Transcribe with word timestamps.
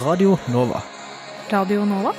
Radio 0.00 0.38
Nova. 0.48 0.78
Radio 1.52 1.82
Nova? 1.84 2.14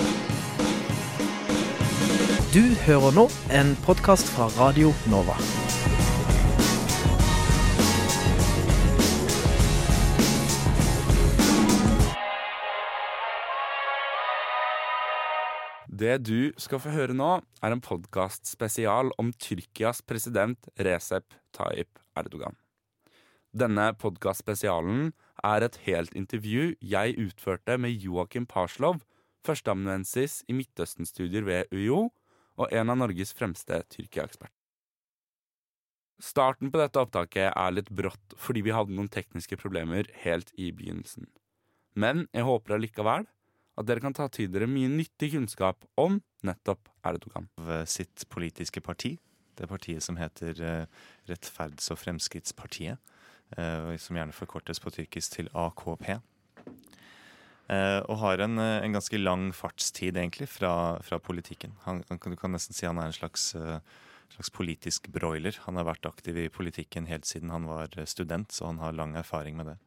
Du 2.54 2.62
hører 2.86 3.16
nå 3.16 3.24
en 3.50 3.72
podkast 3.82 4.30
fra 4.36 4.46
Radio 4.54 4.92
Nova. 5.10 5.34
Det 15.90 16.20
du 16.22 16.54
skal 16.62 16.86
få 16.86 16.94
høre 16.94 17.18
nå, 17.18 17.34
er 17.66 17.74
en 17.74 17.82
podkastspesial 17.82 19.10
om 19.18 19.34
Tyrkias 19.34 20.06
president 20.06 20.70
Recep 20.78 21.34
Tayyip 21.58 21.98
Erdogan. 22.14 22.54
Denne 23.52 23.90
podkastspesialen 24.00 25.10
er 25.44 25.66
et 25.66 25.76
helt 25.84 26.14
intervju 26.16 26.70
jeg 26.80 27.16
utførte 27.20 27.76
med 27.76 28.00
Joakim 28.00 28.46
Parslov, 28.48 29.02
førsteamanuensis 29.44 30.38
i 30.48 30.56
Midtøsten-studier 30.56 31.44
ved 31.44 31.74
UiO 31.76 32.06
og 32.56 32.72
en 32.72 32.94
av 32.94 33.02
Norges 33.02 33.34
fremste 33.36 33.82
Tyrkia-eksperter. 33.92 34.56
Starten 36.22 36.72
på 36.72 36.80
dette 36.80 37.02
opptaket 37.02 37.50
er 37.50 37.76
litt 37.76 37.90
brått 37.92 38.36
fordi 38.40 38.64
vi 38.64 38.72
hadde 38.76 38.96
noen 38.96 39.12
tekniske 39.12 39.58
problemer 39.60 40.08
helt 40.24 40.54
i 40.56 40.70
begynnelsen. 40.72 41.28
Men 41.98 42.30
jeg 42.32 42.48
håper 42.48 42.78
allikevel 42.78 43.28
at 43.28 43.88
dere 43.90 44.04
kan 44.04 44.16
ta 44.16 44.30
til 44.32 44.52
dere 44.54 44.70
mye 44.70 44.88
nyttig 44.94 45.34
kunnskap 45.34 45.84
om 46.00 46.22
nettopp 46.48 46.88
Erdogan. 47.04 47.50
Av 47.60 47.84
sitt 47.90 48.24
politiske 48.32 48.80
parti, 48.86 49.18
det 49.60 49.68
partiet 49.68 50.06
som 50.06 50.16
heter 50.22 50.62
eh, 50.62 51.02
Rettferds- 51.28 51.90
og 51.92 52.00
Fremskrittspartiet, 52.00 52.96
eh, 53.02 53.21
som 53.56 54.16
gjerne 54.16 54.36
forkortes 54.36 54.80
på 54.80 54.94
tyrkisk 54.96 55.36
til 55.36 55.50
AKP. 55.58 56.06
Eh, 57.72 58.00
og 58.12 58.20
har 58.20 58.42
en, 58.44 58.60
eh, 58.60 58.84
en 58.84 58.96
ganske 58.98 59.18
lang 59.18 59.52
fartstid, 59.56 60.18
egentlig, 60.18 60.50
fra, 60.52 61.00
fra 61.06 61.20
politikken. 61.24 61.78
Han, 61.86 62.04
du 62.04 62.36
kan 62.36 62.52
nesten 62.52 62.76
si 62.76 62.86
han 62.86 63.00
er 63.00 63.08
en 63.08 63.16
slags, 63.16 63.54
eh, 63.56 63.80
slags 64.34 64.52
politisk 64.52 65.08
broiler. 65.14 65.56
Han 65.68 65.80
har 65.80 65.88
vært 65.88 66.10
aktiv 66.10 66.36
i 66.36 66.50
politikken 66.52 67.08
helt 67.08 67.30
siden 67.30 67.54
han 67.54 67.70
var 67.70 67.88
eh, 67.96 68.06
student, 68.10 68.52
så 68.52 68.68
han 68.68 68.82
har 68.84 68.98
lang 68.98 69.16
erfaring 69.16 69.56
med 69.56 69.72
det. 69.72 69.78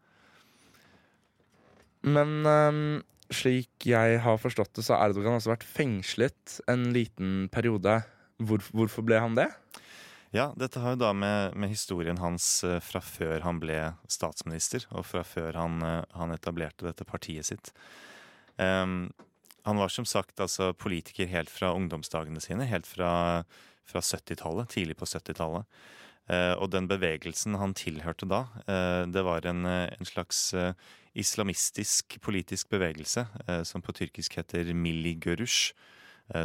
Men 2.04 2.44
um, 2.44 3.02
slik 3.32 3.86
jeg 3.88 4.18
har 4.20 4.40
forstått 4.40 4.74
det, 4.76 4.84
så 4.84 4.96
har 4.96 5.08
Erdogan 5.08 5.36
altså 5.36 5.54
vært 5.54 5.64
fengslet 5.64 6.58
en 6.68 6.90
liten 6.92 7.48
periode. 7.52 8.02
Hvor, 8.44 8.64
hvorfor 8.76 9.04
ble 9.04 9.20
han 9.20 9.36
det? 9.36 9.48
Ja, 10.34 10.48
dette 10.58 10.80
har 10.82 10.96
jo 10.96 11.02
da 11.04 11.12
med, 11.14 11.54
med 11.54 11.70
historien 11.70 12.18
hans 12.18 12.64
eh, 12.66 12.80
fra 12.82 12.98
før 13.04 13.44
han 13.44 13.60
ble 13.62 13.78
statsminister, 14.10 14.82
og 14.90 15.06
fra 15.06 15.22
før 15.26 15.54
han, 15.60 15.78
eh, 15.86 16.00
han 16.18 16.34
etablerte 16.34 16.88
dette 16.88 17.06
partiet 17.06 17.46
sitt. 17.46 17.70
Um, 18.58 19.12
han 19.64 19.78
var 19.78 19.90
som 19.94 20.06
sagt 20.06 20.42
altså 20.42 20.72
politiker 20.74 21.30
helt 21.30 21.50
fra 21.50 21.70
ungdomsdagene 21.74 22.42
sine, 22.42 22.66
helt 22.66 22.86
fra, 22.90 23.44
fra 23.86 24.02
70-tallet, 24.02 24.74
tidlig 24.74 24.98
på 24.98 25.08
70-tallet. 25.08 25.70
Uh, 26.24 26.56
og 26.56 26.70
den 26.72 26.86
bevegelsen 26.88 27.58
han 27.60 27.74
tilhørte 27.76 28.26
da, 28.26 28.46
uh, 28.66 29.04
det 29.06 29.22
var 29.26 29.44
en, 29.46 29.66
eh, 29.68 29.90
en 29.92 30.08
slags 30.08 30.46
uh, 30.56 30.72
islamistisk 31.14 32.18
politisk 32.20 32.70
bevegelse, 32.74 33.26
eh, 33.46 33.62
som 33.62 33.82
på 33.82 33.92
tyrkisk 33.92 34.36
heter 34.36 34.74
Milli 34.74 35.14
Görüş, 35.14 35.72
eh, 35.72 35.76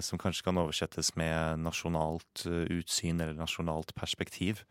som 0.03 0.19
kanskje 0.19 0.43
kan 0.47 0.59
oversettes 0.59 1.13
med 1.19 1.61
nasjonalt 1.63 2.45
eh, 2.49 2.65
utsyn 2.79 3.21
eller 3.21 3.37
nasjonalt 3.39 3.93
perspektiv. 3.95 4.65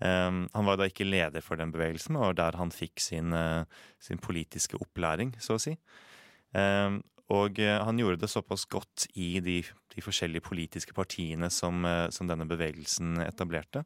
Um, 0.00 0.46
han 0.54 0.64
var 0.64 0.78
da 0.80 0.86
ikke 0.88 1.04
leder 1.04 1.44
for 1.44 1.60
den 1.60 1.72
bevegelsen, 1.74 2.16
og 2.16 2.38
der 2.38 2.56
han 2.56 2.72
fikk 2.72 3.02
sin, 3.04 3.34
eh, 3.36 3.68
sin 4.00 4.20
politiske 4.22 4.78
opplæring, 4.80 5.34
så 5.42 5.58
å 5.58 5.60
si. 5.60 5.74
Um, 6.56 7.02
og 7.30 7.60
eh, 7.62 7.76
han 7.84 8.00
gjorde 8.00 8.22
det 8.24 8.30
såpass 8.32 8.64
godt 8.70 9.06
i 9.14 9.38
de, 9.44 9.60
de 9.94 10.02
forskjellige 10.02 10.46
politiske 10.48 10.96
partiene 10.96 11.50
som, 11.52 11.84
eh, 11.84 12.08
som 12.14 12.30
denne 12.30 12.48
bevegelsen 12.48 13.20
etablerte, 13.26 13.84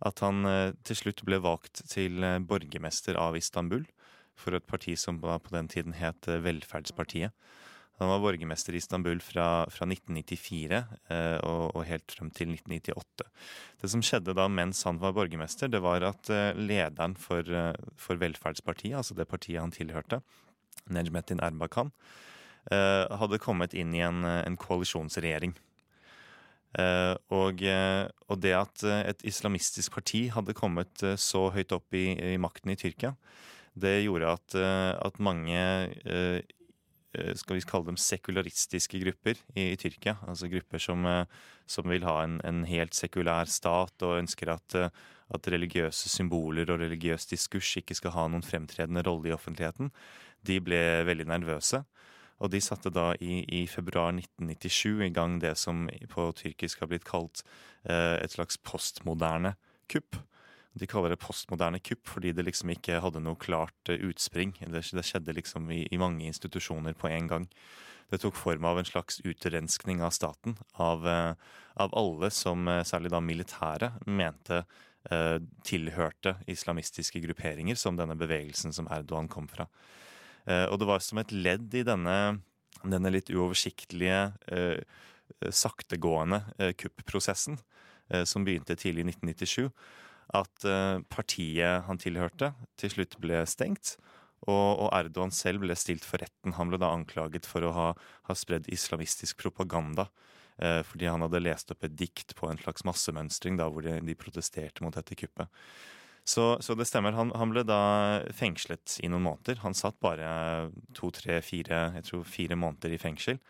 at 0.00 0.22
han 0.24 0.48
eh, 0.48 0.72
til 0.88 0.98
slutt 0.98 1.22
ble 1.28 1.38
valgt 1.44 1.84
til 1.92 2.24
eh, 2.24 2.40
borgermester 2.40 3.20
av 3.20 3.36
Istanbul 3.38 3.84
for 4.40 4.56
et 4.56 4.66
parti 4.66 4.96
som 4.98 5.20
på 5.20 5.52
den 5.52 5.68
tiden 5.68 5.94
het 5.98 6.26
eh, 6.28 6.40
Velferdspartiet. 6.40 7.36
Han 8.00 8.08
var 8.08 8.22
borgermester 8.24 8.72
i 8.72 8.78
Istanbul 8.80 9.18
fra, 9.20 9.66
fra 9.68 9.84
1994 9.84 10.78
eh, 11.12 11.38
og, 11.44 11.64
og 11.76 11.82
helt 11.84 12.14
frem 12.16 12.30
til 12.32 12.54
1998. 12.54 13.26
Det 13.82 13.90
som 13.92 14.04
skjedde 14.04 14.32
da 14.38 14.46
mens 14.48 14.80
han 14.88 14.96
var 15.02 15.12
borgermester, 15.16 15.68
det 15.68 15.82
var 15.84 16.06
at 16.08 16.30
eh, 16.32 16.56
lederen 16.56 17.12
for, 17.20 17.44
eh, 17.44 17.74
for 18.00 18.16
Velferdspartiet, 18.22 18.96
altså 18.96 19.16
det 19.18 19.28
partiet 19.28 19.60
han 19.60 19.74
tilhørte, 19.74 20.22
Nejmetin 20.88 21.42
Erbakan, 21.44 21.90
eh, 22.72 23.04
hadde 23.20 23.40
kommet 23.42 23.76
inn 23.76 23.92
i 23.92 24.00
en, 24.06 24.24
eh, 24.24 24.46
en 24.48 24.56
koalisjonsregjering. 24.56 25.52
Eh, 26.80 27.14
og, 27.34 27.64
og 28.30 28.40
det 28.40 28.54
at 28.54 28.84
et 28.86 29.24
islamistisk 29.26 29.98
parti 29.98 30.28
hadde 30.30 30.54
kommet 30.56 31.02
så 31.18 31.48
høyt 31.52 31.74
opp 31.76 31.98
i, 31.98 32.14
i 32.14 32.38
makten 32.40 32.72
i 32.72 32.78
Tyrkia, 32.80 33.12
det 33.76 34.00
gjorde 34.06 34.32
at, 34.38 34.54
at 35.04 35.20
mange 35.22 35.58
skal 37.10 37.58
vi 37.58 37.64
kalle 37.66 37.90
dem 37.90 37.98
sekularistiske 37.98 39.00
grupper 39.02 39.38
i, 39.56 39.72
i 39.72 39.78
Tyrkia. 39.78 40.16
Altså 40.28 40.50
grupper 40.50 40.82
som, 40.82 41.06
eh, 41.06 41.24
som 41.66 41.88
vil 41.90 42.06
ha 42.06 42.20
en, 42.24 42.40
en 42.46 42.64
helt 42.68 42.94
sekulær 42.94 43.50
stat 43.50 44.06
og 44.06 44.18
ønsker 44.20 44.52
at, 44.54 44.76
eh, 44.78 44.90
at 45.34 45.48
religiøse 45.50 46.10
symboler 46.12 46.70
og 46.70 46.80
religiøs 46.84 47.26
diskurs 47.32 47.72
ikke 47.80 47.98
skal 47.98 48.14
ha 48.14 48.28
noen 48.28 48.46
fremtredende 48.46 49.02
rolle 49.06 49.30
i 49.30 49.34
offentligheten. 49.34 49.90
De 50.46 50.60
ble 50.62 50.80
veldig 51.08 51.26
nervøse. 51.32 51.82
Og 52.40 52.48
de 52.54 52.60
satte 52.64 52.88
da 52.94 53.10
i, 53.20 53.42
i 53.52 53.66
februar 53.68 54.14
1997 54.14 55.02
i 55.04 55.12
gang 55.12 55.36
det 55.42 55.58
som 55.60 55.88
på 56.08 56.30
tyrkisk 56.38 56.80
har 56.80 56.88
blitt 56.88 57.04
kalt 57.04 57.42
eh, 57.84 58.16
et 58.22 58.32
slags 58.32 58.56
postmoderne 58.64 59.56
kupp. 59.90 60.16
De 60.78 60.86
kaller 60.86 61.14
det 61.14 61.20
postmoderne 61.22 61.80
kupp 61.82 62.08
fordi 62.12 62.32
det 62.36 62.44
liksom 62.46 62.70
ikke 62.74 63.00
hadde 63.02 63.22
noe 63.24 63.38
klart 63.40 63.90
eh, 63.90 64.02
utspring. 64.10 64.54
Det, 64.60 64.84
skjedde 64.86 65.34
liksom 65.34 65.70
i, 65.74 65.82
i 65.90 65.98
mange 66.00 66.26
institusjoner 66.28 66.94
på 66.98 67.10
en 67.10 67.30
gang. 67.30 67.48
Det 68.10 68.20
tok 68.22 68.38
form 68.38 68.66
av 68.66 68.78
en 68.78 68.86
slags 68.86 69.20
utrenskning 69.26 70.02
av 70.02 70.14
staten. 70.14 70.56
Av, 70.82 71.06
eh, 71.08 71.34
av 71.82 71.94
alle 71.98 72.30
som, 72.34 72.68
eh, 72.68 72.84
særlig 72.86 73.10
da 73.10 73.20
militære, 73.22 73.92
mente 74.06 74.64
eh, 75.10 75.38
tilhørte 75.64 76.36
islamistiske 76.50 77.22
grupperinger, 77.24 77.78
som 77.78 77.96
denne 77.96 78.18
bevegelsen 78.18 78.74
som 78.76 78.88
Erdogan 78.92 79.30
kom 79.32 79.48
fra. 79.48 79.66
Eh, 80.46 80.66
og 80.66 80.78
det 80.80 80.88
var 80.90 81.00
som 81.04 81.18
et 81.22 81.32
ledd 81.32 81.72
i 81.74 81.84
denne, 81.86 82.42
denne 82.82 83.12
litt 83.12 83.30
uoversiktlige, 83.32 84.34
eh, 84.48 84.82
saktegående 85.40 86.74
kuppprosessen, 86.74 87.56
som 88.26 88.42
begynte 88.42 88.74
tidlig 88.74 89.04
i 89.04 89.10
1997, 89.12 89.68
at 90.36 90.64
eh, 90.68 91.02
partiet 91.10 91.86
han 91.86 92.00
tilhørte, 92.00 92.52
til 92.80 92.94
slutt 92.94 93.18
ble 93.22 93.42
stengt. 93.50 93.96
Og, 94.48 94.86
og 94.86 94.88
Erdogan 94.96 95.34
selv 95.34 95.64
ble 95.64 95.74
stilt 95.76 96.06
for 96.06 96.22
retten. 96.22 96.54
Han 96.56 96.70
ble 96.72 96.80
da 96.80 96.92
anklaget 96.94 97.48
for 97.48 97.66
å 97.66 97.74
ha, 97.76 97.88
ha 98.28 98.36
spredd 98.36 98.70
islamistisk 98.72 99.42
propaganda. 99.42 100.08
Eh, 100.60 100.80
fordi 100.86 101.08
han 101.10 101.24
hadde 101.24 101.42
lest 101.42 101.72
opp 101.74 101.84
et 101.84 101.96
dikt 101.96 102.34
på 102.38 102.48
en 102.48 102.60
slags 102.60 102.86
massemønstring 102.88 103.58
da, 103.60 103.68
hvor 103.72 103.84
de, 103.84 103.98
de 104.04 104.16
protesterte 104.18 104.84
mot 104.84 104.96
dette 104.96 105.18
kuppet. 105.18 105.50
Så, 106.24 106.44
så 106.62 106.76
det 106.76 106.86
stemmer. 106.88 107.16
Han, 107.16 107.32
han 107.36 107.52
ble 107.52 107.64
da 107.66 107.80
fengslet 108.36 108.98
i 109.04 109.08
noen 109.10 109.24
måneder. 109.24 109.62
Han 109.64 109.76
satt 109.76 109.98
bare 110.04 110.70
to, 110.96 111.10
tre, 111.16 111.40
fire, 111.44 111.88
jeg 111.98 112.06
tror 112.06 112.28
fire 112.28 112.58
måneder 112.60 112.94
i 112.94 113.00
fengsel. 113.00 113.40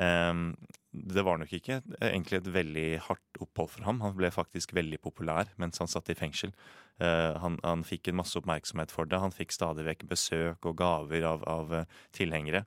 Ehm, 0.00 0.52
det 0.92 1.24
var 1.24 1.38
nok 1.40 1.52
ikke 1.56 1.78
egentlig 2.04 2.38
et 2.42 2.48
veldig 2.52 2.86
hardt 3.06 3.40
opphold 3.40 3.70
for 3.72 3.86
ham. 3.86 4.02
Han 4.04 4.16
ble 4.16 4.28
faktisk 4.32 4.74
veldig 4.76 5.00
populær 5.00 5.48
mens 5.60 5.80
han 5.80 5.88
satt 5.90 6.10
i 6.12 6.16
fengsel. 6.18 6.52
Eh, 7.00 7.32
han, 7.40 7.56
han 7.64 7.84
fikk 7.88 8.10
en 8.10 8.18
masse 8.20 8.36
oppmerksomhet 8.38 8.92
for 8.92 9.08
det. 9.08 9.20
Han 9.22 9.32
fikk 9.32 9.54
stadig 9.56 9.86
vekk 9.88 10.04
besøk 10.10 10.68
og 10.68 10.76
gaver 10.82 11.24
av, 11.28 11.46
av 11.48 11.72
eh, 11.80 11.98
tilhengere. 12.16 12.66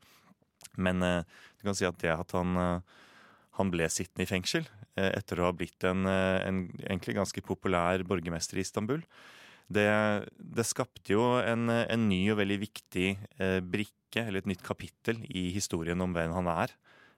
Men 0.81 1.05
eh, 1.05 1.21
du 1.59 1.67
kan 1.67 1.77
si 1.77 1.85
at 1.85 1.99
det 2.01 2.15
at 2.15 2.33
han, 2.33 2.57
eh, 2.57 2.97
han 3.59 3.71
ble 3.73 3.87
sittende 3.93 4.25
i 4.25 4.31
fengsel 4.31 4.65
eh, 4.97 5.11
etter 5.11 5.41
å 5.41 5.51
ha 5.51 5.53
blitt 5.55 5.85
en, 5.85 6.07
eh, 6.09 6.41
en 6.47 6.65
egentlig 6.81 7.19
ganske 7.19 7.45
populær 7.45 8.01
borgermester 8.09 8.57
i 8.57 8.65
Istanbul, 8.65 9.05
det, 9.69 9.85
det 10.37 10.65
skapte 10.65 11.13
jo 11.13 11.23
en, 11.41 11.69
en 11.69 12.09
ny 12.09 12.19
og 12.33 12.41
veldig 12.41 12.57
viktig 12.61 13.07
eh, 13.41 13.61
brikke, 13.61 14.25
eller 14.25 14.41
et 14.41 14.49
nytt 14.49 14.65
kapittel, 14.65 15.21
i 15.29 15.47
historien 15.55 16.01
om 16.01 16.13
hvem 16.13 16.33
han 16.35 16.49
er. 16.53 16.73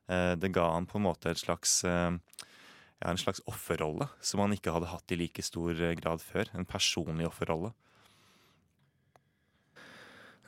Eh, 0.07 0.33
det 0.39 0.53
ga 0.55 0.69
han 0.71 0.87
på 0.87 0.99
en 0.99 1.07
måte 1.07 1.31
et 1.31 1.41
slags, 1.41 1.81
eh, 1.83 2.15
ja, 2.15 3.09
en 3.09 3.19
slags 3.19 3.41
offerrolle 3.45 4.07
som 4.23 4.43
han 4.43 4.55
ikke 4.55 4.71
hadde 4.75 4.91
hatt 4.91 5.11
i 5.11 5.19
like 5.19 5.43
stor 5.43 5.75
eh, 5.75 5.97
grad 5.99 6.23
før. 6.23 6.49
En 6.55 6.67
personlig 6.67 7.27
offerrolle. 7.27 7.73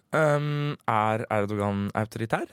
Um, 0.09 0.73
er 0.89 1.21
Erdogan 1.29 1.91
autoritær? 1.93 2.49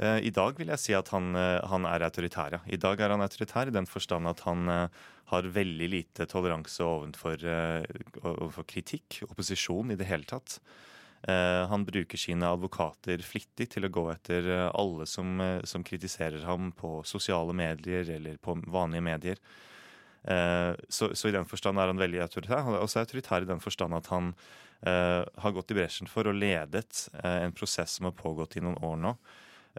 Uh, 0.00 0.18
I 0.24 0.30
dag 0.32 0.56
vil 0.56 0.70
jeg 0.72 0.80
si 0.80 0.94
at 0.96 1.10
han, 1.12 1.34
uh, 1.36 1.60
han 1.68 1.84
er 1.84 2.06
autoritær. 2.06 2.56
Ja. 2.56 2.60
I 2.64 2.78
dag 2.80 3.02
er 3.04 3.12
han 3.12 3.20
autoritær 3.20 3.68
i 3.68 3.74
den 3.74 3.84
forstand 3.86 4.30
at 4.30 4.40
han 4.46 4.70
uh, 4.70 5.02
har 5.28 5.50
veldig 5.52 5.90
lite 5.90 6.24
toleranse 6.28 6.84
overfor, 6.84 7.44
overfor 8.20 8.66
kritikk, 8.68 9.22
opposisjon 9.24 9.92
i 9.92 9.96
det 9.96 10.08
hele 10.08 10.26
tatt. 10.28 10.58
Eh, 11.28 11.66
han 11.68 11.84
bruker 11.84 12.20
sine 12.20 12.48
advokater 12.52 13.22
flittig 13.24 13.70
til 13.72 13.86
å 13.86 13.92
gå 13.92 14.02
etter 14.12 14.44
eh, 14.44 14.66
alle 14.76 15.06
som, 15.08 15.38
eh, 15.40 15.62
som 15.64 15.84
kritiserer 15.86 16.44
ham 16.44 16.68
på 16.76 16.98
sosiale 17.08 17.54
medier 17.56 18.10
eller 18.18 18.36
på 18.36 18.58
vanlige 18.66 19.06
medier. 19.12 19.46
Så, 20.24 21.10
så, 21.12 21.28
i 21.28 21.34
den 21.34 21.44
forstand 21.44 21.76
er 21.76 21.90
han 21.90 21.98
veldig 22.00 22.22
autoritær. 22.24 22.62
Han 22.64 22.78
er 22.78 22.80
også 22.80 23.02
autoritær 23.02 23.44
i 23.44 23.48
den 23.50 23.58
forstand 23.60 23.92
at 23.92 24.06
han 24.08 24.30
uh, 24.86 25.20
har 25.20 25.52
gått 25.52 25.74
i 25.74 25.76
bresjen 25.76 26.08
for 26.08 26.30
og 26.30 26.38
ledet 26.38 27.02
uh, 27.18 27.42
en 27.42 27.52
prosess 27.52 27.98
som 27.98 28.08
har 28.08 28.14
pågått 28.16 28.56
i 28.56 28.62
noen 28.64 28.78
år 28.88 28.96
nå, 29.02 29.12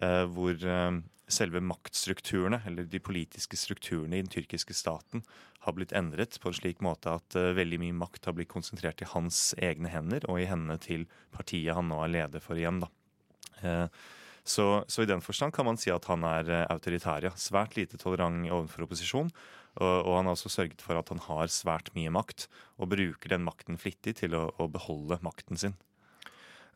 uh, 0.03 0.21
hvor 0.29 0.61
selve 1.31 1.61
maktstrukturene, 1.63 2.61
eller 2.67 2.87
de 2.89 3.01
politiske 3.01 3.57
strukturene 3.57 4.19
i 4.19 4.23
den 4.23 4.31
tyrkiske 4.31 4.75
staten, 4.77 5.23
har 5.65 5.73
blitt 5.73 5.95
endret 5.97 6.37
på 6.41 6.51
en 6.51 6.57
slik 6.57 6.83
måte 6.85 7.15
at 7.17 7.37
uh, 7.39 7.53
veldig 7.57 7.79
mye 7.81 7.97
makt 7.97 8.29
har 8.29 8.35
blitt 8.37 8.51
konsentrert 8.51 9.01
i 9.01 9.09
hans 9.09 9.55
egne 9.57 9.89
hender 9.89 10.27
og 10.29 10.37
i 10.41 10.45
hendene 10.49 10.77
til 10.81 11.07
partiet 11.33 11.73
han 11.73 11.89
nå 11.89 12.03
er 12.05 12.13
leder 12.13 12.43
for 12.43 12.59
igjen. 12.59 12.83
da. 12.83 12.91
Uh, 13.63 13.87
så, 14.45 14.85
så, 14.87 15.01
i 15.01 15.09
den 15.09 15.23
forstand 15.25 15.55
kan 15.55 15.65
man 15.65 15.79
si 15.81 15.89
at 15.89 16.05
han 16.05 16.21
er 16.29 16.51
uh, 16.51 16.61
autoritær. 16.75 17.25
Ja. 17.25 17.33
Svært 17.33 17.73
lite 17.79 17.97
tolerant 17.97 18.45
overfor 18.45 18.85
opposisjon. 18.85 19.33
Og, 19.75 19.95
og, 20.05 20.13
han 20.15 20.29
har 20.29 20.37
også 20.37 20.51
sørget 20.53 20.83
for 20.85 20.95
at 20.99 21.09
han 21.11 21.19
har 21.25 21.51
svært 21.51 21.89
mye 21.97 22.13
makt, 22.13 22.45
og 22.79 22.93
bruker 22.93 23.33
den 23.33 23.43
makten 23.43 23.79
flittig 23.81 24.15
til 24.21 24.37
å, 24.37 24.45
å 24.61 24.69
beholde 24.71 25.19
makten 25.25 25.59
sin. 25.59 25.75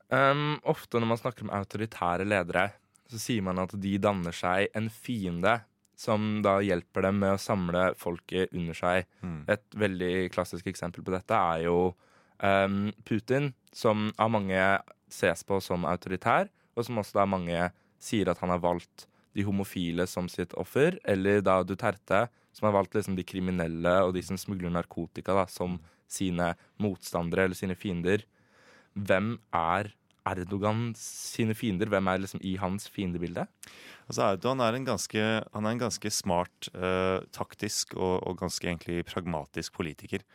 Um, 0.10 0.58
ofte 0.68 1.00
når 1.00 1.12
man 1.12 1.22
snakker 1.22 1.46
om 1.46 1.54
autoritære 1.54 2.26
ledere, 2.28 2.66
så 3.10 3.20
sier 3.22 3.46
man 3.46 3.60
at 3.62 3.74
de 3.82 3.96
danner 4.02 4.36
seg 4.36 4.70
en 4.78 4.90
fiende 4.94 5.60
som 6.00 6.40
da 6.46 6.60
hjelper 6.64 7.10
dem 7.10 7.18
med 7.20 7.36
å 7.36 7.42
samle 7.42 7.90
folket 8.00 8.54
under 8.56 8.78
seg. 8.78 9.10
Mm. 9.20 9.42
Et 9.52 9.80
veldig 9.84 10.14
klassisk 10.32 10.70
eksempel 10.72 11.04
på 11.04 11.12
dette 11.12 11.36
er 11.36 11.66
jo 11.66 11.92
um, 12.40 12.88
Putin, 13.04 13.52
som 13.76 14.08
av 14.16 14.32
mange 14.32 14.62
ses 15.12 15.44
på 15.44 15.60
som 15.64 15.88
autoritær, 15.90 16.48
og 16.78 16.88
som 16.88 17.02
også 17.02 17.20
da 17.20 17.28
mange 17.28 17.68
sier 18.00 18.32
at 18.32 18.40
han 18.40 18.54
har 18.54 18.64
valgt 18.64 19.10
de 19.36 19.44
homofile 19.44 20.06
som 20.08 20.30
sitt 20.32 20.56
offer, 20.58 20.98
eller 21.04 21.44
da 21.44 21.60
Duterte, 21.68 22.28
som 22.56 22.70
har 22.70 22.78
valgt 22.80 22.96
liksom 22.96 23.18
de 23.18 23.28
kriminelle 23.28 24.00
og 24.06 24.16
de 24.16 24.24
som 24.26 24.40
smugler 24.40 24.72
narkotika, 24.74 25.36
da, 25.36 25.46
som 25.52 25.78
sine 26.10 26.54
motstandere 26.82 27.46
eller 27.46 27.60
sine 27.60 27.76
fiender. 27.78 28.24
Hvem 28.96 29.36
er 29.56 29.92
Erdogan 30.30 30.90
sine 30.98 31.56
fiender? 31.58 31.90
Hvem 31.92 32.10
er 32.10 32.22
liksom 32.24 32.42
i 32.46 32.56
hans 32.62 32.90
fiendebilde? 32.92 33.46
Altså 34.10 34.26
Erdogan 34.26 34.64
er 34.66 34.78
en 34.78 34.88
ganske, 34.88 35.26
han 35.54 35.66
er 35.66 35.76
en 35.76 35.84
ganske 35.84 36.12
smart, 36.14 36.72
uh, 36.74 37.22
taktisk 37.36 37.94
og, 37.98 38.24
og, 38.24 38.40
ganske 38.42 38.66
egentlig 38.66 39.04
pragmatisk 39.10 39.76
politiker. 39.78 40.26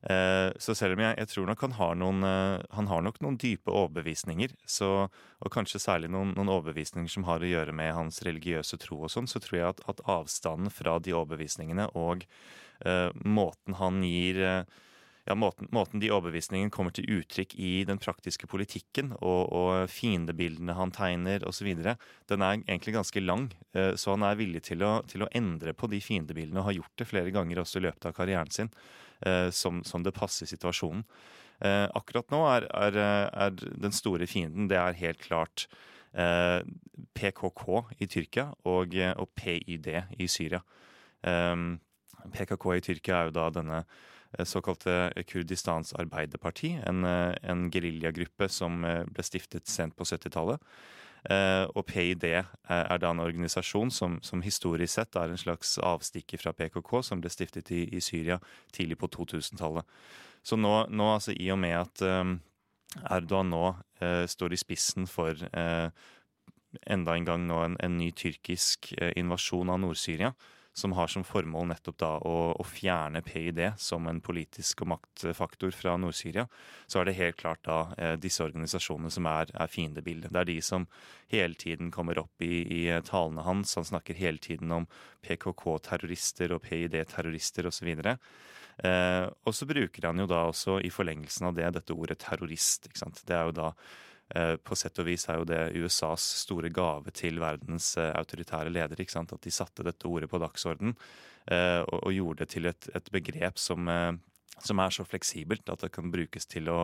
Uh, 0.00 0.48
så 0.56 0.72
selv 0.72 0.96
om 0.96 1.02
jeg, 1.04 1.18
jeg, 1.18 1.28
tror 1.28 1.50
nok 1.50 1.64
han 1.66 1.76
har 1.76 1.98
noen 2.00 2.24
uh, 2.24 2.62
han 2.72 2.88
har 2.88 3.02
nok 3.04 3.20
noen 3.20 3.36
dype 3.36 3.68
overbevisninger, 3.68 4.54
så, 4.64 5.10
og 5.10 5.52
kanskje 5.52 5.82
særlig 5.82 6.08
noen, 6.08 6.32
noen, 6.38 6.48
overbevisninger 6.56 7.12
som 7.12 7.28
har 7.28 7.44
å 7.44 7.50
gjøre 7.50 7.76
med 7.76 7.92
hans 7.92 8.22
religiøse 8.24 8.80
tro 8.80 9.02
og 9.04 9.12
sånn, 9.12 9.28
så 9.28 9.42
tror 9.44 9.58
jeg 9.58 9.68
at, 9.74 9.84
at, 9.92 10.00
avstanden 10.08 10.72
fra 10.72 10.96
de 11.04 11.12
overbevisningene 11.12 11.90
og 12.00 12.24
måten 13.28 13.74
han 13.76 13.98
gir 14.00 14.38
ja, 15.30 15.34
måten, 15.38 15.68
måten, 15.70 16.00
de 16.02 16.08
overbevisningene 16.10 16.72
kommer 16.74 16.90
til 16.94 17.06
uttrykk 17.14 17.52
i 17.62 17.84
den 17.86 18.00
praktiske 18.02 18.48
politikken, 18.50 19.12
og, 19.22 19.52
og 19.54 19.90
fiendebildene 19.92 20.74
han 20.74 20.90
tegner 20.94 21.44
osv., 21.46 21.68
den 21.70 22.42
er 22.42 22.56
egentlig 22.56 22.96
ganske 22.96 23.22
lang. 23.22 23.46
Eh, 23.76 23.92
så 23.94 24.16
han 24.16 24.26
er 24.26 24.40
villig 24.40 24.64
til 24.66 24.82
å, 24.82 24.96
til 25.06 25.22
å, 25.22 25.30
endre 25.38 25.76
på 25.78 25.86
de 25.92 26.00
fiendebildene, 26.02 26.58
og 26.58 26.66
har 26.72 26.78
gjort 26.80 26.96
det 26.98 27.08
flere 27.12 27.34
ganger 27.34 27.62
også 27.62 27.78
i 27.78 27.86
løpet 27.86 28.10
av 28.10 28.16
karrieren 28.16 28.50
sin, 28.50 28.72
eh, 29.22 29.52
som, 29.54 29.84
som 29.86 30.02
det 30.02 30.16
passer 30.18 30.50
situasjonen. 30.50 31.06
Eh, 31.62 31.86
akkurat 31.94 32.34
nå 32.34 32.42
er, 32.50 32.66
er, 32.88 33.00
er, 33.30 33.54
den 33.54 33.94
store 33.94 34.26
fienden, 34.26 34.66
det 34.72 34.80
er 34.82 34.98
helt 35.04 35.22
klart 35.22 35.68
PKK 36.10 37.66
i 38.02 38.06
Tyrkia 38.10 38.48
og, 38.66 38.96
og 38.98 39.28
PYD 39.38 39.92
i 40.18 40.26
Syria. 40.26 40.58
PKK 41.22 42.64
i 42.74 42.82
Tyrkia 42.82 43.20
er 43.20 43.28
jo 43.28 43.34
da 43.36 43.44
denne 43.54 43.84
såkalte 44.44 45.12
Kurdistans 45.26 45.92
Arbeiderparti, 45.94 46.78
en, 46.86 47.04
eh, 47.04 47.34
en 47.42 47.70
geriljagruppe 47.70 48.48
som 48.48 48.84
eh, 48.84 49.04
ble 49.04 49.24
stiftet 49.26 49.68
sent 49.68 49.96
på 49.96 50.04
70-tallet. 50.04 50.60
Og 51.76 51.82
PID 51.84 52.22
er 52.24 52.46
da 52.96 53.10
en 53.10 53.18
organisasjon 53.20 53.90
som, 53.92 54.14
som, 54.24 54.40
historisk 54.40 54.94
sett 54.94 55.18
er 55.20 55.28
en 55.28 55.36
slags 55.36 55.74
avstikker 55.84 56.40
fra 56.40 56.54
PKK, 56.56 57.02
som 57.04 57.20
ble 57.20 57.28
stiftet 57.28 57.68
i, 57.76 57.82
i 57.92 58.00
Syria 58.00 58.38
tidlig 58.72 58.96
på 59.02 59.10
2000-tallet. 59.18 59.84
Så 60.40 60.56
nå, 60.56 60.70
nå, 60.88 61.10
altså 61.18 61.34
i 61.36 61.50
og 61.52 61.60
med 61.60 61.76
at 61.76 62.00
Erdogan 63.04 63.52
nå 63.52 63.66
står 64.32 64.56
i 64.56 64.60
spissen 64.62 65.04
for 65.04 65.36
enda 66.88 67.18
en 67.18 67.28
gang 67.28 67.44
nå 67.44 67.60
en, 67.66 67.76
en 67.84 68.00
ny 68.00 68.08
tyrkisk 68.16 68.94
invasjon 68.96 69.76
av 69.76 69.84
Nord-Syria, 69.84 70.32
som 70.72 70.92
har 70.92 71.10
som 71.10 71.24
formål 71.26 71.68
nettopp 71.72 71.98
da 72.00 72.10
å, 72.26 72.34
å 72.54 72.64
fjerne 72.66 73.22
PID 73.26 73.60
som 73.80 74.06
en 74.06 74.20
politisk 74.22 74.84
og 74.84 74.92
maktfaktor 74.94 75.74
fra 75.74 75.96
Nord-Syria, 75.98 76.46
så 76.86 77.00
er 77.00 77.08
det 77.08 77.16
helt 77.18 77.40
klart 77.40 77.62
da 77.66 77.80
eh, 77.98 78.14
disse 78.20 78.44
organisasjonene 78.44 79.10
som 79.12 79.26
er, 79.30 79.50
er 79.50 79.72
fiendebildet. 79.72 80.30
Det 80.32 80.42
er 80.42 80.50
de 80.52 80.58
som 80.64 80.86
hele 81.32 81.58
tiden 81.58 81.90
kommer 81.94 82.22
opp 82.22 82.46
i, 82.46 82.62
i 82.62 82.82
talene 83.06 83.44
hans. 83.46 83.74
Han 83.78 83.88
snakker 83.88 84.18
hele 84.18 84.38
tiden 84.42 84.70
om 84.74 84.86
PKK-terrorister 85.26 86.54
og 86.54 86.62
PID-terrorister 86.68 87.68
osv. 87.70 87.90
Eh, 88.00 89.24
og 89.26 89.56
så 89.56 89.68
bruker 89.68 90.06
han 90.06 90.22
jo 90.22 90.30
da 90.30 90.46
også 90.52 90.78
i 90.86 90.92
forlengelsen 90.94 91.50
av 91.50 91.58
det 91.58 91.74
dette 91.80 91.98
ordet 91.98 92.20
terrorist. 92.22 92.86
ikke 92.86 93.04
sant? 93.04 93.24
Det 93.26 93.36
er 93.36 93.50
jo 93.50 93.58
da 93.58 93.74
Eh, 93.74 94.09
på 94.62 94.76
sett 94.78 94.98
og 95.02 95.08
vis 95.08 95.24
er 95.28 95.40
jo 95.40 95.46
det 95.48 95.62
USAs 95.74 96.22
store 96.44 96.70
gave 96.70 97.10
til 97.16 97.40
verdens 97.42 97.96
eh, 97.98 98.12
autoritære 98.14 98.70
ledere. 98.70 99.06
At 99.20 99.34
de 99.42 99.54
satte 99.54 99.86
dette 99.86 100.06
ordet 100.06 100.30
på 100.30 100.38
dagsorden 100.38 100.94
eh, 101.50 101.80
og, 101.82 102.12
gjorde 102.14 102.44
det 102.44 102.52
til 102.54 102.70
et, 102.70 102.90
et 102.94 103.10
begrep 103.10 103.58
som, 103.58 103.90
som, 104.58 104.84
er 104.84 104.94
så 104.94 105.06
fleksibelt 105.08 105.68
at 105.72 105.82
det 105.82 105.90
kan 105.94 106.12
brukes 106.12 106.46
til 106.46 106.70
å 106.70 106.82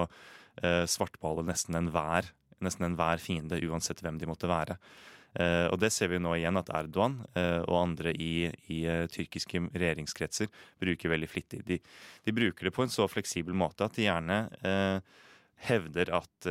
svartbale 0.88 1.42
nesten 1.44 1.76
enhver 1.76 2.30
nesten 2.64 2.86
enhver 2.88 3.20
fiende, 3.20 3.60
uansett 3.68 4.00
hvem 4.04 4.18
de 4.20 4.28
måtte 4.28 4.50
være. 4.50 4.78
Uh, 5.36 5.68
og 5.68 5.76
Det 5.82 5.90
ser 5.92 6.08
vi 6.08 6.20
nå 6.22 6.32
igjen 6.38 6.56
at 6.56 6.70
Erdogan 6.72 7.18
uh, 7.36 7.60
og 7.66 7.76
andre 7.82 8.14
i, 8.14 8.48
i 8.72 8.78
uh, 8.88 9.04
tyrkiske 9.12 9.60
regjeringskretser 9.74 10.48
bruker 10.80 11.12
veldig 11.12 11.28
flittig. 11.28 11.60
De, 11.66 11.76
de, 12.24 12.34
bruker 12.36 12.68
det 12.68 12.72
på 12.72 12.86
en 12.86 12.92
så 12.92 13.04
fleksibel 13.10 13.56
måte 13.56 13.84
at 13.84 13.98
de 13.98 14.06
gjerne 14.06 14.38
hevder 15.66 16.10
at 16.12 16.46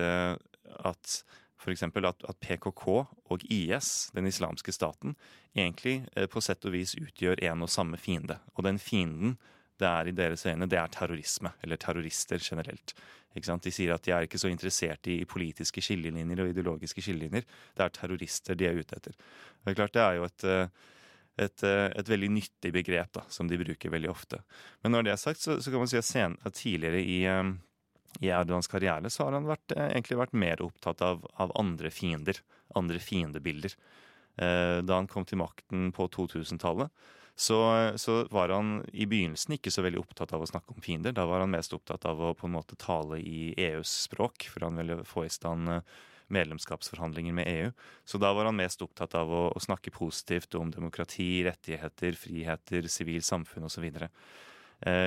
at 0.86 1.24
f.eks. 1.62 1.84
At, 1.84 2.24
at 2.30 2.40
PKK 2.40 2.86
og 3.32 3.44
IS, 3.50 4.12
den 4.16 4.28
islamske 4.30 4.74
staten, 4.76 5.16
egentlig 5.56 6.06
eh, 6.16 6.28
på 6.32 6.44
sett 6.44 6.66
og 6.68 6.76
vis 6.76 6.96
utgjør 7.00 7.44
en 7.50 7.66
og 7.66 7.72
samme 7.72 8.00
fiende. 8.02 8.40
Og 8.56 8.66
den 8.68 8.80
fienden 8.82 9.38
det 9.80 9.88
er 9.90 10.08
i 10.08 10.16
deres 10.16 10.46
øyne, 10.48 10.70
det 10.72 10.80
er 10.80 10.92
terrorisme, 10.92 11.52
eller 11.64 11.76
terrorister 11.76 12.40
generelt. 12.40 12.96
De 13.36 13.72
sier 13.74 13.92
at 13.92 14.06
de 14.06 14.14
er 14.16 14.24
ikke 14.24 14.40
så 14.40 14.48
interessert 14.48 15.10
i, 15.12 15.18
politiske 15.28 15.82
skillelinjer 15.84 16.40
og 16.40 16.52
ideologiske 16.54 17.04
skillelinjer. 17.04 17.44
Det 17.76 17.84
er 17.84 17.92
terrorister 17.98 18.56
de 18.56 18.70
er 18.70 18.80
ute 18.80 18.96
etter. 18.96 19.12
Det 19.12 19.74
er 19.74 19.76
klart 19.76 19.96
det 19.98 20.04
er 20.06 20.14
jo 20.16 20.24
et, 20.30 20.46
eh, 20.48 20.70
et, 21.44 21.64
eh, 21.68 21.92
et 21.92 22.10
veldig 22.10 22.30
nyttig 22.32 22.72
begrep 22.72 23.12
da, 23.12 23.26
som 23.28 23.50
de 23.52 23.60
bruker 23.60 23.92
veldig 23.92 24.10
ofte. 24.10 24.40
Men 24.84 24.96
når 24.96 25.04
det 25.04 25.12
er 25.12 25.20
sagt, 25.20 25.44
så, 25.44 25.60
så 25.60 25.72
kan 25.72 25.84
man 25.84 25.92
si 25.92 26.00
at, 26.00 26.08
sen, 26.08 26.38
at 26.46 26.54
tidligere 26.54 27.04
i 27.04 27.20
i 28.22 28.30
Erdogans 28.30 28.70
karriere 28.72 29.10
så 29.12 29.26
har 29.26 29.36
han 29.38 29.50
vært, 29.50 29.76
eh, 29.76 29.92
egentlig 29.92 30.20
vært 30.20 30.34
mer 30.34 30.62
opptatt 30.64 31.02
av, 31.02 31.26
av 31.42 31.52
andre 31.60 31.92
fiender, 31.92 32.40
andre 32.76 33.00
fiendebilder. 33.00 33.76
Eh, 34.38 34.82
da 34.84 35.00
han 35.00 35.08
kom 35.08 35.26
til 35.26 35.40
makten 35.40 35.92
på 35.96 36.08
2000-tallet, 36.12 36.92
så, 37.36 37.60
så, 38.00 38.22
var 38.32 38.50
han 38.56 38.78
i 38.94 39.06
begynnelsen 39.12 39.58
ikke 39.58 39.72
så 39.72 39.84
veldig 39.84 40.00
opptatt 40.00 40.32
av 40.36 40.44
å 40.44 40.48
snakke 40.48 40.72
om 40.72 40.84
fiender. 40.84 41.16
Da 41.16 41.26
var 41.28 41.44
han 41.44 41.52
mest 41.52 41.74
opptatt 41.76 42.08
av 42.08 42.22
å 42.22 42.34
på 42.36 42.48
en 42.48 42.56
måte 42.56 42.78
tale 42.80 43.20
i 43.20 43.52
EUs 43.60 43.92
språk, 44.08 44.48
for 44.52 44.68
han 44.68 44.80
ville 44.80 45.02
få 45.08 45.26
i 45.26 45.32
stand 45.34 45.72
eh, 45.72 45.96
medlemskapsforhandlinger 46.32 47.36
med 47.36 47.50
EU. 47.52 47.74
Så 48.08 48.20
da 48.24 48.32
var 48.34 48.48
han 48.48 48.58
mest 48.58 48.82
opptatt 48.82 49.18
av 49.20 49.32
å, 49.32 49.44
å 49.52 49.62
snakke 49.62 49.94
positivt 49.94 50.56
om 50.56 50.72
demokrati, 50.74 51.44
rettigheter, 51.46 52.16
friheter, 52.18 52.88
sivilt 52.90 53.28
samfunn 53.28 53.68
osv. 53.68 53.86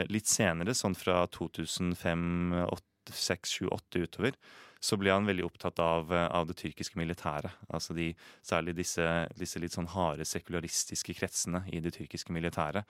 Litt 0.08 0.30
senere, 0.30 0.72
sånn 0.78 0.94
fra 0.96 1.24
2005-2008, 1.34 2.87
seks, 3.16 3.58
sju, 3.58 3.68
åtte 3.72 4.02
utover, 4.04 4.36
så 4.80 4.98
ble 4.98 5.10
han 5.10 5.26
veldig 5.26 5.44
opptatt 5.46 5.80
av, 5.82 6.12
eh, 6.14 6.26
av 6.26 6.46
det 6.46 6.56
tyrkiske 6.60 6.98
militæret. 6.98 7.54
Altså 7.74 7.94
de, 7.96 8.12
særlig 8.46 8.76
disse, 8.78 9.06
disse, 9.38 9.60
litt 9.62 9.74
sånn 9.74 9.90
harde 9.90 10.26
sekularistiske 10.28 11.16
kretsene 11.18 11.64
i 11.72 11.82
det 11.82 11.96
tyrkiske 11.98 12.34
militæret. 12.34 12.86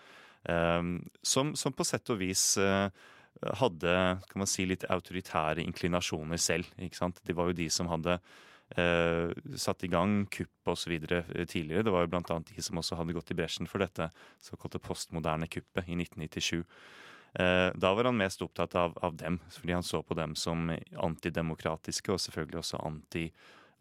Um, 0.48 1.00
som, 1.24 1.54
som, 1.58 1.74
på 1.74 1.86
sett 1.86 2.08
og 2.12 2.20
vis 2.20 2.42
uh, 2.62 2.86
hadde 3.58 3.94
kan 4.28 4.38
man 4.38 4.50
si, 4.50 4.68
litt 4.68 4.86
autoritære 4.86 5.64
inklinasjoner 5.64 6.38
selv. 6.40 6.68
ikke 6.78 7.00
sant? 7.00 7.18
De 7.26 7.34
var 7.34 7.50
jo 7.50 7.58
de 7.58 7.66
som 7.72 7.90
hadde 7.90 8.18
uh, 8.20 9.32
satt 9.58 9.82
i 9.88 9.90
gang 9.90 10.20
kupp 10.30 10.74
osv. 10.74 10.94
tidligere. 11.00 11.82
Det 11.88 11.94
var 11.94 12.06
jo 12.06 12.12
bl.a. 12.12 12.40
de 12.52 12.62
som 12.62 12.78
også 12.78 13.00
hadde 13.00 13.16
gått 13.16 13.32
i 13.32 13.38
bresjen 13.40 13.70
for 13.70 13.82
dette 13.82 14.12
såkalte 14.44 14.82
postmoderne 14.84 15.48
kuppet 15.50 15.88
i 15.88 15.96
1997. 15.96 16.62
Eh, 17.34 17.68
da 17.74 17.92
var 17.94 18.08
han 18.08 18.16
mest 18.16 18.42
opptatt 18.42 18.74
av, 18.78 18.96
av, 19.04 19.16
dem, 19.16 19.38
fordi 19.52 19.76
han 19.76 19.86
så 19.86 20.02
på 20.02 20.16
dem 20.16 20.34
som 20.38 20.70
antidemokratiske 20.96 22.14
og 22.14 22.20
selvfølgelig 22.24 22.62
også 22.62 22.80
anti, 22.88 23.26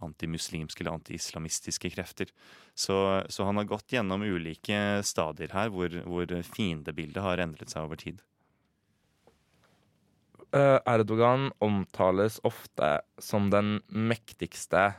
antimuslimske 0.04 0.84
eller 0.84 0.98
anti-islamistiske 1.00 1.92
krefter. 1.96 2.32
Så, 2.76 2.98
så, 3.30 3.48
han 3.48 3.58
har 3.62 3.70
gått 3.70 3.96
gjennom 3.96 4.26
ulike 4.26 5.02
stadier 5.08 5.56
her 5.56 5.72
hvor, 5.74 5.96
hvor 6.06 6.34
fiendebildet 6.52 7.24
har 7.24 7.44
endret 7.44 7.74
seg 7.74 7.88
over 7.88 8.02
tid. 8.02 8.22
Eh, 10.56 10.78
Erdogan 10.88 11.50
omtales 11.64 12.42
ofte 12.48 12.98
som 13.20 13.50
den 13.52 13.80
mektigste 13.88 14.94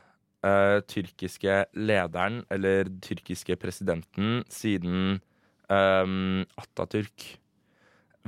uh, 0.45 0.79
tyrkiske 0.89 1.65
lederen, 1.79 2.43
eller 2.53 2.91
tyrkiske 3.05 3.57
presidenten, 3.61 4.43
siden 4.53 5.21
um, 5.69 6.45
Atatürk. 6.61 7.39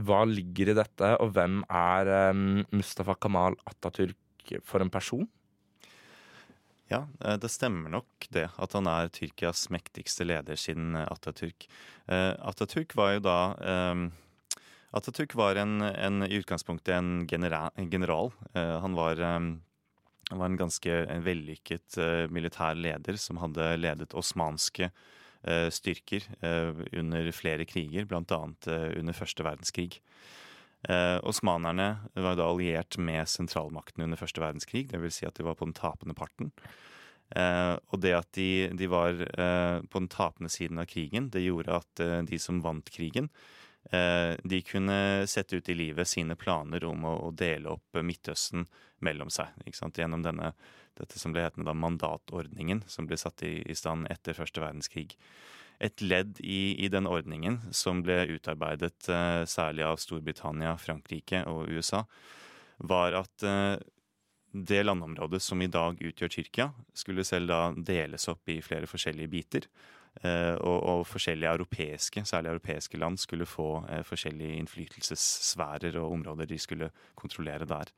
Hva 0.01 0.23
ligger 0.29 0.73
i 0.73 0.79
dette, 0.79 1.11
og 1.21 1.35
hvem 1.37 1.61
er 1.67 2.11
um, 2.31 2.63
Mustafa 2.73 3.17
Kamal 3.21 3.57
Atatürk 3.69 4.55
for 4.67 4.83
en 4.83 4.93
person? 4.93 5.27
Ja, 6.91 7.05
eh, 7.23 7.37
det 7.39 7.53
stemmer 7.53 7.93
nok 7.93 8.27
det, 8.35 8.49
at 8.51 8.75
han 8.75 8.89
er 8.91 9.13
Tyrkias 9.15 9.69
mektigste 9.71 10.27
leder 10.27 10.59
siden 10.59 10.97
Atatürk. 11.05 11.69
Atatürk 12.11 12.97
var 12.99 13.13
jo 13.15 13.23
da 13.23 13.39
um, 13.93 14.09
Atatürk 14.97 15.37
var 15.39 15.61
en, 15.61 15.79
en, 15.87 16.25
i 16.27 16.41
utgangspunktet 16.41 16.97
en, 16.97 17.29
general. 17.31 18.33
Han 18.57 18.97
var 18.99 19.21
um, 19.37 19.53
han 20.31 20.39
var 20.39 20.51
en 20.51 20.59
ganske 20.59 20.97
vellykket 21.23 21.97
militær 22.31 22.75
leder 22.79 23.17
som 23.19 23.39
hadde 23.43 23.73
ledet 23.83 24.15
osmanske 24.19 24.91
uh, 24.91 25.07
styrker 25.73 26.27
uh, 26.45 26.77
under 26.93 27.31
flere 27.33 27.65
kriger, 27.65 28.05
bl.a. 28.05 28.41
Uh, 28.67 28.91
under 28.99 29.17
første 29.17 29.47
verdenskrig. 29.47 30.01
osmanerne 31.29 32.09
var 32.17 32.39
da 32.39 32.47
alliert 32.49 32.97
med 32.97 33.29
sentralmakten 33.29 34.01
under 34.01 34.17
første 34.17 34.41
verdenskrig, 34.41 34.87
dvs. 34.89 35.19
Si 35.19 35.27
at 35.29 35.37
de 35.37 35.45
var 35.45 35.59
på 35.61 35.67
den 35.69 35.75
tapende 35.77 36.15
parten. 36.17 36.55
og 37.37 38.01
det 38.01 38.15
at 38.17 38.29
de, 38.33 38.71
de 38.73 38.89
var 38.89 39.13
på 39.93 39.99
den 39.99 40.09
tapende 40.09 40.49
siden 40.49 40.79
av 40.81 40.87
krigen, 40.89 41.29
det 41.29 41.45
gjorde 41.45 41.83
at 41.83 42.25
de 42.25 42.39
som 42.41 42.63
vant 42.65 42.89
krigen, 42.89 43.29
Eh, 43.29 43.60
de 43.91 44.59
kunne 44.63 45.27
sette 45.27 45.57
ut 45.57 45.69
i 45.73 45.75
livet 45.75 46.07
sine 46.07 46.37
planer 46.39 46.85
om 46.85 47.07
å, 47.09 47.15
å 47.27 47.31
dele 47.35 47.73
opp 47.73 47.97
Midtøsten 48.05 48.67
mellom 49.05 49.31
seg. 49.33 49.55
Gjennom 49.67 50.23
denne, 50.25 50.53
dette 50.99 51.19
som 51.19 51.35
ble 51.35 51.45
hetende 51.47 51.69
da 51.69 51.77
mandatordningen, 51.77 52.85
som 52.91 53.09
ble 53.09 53.19
satt 53.21 53.45
i, 53.47 53.61
i, 53.65 53.77
stand 53.77 54.09
etter 54.13 54.37
første 54.37 54.63
verdenskrig. 54.63 55.17
Et 55.81 56.05
ledd 56.05 56.41
i, 56.45 56.77
i 56.85 56.91
den 56.93 57.09
ordningen, 57.09 57.61
som 57.73 58.03
ble 58.05 58.27
utarbeidet 58.35 59.09
eh, 59.09 59.45
særlig 59.49 59.87
av 59.89 59.97
Storbritannia, 60.03 60.75
Frankrike 60.81 61.47
og 61.49 61.73
USA, 61.73 62.05
var 62.85 63.17
at 63.23 63.47
eh, 63.49 63.79
det 64.53 64.83
landområdet 64.85 65.41
som 65.43 65.63
i 65.63 65.71
dag 65.71 66.01
utgjør 66.03 66.35
Tyrkia, 66.35 66.69
skulle 66.93 67.25
selv 67.25 67.49
da 67.53 67.63
deles 67.73 68.29
opp 68.29 68.51
i 68.53 68.61
flere 68.65 68.91
forskjellige 68.91 69.33
biter. 69.33 69.71
Eh, 70.21 70.55
og, 70.59 70.79
og, 70.83 71.05
forskjellige 71.07 71.53
europeiske, 71.55 72.25
særlig 72.29 72.51
europeiske 72.51 72.99
land, 72.99 73.19
skulle 73.19 73.47
få 73.47 73.85
eh, 73.89 74.03
forskjellige 74.05 74.59
innflytelsessfærer 74.59 75.97
og 76.01 76.13
områder 76.13 76.51
de 76.51 76.59
skulle 76.59 76.91
kontrollere 77.15 77.69
der. 77.69 77.95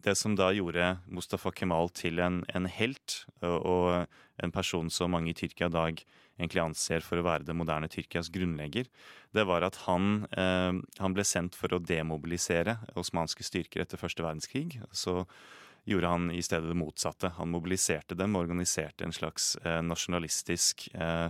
Det 0.00 0.14
som 0.16 0.32
da 0.38 0.46
gjorde 0.54 0.98
Mustafa 1.12 1.50
Kemal 1.50 1.90
til 1.92 2.22
en, 2.24 2.38
en 2.54 2.66
helt, 2.66 3.26
og 3.42 4.06
en 4.40 4.52
person 4.54 4.88
som 4.88 5.10
mange 5.12 5.32
i 5.32 5.34
Tyrkia 5.36 5.66
i 5.68 5.74
dag 5.74 6.02
egentlig 6.38 6.62
anser 6.62 7.04
for 7.04 7.20
å 7.20 7.24
være 7.26 7.44
det 7.44 7.56
moderne 7.58 7.90
Tyrkias 7.90 8.30
grunnlegger, 8.32 8.86
det 9.34 9.44
var 9.50 9.66
at 9.66 9.76
han, 9.84 10.24
han 10.30 11.16
ble 11.16 11.26
sendt 11.26 11.58
for 11.58 11.74
å 11.74 11.82
demobilisere 11.82 12.78
osmanske 12.96 13.44
styrker 13.44 13.82
etter 13.82 14.00
første 14.00 14.24
verdenskrig. 14.24 14.78
Så 14.92 15.26
gjorde 15.84 16.10
han 16.12 16.30
i 16.30 16.42
stedet 16.42 16.68
det 16.68 16.78
motsatte. 16.78 17.32
Han 17.36 17.52
mobiliserte 17.54 18.16
dem 18.18 18.36
organiserte 18.36 19.04
en 19.04 19.14
slags 19.14 19.54
eh, 19.64 19.80
nasjonalistisk 19.82 20.88
eh, 20.94 21.28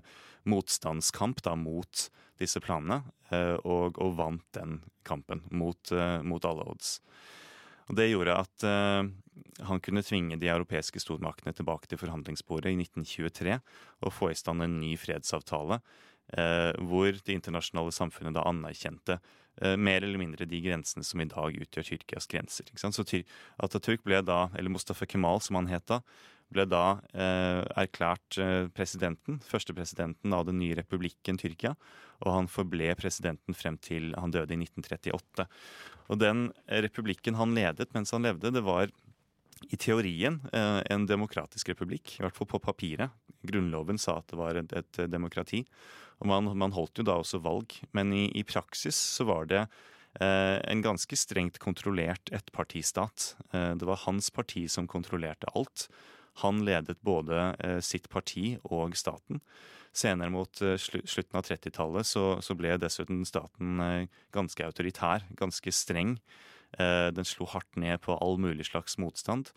motstandskamp 0.48 1.42
da, 1.42 1.54
mot 1.56 2.08
disse 2.40 2.60
planene, 2.64 3.02
eh, 3.30 3.56
og, 3.64 3.98
og, 4.00 4.14
vant 4.18 4.46
den 4.56 4.80
kampen 5.06 5.44
mot, 5.50 5.92
eh, 5.92 6.20
mot, 6.22 6.44
alle 6.44 6.66
odds. 6.72 6.98
Og 7.90 7.96
Det 7.98 8.10
gjorde 8.10 8.38
at 8.44 8.66
eh, 8.66 9.10
han 9.66 9.82
kunne 9.82 10.04
tvinge 10.06 10.38
de 10.40 10.50
europeiske 10.52 11.02
stormaktene 11.02 11.54
tilbake 11.56 11.90
til 11.90 12.00
forhandlingsbordet 12.00 12.72
i 12.72 12.78
1923 12.80 13.58
og 14.06 14.14
få 14.14 14.30
i 14.30 14.38
stand 14.38 14.64
en 14.64 14.78
ny 14.80 14.94
fredsavtale, 15.00 15.80
eh, 16.36 16.72
hvor 16.80 17.12
det 17.12 17.36
internasjonale 17.36 17.92
samfunnet 17.94 18.38
da 18.38 18.46
anerkjente 18.48 19.20
mer 19.60 20.04
eller 20.04 20.20
mindre 20.20 20.46
de 20.48 20.60
grensene 20.64 21.04
som 21.04 21.20
i 21.20 21.28
dag 21.28 21.56
utgjør 21.64 21.86
Tyrkias 21.90 22.28
grenser. 22.30 22.68
Så 22.80 23.04
Atatürk 23.60 24.04
ble 24.06 24.22
da, 24.24 24.46
eller 24.56 24.72
Mustafa 24.72 25.06
Kemal 25.06 25.42
som 25.44 25.58
han 25.60 25.68
het 25.68 25.84
da, 25.90 26.00
ble 26.50 26.66
da 26.68 26.84
eh, 27.14 27.62
erklært 27.78 28.38
eh, 28.40 28.66
presidenten, 28.74 29.38
første 29.46 29.74
presidenten 29.76 30.34
av 30.34 30.46
den 30.48 30.58
nye 30.60 30.76
republikken 30.78 31.38
Tyrkia. 31.40 31.76
Og 32.24 32.34
han 32.34 32.50
forble 32.50 32.90
presidenten 32.98 33.56
frem 33.56 33.78
til 33.80 34.10
han 34.18 34.34
døde 34.34 34.56
i 34.56 34.60
1938. 34.60 35.46
Og 36.10 36.20
den 36.20 36.48
republikken 36.82 37.38
han 37.38 37.54
ledet 37.56 37.90
mens 37.94 38.12
han 38.16 38.26
levde, 38.26 38.52
det 38.52 38.64
var 38.66 38.90
i 39.70 39.78
teorien 39.78 40.40
eh, 40.56 40.80
en 40.90 41.06
demokratisk 41.08 41.72
republikk, 41.72 42.16
i 42.16 42.24
hvert 42.24 42.36
fall 42.36 42.48
på 42.50 42.62
papiret. 42.64 43.14
Grunnloven 43.46 44.00
sa 44.00 44.18
at 44.20 44.28
det 44.32 44.38
var 44.40 44.58
et, 44.60 44.74
et 44.76 45.00
demokrati. 45.10 45.64
Og 46.20 46.28
man, 46.28 46.50
man, 46.58 46.74
holdt 46.76 47.00
jo 47.00 47.06
da 47.06 47.16
også 47.20 47.40
valg. 47.44 47.74
Men 47.96 48.12
i, 48.12 48.26
i 48.36 48.44
praksis 48.44 48.96
så 49.16 49.26
var 49.28 49.48
det 49.50 49.62
eh, 50.20 50.58
en 50.60 50.84
ganske 50.84 51.16
strengt 51.16 51.60
kontrollert 51.62 52.32
ettpartistat. 52.36 53.34
Eh, 53.54 53.72
det 53.80 53.88
var 53.88 54.04
hans 54.04 54.30
parti 54.34 54.66
som 54.68 54.88
kontrollerte 54.90 55.48
alt. 55.54 55.88
Han 56.44 56.62
ledet 56.64 57.00
både 57.06 57.50
eh, 57.58 57.80
sitt 57.84 58.10
parti 58.12 58.54
og 58.68 58.96
staten. 59.00 59.40
Senere 59.92 60.30
mot 60.30 60.60
eh, 60.62 60.78
slutten 60.78 61.38
av 61.38 61.48
30-tallet 61.48 62.06
så, 62.06 62.24
så, 62.44 62.54
ble 62.54 62.76
dessuten 62.78 63.24
staten 63.26 63.82
eh, 63.82 64.20
ganske 64.34 64.66
autoritær, 64.66 65.26
ganske 65.38 65.72
streng. 65.74 66.16
Eh, 66.78 67.08
den 67.14 67.26
slo 67.26 67.48
hardt 67.50 67.80
ned 67.80 67.98
på 68.04 68.14
all 68.14 68.38
mulig 68.38 68.70
slags 68.70 68.98
motstand. 69.02 69.54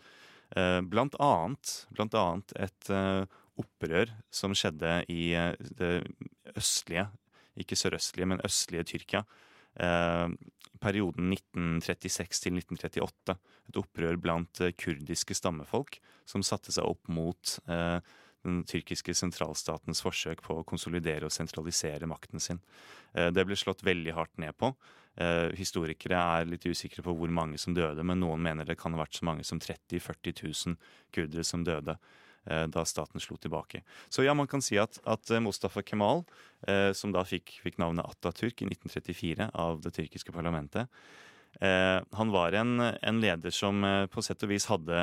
Blant 0.54 1.16
annet, 1.24 1.70
blant 1.96 2.14
annet 2.14 2.52
et 2.62 2.90
opprør 3.60 4.10
som 4.34 4.54
skjedde 4.56 5.02
i 5.12 5.32
eh, 5.38 5.54
det 5.78 5.92
østlige, 6.58 7.08
ikke 7.60 7.78
sørøstlige, 7.78 8.28
men 8.32 8.42
østlige 8.46 8.86
Tyrkia. 8.90 9.22
Eh, 9.74 10.26
perioden 10.82 11.32
1936 11.32 12.42
til 12.42 12.58
1938. 12.58 13.38
Et 13.70 13.78
opprør 13.80 14.18
blant 14.20 14.60
eh, 14.64 14.74
kurdiske 14.78 15.36
stammefolk 15.38 16.00
som 16.28 16.44
satte 16.46 16.74
seg 16.74 16.86
opp 16.88 17.08
mot 17.12 17.58
den 18.44 18.62
tyrkiske 18.68 19.12
sentralstatens 19.16 20.00
forsøk 20.04 20.42
på 20.44 20.58
å 20.60 20.64
konsolidere 20.68 21.28
og 21.28 21.32
sentralisere 21.32 22.08
makten 22.08 22.40
sin. 22.40 22.58
Det 23.12 23.44
ble 23.44 23.56
slått 23.56 23.84
veldig 23.84 24.14
hardt 24.16 24.40
ned 24.40 24.56
på. 24.60 24.70
Historikere 25.56 26.20
er 26.40 26.48
litt 26.48 26.64
usikre 26.64 27.04
på 27.04 27.12
hvor 27.16 27.32
mange 27.32 27.60
som 27.60 27.76
døde, 27.76 28.04
men 28.04 28.20
noen 28.20 28.40
mener 28.44 28.68
det 28.68 28.78
kan 28.80 28.96
ha 28.96 29.00
vært 29.00 29.20
så 29.20 29.28
mange 29.28 29.44
som 29.48 29.60
30 29.60 30.00
000-40 30.00 30.44
000 30.72 30.76
kurdere 31.12 31.44
som 31.44 31.64
døde. 31.64 31.96
Eh, 32.46 32.66
da 32.68 32.84
staten 32.84 33.20
slo 33.20 33.36
tilbake. 33.40 33.80
Så 34.08 34.24
ja, 34.24 34.34
man 34.34 34.48
kan 34.50 34.62
si 34.62 34.76
at, 34.80 34.98
at 35.08 35.30
eh, 35.32 35.40
Mustafa 35.40 35.82
Kemal, 35.82 36.24
eh, 36.68 36.90
som 36.92 37.12
da 37.14 37.22
fikk, 37.24 37.56
fikk, 37.64 37.78
navnet 37.80 38.04
Atatürk 38.04 38.60
i 38.60 38.68
1934 38.68 39.48
av 39.54 39.80
det 39.84 39.94
tyrkiske 39.96 40.34
parlamentet, 40.34 40.90
han 41.54 42.32
var 42.34 42.50
en, 42.58 42.80
en, 42.82 43.18
leder 43.22 43.52
som 43.54 43.78
på 44.10 44.22
sett 44.26 44.42
og 44.42 44.50
vis 44.50 44.64
hadde 44.66 44.96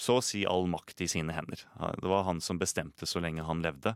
så 0.00 0.14
å 0.16 0.22
si 0.24 0.38
all 0.48 0.64
makt 0.72 1.02
i 1.04 1.08
sine 1.12 1.34
hender. 1.36 1.60
Det 2.00 2.08
var 2.08 2.24
han 2.24 2.40
som 2.40 2.56
bestemte 2.56 3.04
så 3.04 3.20
lenge 3.20 3.44
han 3.44 3.60
levde. 3.60 3.92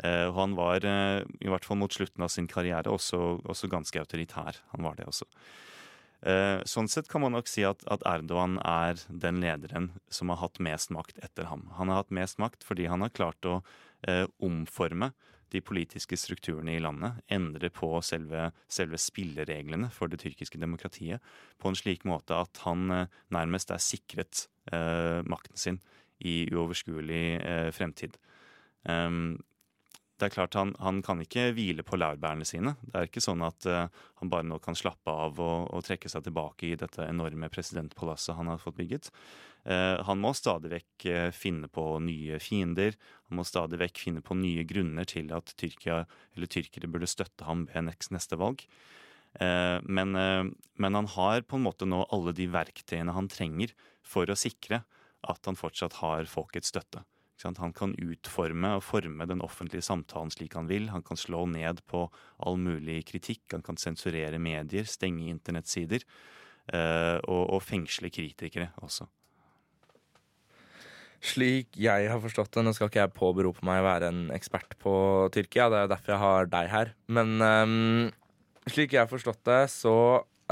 Og 0.00 0.38
han 0.40 0.56
var, 0.56 0.80
i 0.80 1.52
hvert 1.52 1.68
fall 1.68 1.76
mot 1.82 1.92
slutten 1.92 2.24
av 2.24 2.32
sin 2.32 2.48
karriere, 2.48 2.88
også, 2.88 3.20
også 3.52 3.68
ganske 3.68 4.00
autoritær. 4.00 4.62
Han 4.72 4.88
var 4.88 4.96
det 4.96 5.10
også. 5.12 5.28
Eh, 6.24 6.62
sånn 6.64 6.88
sett 6.88 7.10
kan 7.12 7.22
man 7.22 7.34
nok 7.36 7.48
si 7.50 7.64
at, 7.68 7.84
at, 7.92 8.04
Erdogan 8.08 8.56
er 8.64 8.96
den 9.08 9.42
lederen 9.42 9.90
som 10.08 10.32
har 10.32 10.40
hatt 10.40 10.60
mest 10.64 10.92
makt 10.94 11.20
etter 11.24 11.50
ham. 11.50 11.66
Han 11.76 11.92
har 11.92 12.02
hatt 12.02 12.14
mest 12.14 12.40
makt 12.42 12.64
fordi 12.66 12.88
han 12.90 13.04
har 13.04 13.12
klart 13.14 13.48
å 13.48 13.60
eh, 14.08 14.24
omforme 14.42 15.12
de 15.54 15.60
politiske 15.62 16.16
strukturene 16.18 16.74
i 16.74 16.82
landet, 16.82 17.20
endre 17.30 17.70
på 17.70 17.92
selve, 18.02 18.48
selve, 18.72 18.98
spillereglene 18.98 19.92
for 19.94 20.10
det 20.10 20.18
tyrkiske 20.24 20.58
demokratiet 20.58 21.22
på 21.62 21.70
en 21.70 21.78
slik 21.78 22.06
måte 22.08 22.34
at 22.34 22.64
han 22.64 22.90
eh, 22.90 23.12
nærmest 23.34 23.70
er 23.74 23.82
sikret 23.82 24.46
eh, 24.72 25.20
makten 25.28 25.60
sin 25.60 25.80
i 26.24 26.46
uoverskuelig 26.48 27.24
eh, 27.36 27.68
fremtid. 27.76 28.16
Um, 28.88 29.36
det 30.16 30.28
er 30.28 30.34
klart 30.34 30.56
han, 30.58 30.74
han, 30.82 31.02
kan 31.04 31.20
ikke 31.22 31.50
hvile 31.56 31.84
på 31.86 31.98
laurbærene 31.98 32.46
sine. 32.48 32.74
Det 32.82 32.94
er 32.98 33.08
ikke 33.10 33.24
sånn 33.24 33.44
at 33.46 33.68
uh, 33.68 33.86
han 34.20 34.32
bare 34.32 34.48
nå 34.48 34.58
kan 34.64 34.78
slappe 34.78 35.12
av 35.12 35.40
og, 35.42 35.68
og, 35.70 35.84
trekke 35.86 36.10
seg 36.12 36.24
tilbake 36.26 36.70
i 36.70 36.78
dette 36.80 37.04
enorme 37.04 37.50
presidentpalasset 37.52 38.38
han 38.38 38.50
har 38.52 38.62
fått 38.62 38.78
bygget. 38.80 39.10
Uh, 39.66 40.00
han 40.08 40.22
må 40.22 40.32
stadig 40.36 40.72
vekk 40.72 41.08
uh, 41.10 41.30
finne 41.36 41.68
på 41.72 41.88
nye 42.04 42.40
fiender. 42.42 42.96
Han 43.28 43.40
må 43.40 43.46
stadig 43.46 43.80
vekk 43.82 44.04
finne 44.06 44.24
på 44.24 44.38
nye 44.38 44.64
grunner 44.68 45.08
til 45.08 45.32
at 45.36 45.52
Tyrkia, 45.60 46.04
eller 46.36 46.52
tyrkere 46.52 46.90
burde 46.90 47.10
støtte 47.10 47.48
ham 47.48 47.68
ved 47.74 47.92
neste 48.14 48.40
valg. 48.40 48.64
Eh, 49.40 49.78
men, 49.82 50.16
eh, 50.16 50.44
men 50.74 50.94
han 50.94 51.06
har 51.06 51.42
på 51.42 51.58
en 51.58 51.66
måte 51.66 51.88
nå 51.88 52.06
alle 52.14 52.32
de 52.36 52.46
verktøyene 52.48 53.12
han 53.12 53.28
trenger 53.28 53.74
for 54.06 54.28
å 54.30 54.38
sikre 54.38 54.84
at 55.26 55.48
han 55.48 55.58
fortsatt 55.58 55.98
har 56.00 56.28
folkets 56.30 56.72
støtte. 56.72 57.04
Han 57.44 57.74
kan 57.76 57.92
utforme 58.00 58.76
og 58.78 58.84
forme 58.86 59.26
den 59.28 59.42
offentlige 59.44 59.84
samtalen 59.84 60.32
slik 60.32 60.56
han 60.56 60.70
vil. 60.70 60.88
Han 60.94 61.04
kan 61.04 61.20
slå 61.20 61.44
ned 61.50 61.82
på 61.90 62.06
all 62.38 62.56
mulig 62.56 63.02
kritikk. 63.10 63.44
Han 63.52 63.66
kan 63.66 63.76
sensurere 63.76 64.40
medier, 64.40 64.88
stenge 64.88 65.28
internettsider 65.28 66.06
og, 66.72 67.42
og 67.54 67.60
fengsle 67.62 68.10
kritikere 68.10 68.72
også. 68.82 69.06
Slik 71.24 71.76
jeg 71.80 72.10
har 72.10 72.20
forstått 72.22 72.52
det, 72.54 72.64
nå 72.66 72.72
skal 72.76 72.90
ikke 72.90 73.02
jeg 73.02 73.16
påberope 73.16 73.64
meg 73.66 73.80
å 73.80 73.86
være 73.86 74.10
en 74.12 74.22
ekspert 74.36 74.76
på 74.82 74.94
Tyrkia, 75.34 75.68
det 75.72 75.80
er 75.80 75.90
derfor 75.90 76.14
jeg 76.14 76.22
har 76.22 76.50
deg 76.52 76.70
her, 76.70 76.92
men 77.08 77.36
um, 77.40 78.10
slik 78.68 78.94
jeg 78.94 79.04
har 79.04 79.10
forstått 79.10 79.42
det, 79.48 79.62
så 79.72 79.96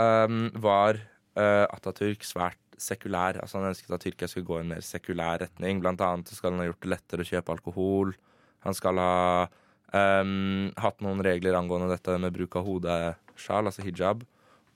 um, 0.00 0.46
var 0.64 0.98
uh, 1.38 1.66
Atatürk 1.68 2.24
svært 2.26 2.60
sekulær. 2.80 3.40
Altså 3.40 3.60
Han 3.60 3.70
ønsket 3.70 3.96
at 3.96 4.04
Tyrkia 4.04 4.28
skulle 4.30 4.48
gå 4.48 4.58
i 4.58 4.64
en 4.64 4.72
mer 4.74 4.84
sekulær 4.84 5.42
retning. 5.44 5.82
Blant 5.82 6.02
annet 6.04 6.32
skal 6.34 6.54
han 6.54 6.62
ha 6.62 6.68
gjort 6.70 6.82
det 6.84 6.92
lettere 6.94 7.26
å 7.26 7.30
kjøpe 7.30 7.54
alkohol. 7.54 8.14
Han 8.64 8.76
skal 8.76 9.00
ha 9.02 9.18
um, 9.92 10.70
hatt 10.80 11.04
noen 11.04 11.22
regler 11.24 11.58
angående 11.58 11.92
dette 11.92 12.16
med 12.20 12.34
bruk 12.34 12.56
av 12.60 12.66
hodesjal, 12.68 13.68
altså 13.68 13.84
hijab. 13.86 14.24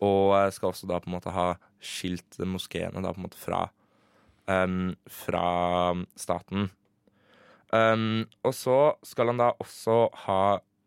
Og 0.04 0.36
skal 0.54 0.70
også 0.70 0.86
da 0.90 1.00
på 1.02 1.10
en 1.10 1.16
måte 1.16 1.34
ha 1.34 1.50
skilt 1.82 2.38
moskeene 2.46 3.02
da 3.02 3.14
på 3.14 3.22
en 3.22 3.26
måte 3.26 3.40
fra 3.40 3.66
um, 4.48 4.94
fra 5.10 5.46
staten. 6.16 6.70
Um, 7.72 8.24
og 8.46 8.54
så 8.56 8.78
skal 9.04 9.32
han 9.32 9.42
da 9.42 9.52
også 9.60 10.06
ha 10.24 10.42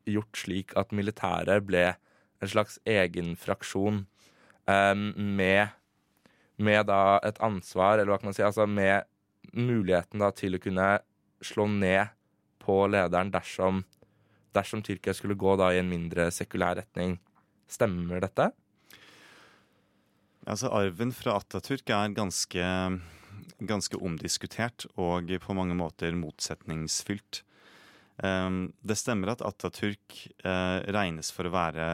gjort 0.10 0.38
slik 0.38 0.74
at 0.80 0.94
militæret 0.96 1.68
ble 1.68 1.92
en 2.42 2.50
slags 2.50 2.80
egen 2.90 3.36
fraksjon 3.38 4.06
um, 4.66 5.04
med, 5.16 5.70
med 6.62 6.88
da 6.90 7.20
et 7.26 7.40
ansvar, 7.44 7.98
eller 7.98 8.14
hva 8.14 8.20
kan 8.22 8.32
man 8.32 8.38
si, 8.38 8.46
altså 8.46 8.68
med 8.70 9.08
muligheten 9.58 10.22
da 10.22 10.32
til 10.36 10.56
å 10.56 10.62
kunne 10.62 10.90
slå 11.44 11.66
ned 11.72 12.14
på 12.62 12.84
lederen 12.92 13.32
dersom, 13.34 13.84
dersom 14.56 14.84
Tyrkia 14.86 15.16
skulle 15.18 15.40
gå 15.40 15.56
da 15.60 15.72
i 15.74 15.80
en 15.82 15.90
mindre 15.90 16.30
sekulær 16.34 16.78
retning. 16.80 17.18
Stemmer 17.72 18.22
dette? 18.24 18.52
Altså 20.50 20.72
Arven 20.74 21.14
fra 21.14 21.38
Atatürk 21.40 21.90
er 21.94 22.14
ganske 22.18 22.68
ganske 23.62 23.98
omdiskutert 24.02 24.88
og 25.00 25.32
på 25.44 25.56
mange 25.58 25.76
måter 25.78 26.16
motsetningsfylt. 26.18 27.44
Ehm, 28.26 28.72
det 28.82 28.98
stemmer 29.00 29.34
at 29.34 29.44
Atatürk 29.46 30.18
eh, 30.44 30.78
regnes 30.94 31.32
for 31.34 31.48
å 31.48 31.54
være 31.54 31.86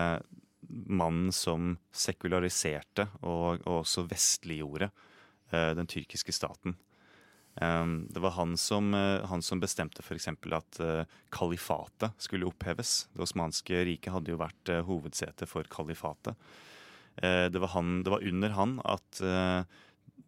mannen 0.69 1.31
som 1.35 1.75
sekulariserte 1.93 3.07
og, 3.21 3.63
også 3.67 4.05
vestliggjorde 4.09 4.89
eh, 4.89 5.71
den 5.77 5.89
tyrkiske 5.89 6.35
staten. 6.35 6.77
Ehm, 7.61 7.99
det 8.13 8.21
var 8.23 8.35
han 8.37 8.55
som, 8.59 8.93
eh, 8.93 9.25
han 9.25 9.41
som 9.41 9.61
bestemte 9.63 10.03
f.eks. 10.05 10.29
at 10.29 10.79
kalifatet 11.33 12.13
skulle 12.21 12.49
oppheves. 12.49 13.07
Det 13.13 13.25
osmanske 13.25 13.83
riket 13.89 14.13
hadde 14.13 14.33
jo 14.33 14.41
vært 14.41 14.73
hovedsete 14.87 15.49
for 15.49 15.67
kalifatet. 15.71 16.35
Det 17.17 17.57
var, 17.57 17.71
han, 17.73 18.03
det 18.05 18.11
var 18.13 18.21
under 18.21 18.51
han 18.53 18.75
at 18.85 19.17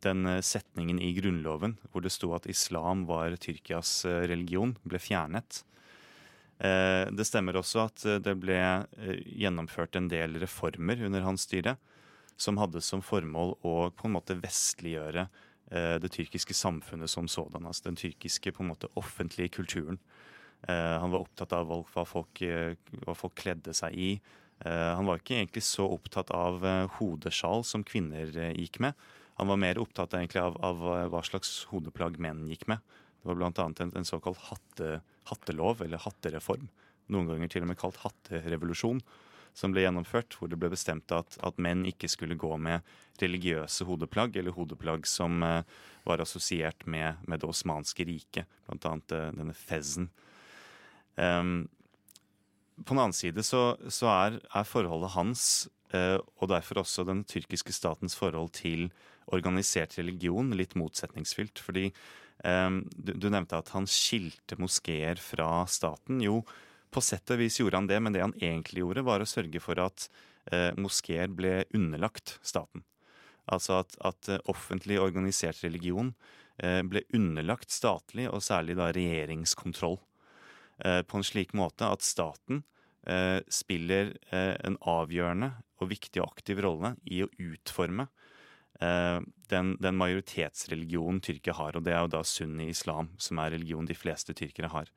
den 0.02 0.26
setningen 0.42 0.98
i 0.98 1.12
Grunnloven 1.14 1.76
hvor 1.92 2.02
det 2.02 2.10
sto 2.10 2.32
at 2.34 2.48
islam 2.50 3.04
var 3.06 3.36
Tyrkias 3.38 3.92
religion, 4.10 4.74
ble 4.82 4.98
fjernet. 4.98 5.60
Eh, 6.60 7.06
det 7.16 7.28
stemmer 7.28 7.60
også 7.60 7.86
at 7.88 8.06
det 8.24 8.36
ble 8.40 8.60
gjennomført 9.40 9.96
en 9.96 10.10
del 10.12 10.40
reformer 10.42 11.06
under 11.08 11.24
hans 11.24 11.48
styre 11.48 11.78
som 12.40 12.60
hadde 12.60 12.82
som 12.84 13.04
formål 13.04 13.58
å 13.68 13.76
på 13.96 14.08
en 14.08 14.16
måte 14.16 14.38
vestliggjøre 14.40 15.28
det 15.70 16.10
tyrkiske 16.10 16.56
samfunnet 16.58 17.12
som 17.12 17.28
sådan. 17.30 17.68
Altså 17.70 17.92
den 17.92 17.98
tyrkiske 18.00 18.50
på 18.56 18.64
en 18.64 18.72
måte 18.72 18.88
offentlige 18.98 19.52
kulturen. 19.60 20.00
Han 20.66 21.12
var 21.12 21.20
opptatt 21.20 21.52
av 21.54 21.70
hva 21.70 22.06
folk, 22.10 22.42
hva 23.04 23.14
folk 23.14 23.36
kledde 23.38 23.76
seg 23.78 23.94
i. 23.94 24.08
Han 24.66 25.06
var 25.06 25.22
ikke 25.22 25.36
egentlig 25.36 25.62
så 25.68 25.86
opptatt 25.94 26.34
av 26.34 26.66
hodesjal 26.96 27.62
som 27.70 27.86
kvinner 27.86 28.34
gikk 28.56 28.80
med. 28.82 28.98
Han 29.40 29.48
var 29.48 29.62
mer 29.62 29.78
opptatt 29.80 30.18
av, 30.36 30.58
av 30.60 30.82
hva 31.14 31.22
slags 31.24 31.62
hodeplagg 31.70 32.18
menn 32.20 32.42
gikk 32.52 32.66
med. 32.68 32.84
Det 33.22 33.30
var 33.30 33.38
bl.a. 33.40 33.68
En, 33.80 33.92
en 33.96 34.08
såkalt 34.08 34.42
hatte, 34.50 35.00
hattelov, 35.30 35.84
eller 35.86 36.02
hattereform. 36.04 36.68
Noen 37.10 37.32
ganger 37.32 37.52
til 37.52 37.66
og 37.66 37.72
med 37.72 37.80
kalt 37.80 38.00
hatterevolusjon, 38.04 39.02
som 39.58 39.74
ble 39.74 39.84
gjennomført. 39.86 40.36
Hvor 40.38 40.52
det 40.52 40.60
ble 40.62 40.72
bestemt 40.74 41.12
at, 41.16 41.40
at 41.46 41.62
menn 41.62 41.86
ikke 41.90 42.10
skulle 42.12 42.38
gå 42.40 42.52
med 42.62 42.86
religiøse 43.22 43.88
hodeplagg, 43.90 44.38
eller 44.40 44.56
hodeplagg 44.56 45.08
som 45.10 45.44
eh, 45.46 45.64
var 46.08 46.24
assosiert 46.24 46.86
med, 46.86 47.20
med, 47.28 47.42
det 47.42 47.50
osmanske 47.50 48.06
riket, 48.08 48.50
bl.a. 48.70 48.96
Eh, 48.96 49.28
denne 49.36 49.58
fezen. 49.58 50.10
Um, 51.20 51.68
på 52.86 52.94
den 52.94 53.02
annen 53.02 53.16
side 53.18 53.44
så, 53.44 53.74
så 53.92 54.08
er, 54.14 54.40
er, 54.56 54.68
forholdet 54.68 55.12
hans, 55.18 55.44
eh, 55.92 56.18
og 56.40 56.52
derfor 56.52 56.84
også 56.84 57.04
den 57.08 57.26
tyrkiske 57.28 57.76
statens 57.76 58.16
forhold 58.16 58.54
til 58.56 58.88
organisert 59.36 59.98
religion 60.00 60.54
litt 60.56 60.78
motsetningsfylt. 60.80 61.60
Fordi 61.62 61.90
du, 62.40 63.12
du, 63.14 63.26
nevnte 63.28 63.58
at 63.60 63.70
han 63.76 63.88
skilte 63.90 64.56
moskeer 64.62 65.20
fra 65.20 65.66
staten. 65.68 66.22
Jo, 66.24 66.40
på 66.90 67.02
sett 67.06 67.30
og 67.34 67.42
vis 67.42 67.60
gjorde 67.60 67.82
han 67.82 67.90
det, 67.90 68.00
men 68.02 68.16
det 68.16 68.24
han 68.24 68.36
egentlig 68.40 68.84
gjorde, 68.84 69.06
var 69.06 69.22
å 69.22 69.30
sørge 69.30 69.62
for 69.62 69.82
at 69.84 70.08
uh, 70.54 70.72
moskeer 70.80 71.30
ble 71.34 71.64
underlagt 71.76 72.38
staten. 72.42 72.86
Altså 73.50 73.82
at, 73.82 73.98
at 74.06 74.32
uh, 74.32 74.40
offentlig 74.50 75.00
organisert 75.02 75.62
religion 75.66 76.14
uh, 76.64 76.82
ble 76.88 77.04
underlagt 77.16 77.74
statlig, 77.74 78.30
og 78.32 78.46
særlig 78.46 78.78
da 78.80 78.92
regjeringskontroll. 78.96 80.00
På 80.80 81.20
en 81.20 81.26
slik 81.28 81.50
måte 81.60 81.84
at 81.92 82.06
staten 82.08 82.62
spiller 83.52 84.14
en 84.32 84.78
avgjørende 84.88 85.50
og 85.84 85.90
viktig 85.92 86.22
og 86.22 86.30
aktiv 86.30 86.62
rolle 86.64 86.94
i 87.04 87.18
å 87.26 87.28
utforme 87.36 88.06
Eh, 88.08 88.29
den, 88.80 89.74
den 89.84 89.98
majoritetsreligionen 90.00 91.20
Tyrkia 91.20 91.56
har, 91.58 91.76
og 91.76 91.84
det 91.84 91.92
er 91.92 92.06
jo 92.06 92.12
da 92.14 92.22
sunni-islam, 92.24 93.10
som 93.20 93.42
er 93.44 93.52
religion 93.58 93.90
de 93.90 93.98
fleste 93.98 94.36
tyrkere 94.38 94.72
har. 94.72 94.92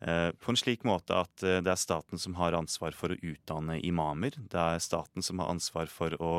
Eh, 0.00 0.30
på 0.32 0.52
en 0.52 0.56
slik 0.56 0.84
måte 0.88 1.12
at 1.12 1.42
eh, 1.44 1.60
det 1.60 1.74
er 1.74 1.80
staten 1.80 2.20
som 2.20 2.38
har 2.40 2.56
ansvar 2.56 2.96
for 2.96 3.12
å 3.12 3.20
utdanne 3.20 3.76
imamer. 3.84 4.36
Det 4.36 4.60
er 4.60 4.80
staten 4.80 5.24
som 5.24 5.42
har 5.42 5.52
ansvar 5.52 5.92
for 5.92 6.16
å 6.20 6.34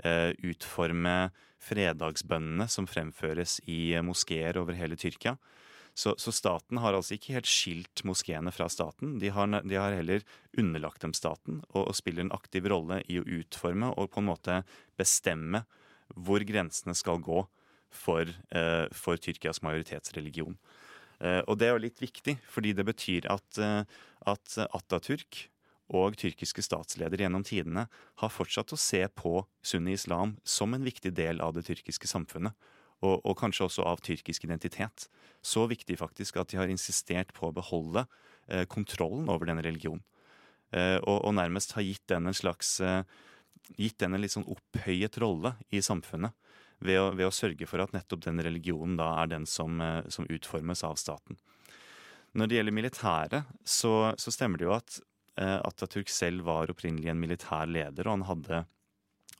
utforme 0.00 1.28
fredagsbønnene 1.60 2.64
som 2.72 2.86
fremføres 2.88 3.58
i 3.68 3.92
moskeer 4.00 4.56
over 4.56 4.72
hele 4.78 4.96
Tyrkia. 4.96 5.34
Så, 5.92 6.14
så, 6.16 6.32
staten 6.32 6.80
har 6.80 6.96
altså 6.96 7.18
ikke 7.18 7.34
helt 7.34 7.50
skilt 7.50 8.00
moskeene 8.08 8.48
fra 8.54 8.70
staten. 8.72 9.18
De 9.20 9.28
har, 9.28 9.50
de 9.60 9.76
har 9.76 9.92
heller 9.92 10.24
underlagt 10.56 11.04
dem 11.04 11.12
staten 11.12 11.60
og, 11.74 11.82
og, 11.82 11.92
spiller 11.98 12.24
en 12.24 12.32
aktiv 12.32 12.64
rolle 12.72 13.02
i 13.12 13.18
å 13.20 13.26
utforme 13.26 13.90
og 13.92 14.08
på 14.14 14.22
en 14.22 14.30
måte 14.30 14.62
bestemme 14.96 15.66
hvor 16.16 16.42
grensene 16.46 16.94
skal 16.98 17.22
gå 17.22 17.44
for, 17.90 18.26
eh, 18.54 18.86
for 18.92 19.16
Tyrkias 19.16 19.62
majoritetsreligion. 19.62 20.56
Eh, 21.20 21.42
og 21.46 21.58
det 21.58 21.68
er 21.68 21.74
jo 21.74 21.84
litt 21.86 22.00
viktig, 22.00 22.38
fordi 22.48 22.72
det 22.72 22.86
betyr 22.86 23.26
at, 23.30 23.58
eh, 23.58 23.84
at 24.26 24.56
Atatürk 24.72 25.48
og 25.90 26.16
tyrkiske 26.16 26.62
statsledere 26.62 27.26
gjennom 27.26 27.44
tidene 27.46 27.88
har 28.22 28.32
fortsatt 28.32 28.72
å 28.72 28.78
se 28.78 29.02
på 29.08 29.44
sunni-islam 29.66 30.36
som 30.46 30.74
en 30.74 30.86
viktig 30.86 31.12
del 31.16 31.42
av 31.42 31.56
det 31.56 31.66
tyrkiske 31.66 32.06
samfunnet. 32.10 32.54
Og, 33.00 33.16
og, 33.24 33.32
kanskje 33.40 33.64
også 33.64 33.84
av 33.88 34.02
tyrkisk 34.04 34.44
identitet. 34.44 35.06
Så 35.40 35.64
viktig 35.70 35.96
faktisk 35.96 36.36
at 36.36 36.50
de 36.52 36.58
har 36.60 36.68
insistert 36.68 37.32
på 37.32 37.48
å 37.48 37.54
beholde 37.56 38.04
eh, 38.46 38.66
kontrollen 38.68 39.30
over 39.32 39.48
denne 39.48 39.64
religionen. 39.64 40.02
Eh, 40.76 40.98
og, 41.00 41.24
og, 41.24 41.32
nærmest 41.34 41.72
har 41.78 41.86
gitt 41.86 42.04
den 42.12 42.28
en 42.28 42.36
slags 42.36 42.76
eh, 42.84 43.00
gitt 43.76 43.98
den 44.02 44.16
en 44.16 44.22
litt 44.22 44.34
sånn 44.34 44.48
opphøyet 44.50 45.18
rolle 45.22 45.54
i 45.70 45.82
samfunnet. 45.84 46.34
Ved 46.80 46.96
å, 46.96 47.10
ved 47.12 47.28
å, 47.28 47.34
sørge 47.34 47.66
for 47.68 47.82
at 47.84 47.92
nettopp 47.92 48.22
den 48.24 48.40
religionen 48.40 48.96
da 48.96 49.10
er 49.20 49.28
den 49.28 49.44
som, 49.46 49.80
eh, 49.84 50.00
som 50.08 50.28
utformes 50.32 50.80
av 50.86 50.96
staten. 50.96 51.36
Når 52.32 52.46
det 52.46 52.58
gjelder 52.58 52.76
militæret, 52.76 53.54
så, 53.66 53.92
så 54.20 54.32
stemmer 54.32 54.60
det 54.60 54.68
jo 54.68 54.74
at 54.76 54.98
eh, 55.40 55.58
Atatürk 55.58 56.10
selv 56.12 56.46
var 56.46 56.70
opprinnelig 56.70 57.10
en 57.10 57.22
militær 57.22 57.70
leder, 57.70 58.06
og 58.06 58.18
han 58.18 58.26
hadde, 58.28 58.60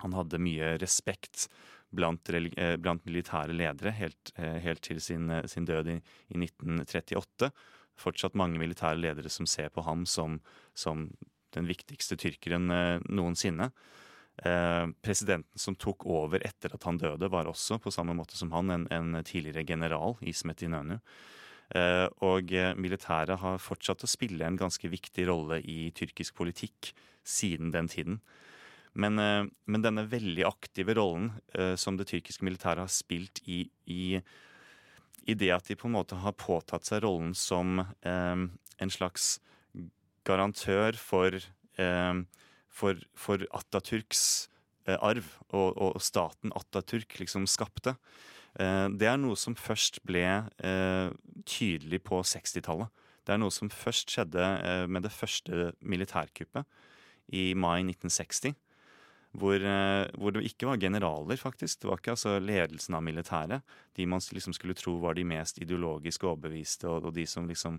han 0.02 0.16
hadde 0.16 0.42
mye 0.42 0.72
respekt 0.82 1.46
blant, 1.94 2.32
eh, 2.34 2.74
blant, 2.82 3.06
militære 3.06 3.54
ledere 3.54 3.94
helt, 3.94 4.32
eh, 4.36 4.58
helt 4.64 4.82
til 4.86 5.00
sin, 5.02 5.30
sin, 5.50 5.68
død 5.70 5.92
i, 5.94 5.98
i 6.34 6.40
1938. 6.42 7.52
Fortsatt 8.00 8.38
mange 8.38 8.58
militære 8.58 8.98
ledere 8.98 9.30
som 9.30 9.46
ser 9.46 9.70
på 9.70 9.86
ham 9.86 10.02
som, 10.06 10.40
som 10.74 11.08
den 11.54 11.66
viktigste 11.70 12.18
tyrkeren 12.18 12.70
noensinne. 13.10 13.72
Eh, 14.44 14.86
presidenten 15.02 15.58
som 15.58 15.76
tok 15.76 16.06
over 16.08 16.40
etter 16.46 16.72
at 16.72 16.84
han 16.88 16.98
døde, 17.00 17.28
var 17.28 17.48
også, 17.50 17.76
på 17.82 17.92
samme 17.92 18.14
måte 18.16 18.38
som 18.38 18.52
han, 18.54 18.72
en, 18.72 18.86
en 18.88 19.20
tidligere 19.24 19.66
general, 19.68 20.16
Ismet 20.24 20.64
Inönü. 20.64 20.96
Eh, 21.76 22.06
og 22.24 22.52
eh, 22.56 22.72
militæret 22.74 23.42
har 23.42 23.60
fortsatt 23.60 24.06
å 24.06 24.10
spille 24.10 24.46
en 24.46 24.58
ganske 24.60 24.88
viktig 24.88 25.28
rolle 25.28 25.60
i 25.60 25.90
tyrkisk 25.96 26.38
politikk 26.40 26.94
siden 27.26 27.74
den 27.74 27.90
tiden. 27.92 28.22
Men, 28.98 29.20
men 29.70 29.82
denne 29.84 30.02
veldig 30.10 30.42
aktive 30.48 30.96
rollen 30.98 31.28
som 31.78 31.94
det 31.94 32.08
tyrkiske 32.10 32.42
militæret 32.42 32.82
har 32.82 32.90
spilt 32.90 33.38
i, 33.46 33.60
i, 33.86 34.18
i, 35.22 35.36
det 35.38 35.52
at 35.54 35.68
de 35.70 35.76
på 35.78 35.86
en 35.86 35.94
måte 35.94 36.18
har 36.18 36.34
påtatt 36.34 36.88
seg 36.88 37.04
rollen 37.04 37.30
som 37.38 37.78
eh, 37.78 38.42
en 38.82 38.90
slags 38.90 39.36
garantør 40.26 40.98
for, 40.98 41.38
eh, 41.78 42.14
for, 42.70 43.00
for 43.18 43.42
Atatürks 43.56 44.22
eh, 44.86 44.96
arv, 44.96 45.26
og, 45.50 45.76
og, 45.76 46.00
staten 46.02 46.54
Atatürk 46.56 47.18
liksom 47.20 47.48
skapte. 47.50 47.96
Eh, 48.58 48.86
det 48.94 49.10
er 49.10 49.20
noe 49.20 49.38
som 49.38 49.58
først 49.58 50.02
ble 50.06 50.24
tydelig 51.48 52.02
på 52.06 52.22
60-tallet. 52.22 52.90
Det 53.26 53.36
er 53.36 53.42
noe 53.42 53.52
som 53.54 53.70
først 53.70 54.10
skjedde 54.10 54.46
med 54.90 55.04
det 55.04 55.12
første 55.12 55.70
militærkuppet 55.84 56.64
i 57.36 57.52
mai 57.54 57.82
1960 57.84 58.56
hvor, 59.38 59.54
eh, 59.54 60.08
hvor, 60.18 60.32
det 60.34 60.42
ikke 60.48 60.66
var 60.66 60.80
generaler, 60.80 61.36
faktisk. 61.38 61.80
Det 61.80 61.88
var 61.88 62.00
ikke 62.00 62.14
altså 62.16 62.38
ledelsen 62.42 62.94
av 62.94 63.02
militæret. 63.02 63.62
De 63.96 64.06
man 64.06 64.20
liksom 64.32 64.52
skulle 64.52 64.74
tro 64.74 64.96
var 64.98 65.14
de 65.14 65.24
mest 65.24 65.58
ideologisk 65.62 66.24
overbeviste, 66.24 66.88
og, 66.88 67.04
og 67.04 67.14
de 67.14 67.26
som 67.26 67.46
liksom 67.48 67.78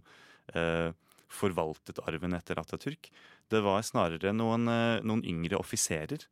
eh, 0.55 0.91
forvaltet 1.31 2.01
arven 2.07 2.35
etter 2.37 2.59
Atatürk. 2.61 3.09
Det 3.51 3.63
var 3.63 3.83
snarere 3.85 4.33
noen, 4.35 4.67
eh, 4.67 5.01
noen 5.03 5.23
yngre 5.27 5.59
offiserer 5.59 6.27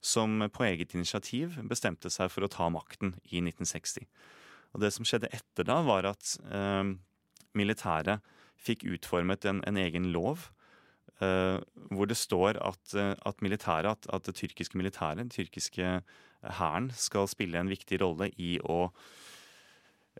som 0.00 0.38
på 0.52 0.66
eget 0.68 0.94
initiativ 0.94 1.58
bestemte 1.66 2.10
seg 2.12 2.30
for 2.30 2.46
å 2.46 2.52
ta 2.52 2.68
makten 2.70 3.16
i 3.32 3.42
1960. 3.42 4.06
Og 4.74 4.82
det 4.82 4.92
som 4.94 5.06
skjedde 5.08 5.32
etter 5.34 5.66
da, 5.66 5.80
var 5.82 6.06
at 6.12 6.36
eh, 6.46 6.94
militæret 7.56 8.22
fikk 8.56 8.86
utformet 8.96 9.44
en, 9.48 9.62
en 9.66 9.80
egen 9.80 10.12
lov 10.14 10.50
Uh, 11.16 11.62
hvor 11.96 12.04
det 12.04 12.16
står 12.20 12.58
at, 12.60 12.90
uh, 12.92 13.14
at, 13.24 13.38
militæret, 13.40 13.88
at, 13.88 14.06
at, 14.12 14.26
det 14.26 14.34
tyrkiske 14.36 14.76
militæret, 14.76 15.16
den 15.16 15.30
tyrkiske 15.32 16.02
hæren, 16.58 16.90
skal 16.92 17.24
spille 17.28 17.56
en 17.56 17.70
viktig 17.72 18.02
rolle 18.02 18.28
i 18.36 18.58
å 18.60 18.90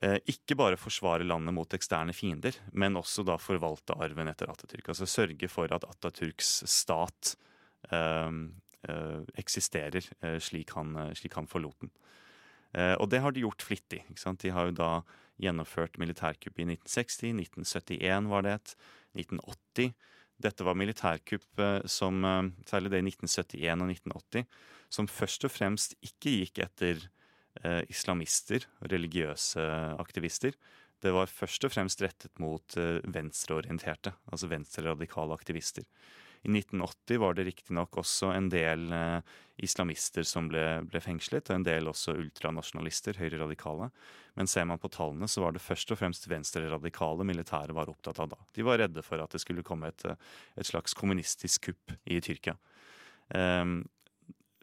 ikke 0.03 0.57
bare 0.61 0.77
forsvare 0.77 1.25
landet 1.25 1.55
mot 1.57 1.73
eksterne 1.73 2.13
fiender, 2.13 2.53
men 2.77 2.99
også 3.01 3.25
da 3.25 3.39
forvalte 3.41 3.97
arven 3.97 4.29
etter 4.29 4.51
Atatürk. 4.53 4.91
Altså 4.93 5.09
sørge 5.09 5.49
for 5.49 5.73
at 5.73 5.87
Atatürks 5.89 6.59
stat 6.69 7.33
eksisterer 9.41 10.05
slik 10.45 10.75
han, 10.77 10.93
slik, 11.17 11.39
han, 11.39 11.49
forlot 11.49 11.81
den. 11.81 11.91
og 13.01 13.09
det 13.09 13.23
har 13.25 13.33
de 13.33 13.47
gjort 13.47 13.65
flittig. 13.65 14.03
De 14.13 14.53
har 14.53 14.69
jo 14.69 14.77
da 14.77 14.91
gjennomført 15.43 15.99
militærkupp 16.01 16.61
i 16.61 16.69
1960, 16.69 17.33
1971 17.65 18.31
var 18.31 18.47
det 18.47 18.55
et, 18.57 18.77
1980. 19.17 19.93
Dette 20.47 20.65
var 20.67 20.77
militærkupp 20.77 21.61
eh, 21.65 21.83
som, 21.89 22.25
eh, 22.25 22.51
særlig 22.69 22.93
det 22.93 23.01
i 23.01 23.09
1971 23.09 23.81
og 23.81 23.93
1980, 23.93 24.47
som 24.93 25.09
først 25.09 25.49
og 25.49 25.53
fremst 25.53 25.97
ikke 26.05 26.35
gikk 26.43 26.61
etter 26.67 27.01
eh, 27.01 27.13
islamister, 27.89 28.67
religiøse 28.93 29.63
aktivister. 30.03 30.55
Det 31.05 31.13
var 31.13 31.31
først 31.31 31.67
og 31.67 31.73
fremst 31.75 32.01
rettet 32.05 32.39
mot 32.43 32.77
eh, 32.81 33.03
venstreorienterte, 33.13 34.15
altså 34.33 34.49
venstreradikale 34.51 35.37
aktivister. 35.37 35.85
I 36.47 36.51
1980 36.53 37.19
var 37.21 37.35
det 37.35 37.47
riktignok 37.49 37.99
også 38.01 38.31
en 38.33 38.49
del 38.53 38.87
eh, 38.95 39.35
islamister 39.67 40.25
som 40.29 40.49
ble, 40.49 40.63
ble, 40.89 41.03
fengslet, 41.03 41.51
og 41.51 41.59
en 41.59 41.67
del 41.67 41.91
også 41.91 42.15
ultranasjonalister, 42.17 43.19
høyreradikale. 43.21 43.91
Men 44.39 44.49
ser 44.49 44.69
man 44.69 44.81
på 44.81 44.91
tallene, 44.93 45.29
så 45.29 45.43
var 45.45 45.57
det 45.57 45.65
først 45.65 45.93
og 45.93 46.01
fremst 46.01 46.29
venstreradikale 46.31 47.27
militæret 47.29 47.77
var 47.77 47.93
opptatt 47.93 48.23
av 48.23 48.33
da. 48.33 48.41
De 48.57 48.65
var 48.67 48.81
redde 48.81 49.05
for 49.05 49.21
at 49.21 49.37
det 49.37 49.43
skulle 49.45 49.67
komme 49.67 49.93
et, 49.93 50.07
eh, 50.09 50.17
et 50.57 50.71
slags 50.71 50.97
kommunistisk 50.97 51.71
kupp 51.71 51.97
i 52.07 52.23
Tyrkia. 52.25 52.57
Um, 53.35 53.81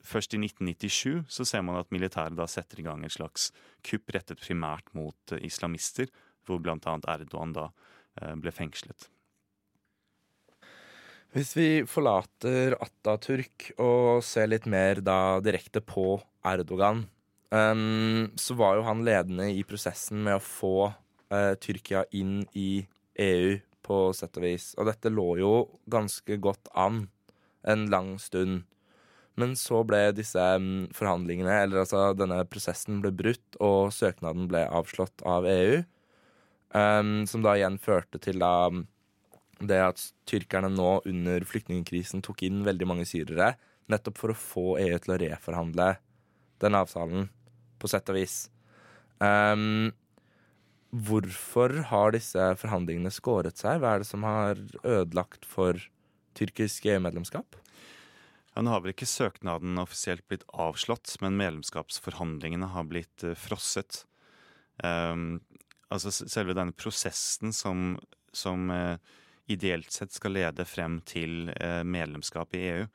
Først 0.04 0.36
i 0.36 0.40
1997 0.42 1.32
så 1.32 1.46
ser 1.48 1.64
man 1.64 1.80
at 1.80 1.92
militæret 1.96 2.36
da 2.36 2.48
setter 2.50 2.82
i 2.82 2.86
gang 2.86 3.06
et 3.06 3.16
slags 3.16 3.52
kupp 3.88 4.12
rettet 4.16 4.42
primært 4.44 4.92
mot 4.98 5.36
uh, 5.36 5.40
islamister, 5.40 6.12
hvor 6.44 6.60
bl.a. 6.60 6.78
Erdogan 7.16 7.56
da 7.56 7.70
uh, 7.72 8.34
ble 8.36 8.52
fengslet. 8.52 9.08
Hvis 11.34 11.56
vi 11.58 11.68
forlater 11.90 12.76
Atatürk 12.84 13.72
og 13.82 14.22
ser 14.22 14.52
litt 14.52 14.68
mer 14.70 15.00
da 15.02 15.40
direkte 15.42 15.82
på 15.82 16.20
Erdogan, 16.46 17.08
um, 17.50 18.28
så 18.38 18.58
var 18.60 18.78
jo 18.78 18.84
han 18.86 19.02
ledende 19.08 19.48
i 19.50 19.64
prosessen 19.66 20.22
med 20.28 20.38
å 20.38 20.44
få 20.44 20.76
uh, 20.92 21.54
Tyrkia 21.64 22.04
inn 22.14 22.44
i 22.54 22.84
EU, 23.24 23.56
på 23.84 23.98
sett 24.16 24.38
og 24.40 24.46
vis. 24.46 24.70
Og 24.80 24.88
dette 24.88 25.12
lå 25.12 25.26
jo 25.42 25.54
ganske 25.92 26.38
godt 26.40 26.70
an 26.80 27.08
en 27.68 27.88
lang 27.92 28.14
stund. 28.22 28.64
Men 29.40 29.56
så 29.58 29.82
ble 29.88 30.12
disse 30.14 30.38
um, 30.40 30.86
forhandlingene, 30.94 31.56
eller 31.66 31.82
altså 31.82 32.12
denne 32.18 32.44
prosessen, 32.50 33.00
ble 33.02 33.10
brutt, 33.18 33.58
og 33.64 33.94
søknaden 33.96 34.46
ble 34.52 34.62
avslått 34.70 35.24
av 35.26 35.48
EU. 35.50 35.82
Um, 36.74 37.24
som 37.30 37.46
da 37.46 37.56
igjen 37.58 37.80
førte 37.82 38.22
til 38.22 38.40
da 38.42 38.70
det 39.64 39.80
at 39.80 40.02
tyrkerne 40.30 40.72
nå 40.74 40.98
under 41.10 41.46
flyktningkrisen 41.48 42.24
tok 42.26 42.44
inn 42.46 42.64
veldig 42.66 42.88
mange 42.90 43.06
syrere, 43.08 43.54
nettopp 43.92 44.20
for 44.20 44.34
å 44.34 44.38
få 44.38 44.66
EU 44.82 44.98
til 45.02 45.16
å 45.16 45.20
reforhandle 45.22 45.90
den 46.64 46.78
avtalen, 46.78 47.28
på 47.80 47.90
sett 47.92 48.10
og 48.12 48.18
vis. 48.18 48.38
Um, 49.24 49.92
hvorfor 50.94 51.76
har 51.90 52.14
disse 52.16 52.52
forhandlingene 52.62 53.12
skåret 53.14 53.60
seg? 53.60 53.82
Hva 53.82 53.96
er 53.96 54.04
det 54.04 54.10
som 54.10 54.26
har 54.28 54.62
ødelagt 54.84 55.48
for 55.50 55.80
tyrkisk 56.38 56.88
EU-medlemskap? 56.90 57.58
Ja, 58.54 58.62
nå 58.62 58.70
har 58.70 58.84
vel 58.84 58.94
ikke 58.94 59.10
søknaden 59.10 59.80
offisielt 59.82 60.28
blitt 60.30 60.46
avslått, 60.54 61.16
men 61.24 61.40
medlemskapsforhandlingene 61.40 62.70
har 62.76 62.86
blitt 62.86 63.26
uh, 63.26 63.34
frosset. 63.38 64.04
Um, 64.84 65.42
altså 65.94 66.14
selve 66.14 66.54
denne 66.58 66.76
prosessen 66.78 67.54
som, 67.54 67.96
som 68.34 68.70
uh, 68.70 69.02
ideelt 69.50 69.90
sett 69.94 70.14
skal 70.14 70.38
lede 70.38 70.68
frem 70.70 71.00
til 71.10 71.50
uh, 71.56 71.82
medlemskap 71.82 72.54
i 72.54 72.62
EU, 72.76 72.86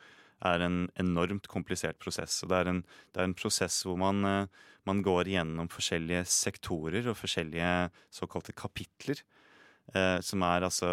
er 0.46 0.62
en 0.62 0.84
enormt 1.02 1.50
komplisert 1.50 1.98
prosess. 1.98 2.38
Og 2.44 2.52
det 2.52 2.62
er 2.62 2.70
en, 2.70 2.84
det 3.10 3.18
er 3.18 3.26
en 3.26 3.38
prosess 3.38 3.80
hvor 3.82 3.98
man, 3.98 4.22
man, 4.86 5.00
går 5.02 5.32
gjennom 5.32 5.66
forskjellige 5.72 6.22
sektorer 6.30 7.10
og 7.10 7.18
forskjellige 7.18 7.72
såkalte 8.14 8.54
kapitler. 8.54 9.24
Som 9.88 10.42
er 10.44 10.66
altså 10.66 10.88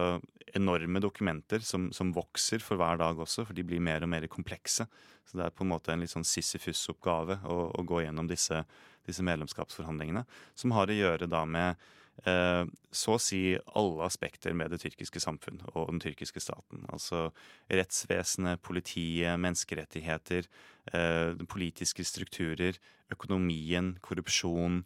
enorme 0.55 1.01
dokumenter 1.03 1.63
som, 1.65 1.89
som, 1.95 2.13
vokser 2.15 2.63
for 2.63 2.79
hver 2.79 2.99
dag 3.01 3.19
også, 3.19 3.45
for 3.47 3.57
de 3.57 3.65
blir 3.67 3.83
mer 3.83 4.05
og 4.05 4.11
mer 4.11 4.27
komplekse. 4.31 4.87
Så 5.25 5.39
det 5.39 5.47
er 5.47 5.55
på 5.55 5.65
en 5.65 5.73
måte 5.73 5.93
en 5.93 6.03
litt 6.03 6.13
sånn 6.13 6.27
Sisyfus-oppgave 6.27 7.41
å, 7.43 7.57
å, 7.73 7.83
gå 7.87 8.03
gjennom 8.05 8.29
disse, 8.29 8.61
disse, 9.07 9.25
medlemskapsforhandlingene, 9.25 10.25
som 10.57 10.75
har 10.77 10.91
å 10.91 10.97
gjøre 10.97 11.27
da 11.31 11.41
med 11.49 11.81
eh, 12.29 12.63
så 12.93 13.17
å 13.17 13.21
si 13.21 13.41
alle 13.73 14.05
aspekter 14.05 14.55
med 14.57 14.71
det 14.71 14.79
tyrkiske 14.85 15.23
samfunn 15.23 15.63
og 15.73 15.89
den 15.89 16.03
tyrkiske 16.05 16.43
staten. 16.43 16.85
Altså 16.93 17.27
rettsvesenet, 17.67 18.63
politiet, 18.63 19.35
menneskerettigheter, 19.41 20.47
eh, 20.93 21.45
politiske 21.49 22.05
strukturer, 22.07 22.79
økonomien, 23.11 23.95
korrupsjon, 24.05 24.83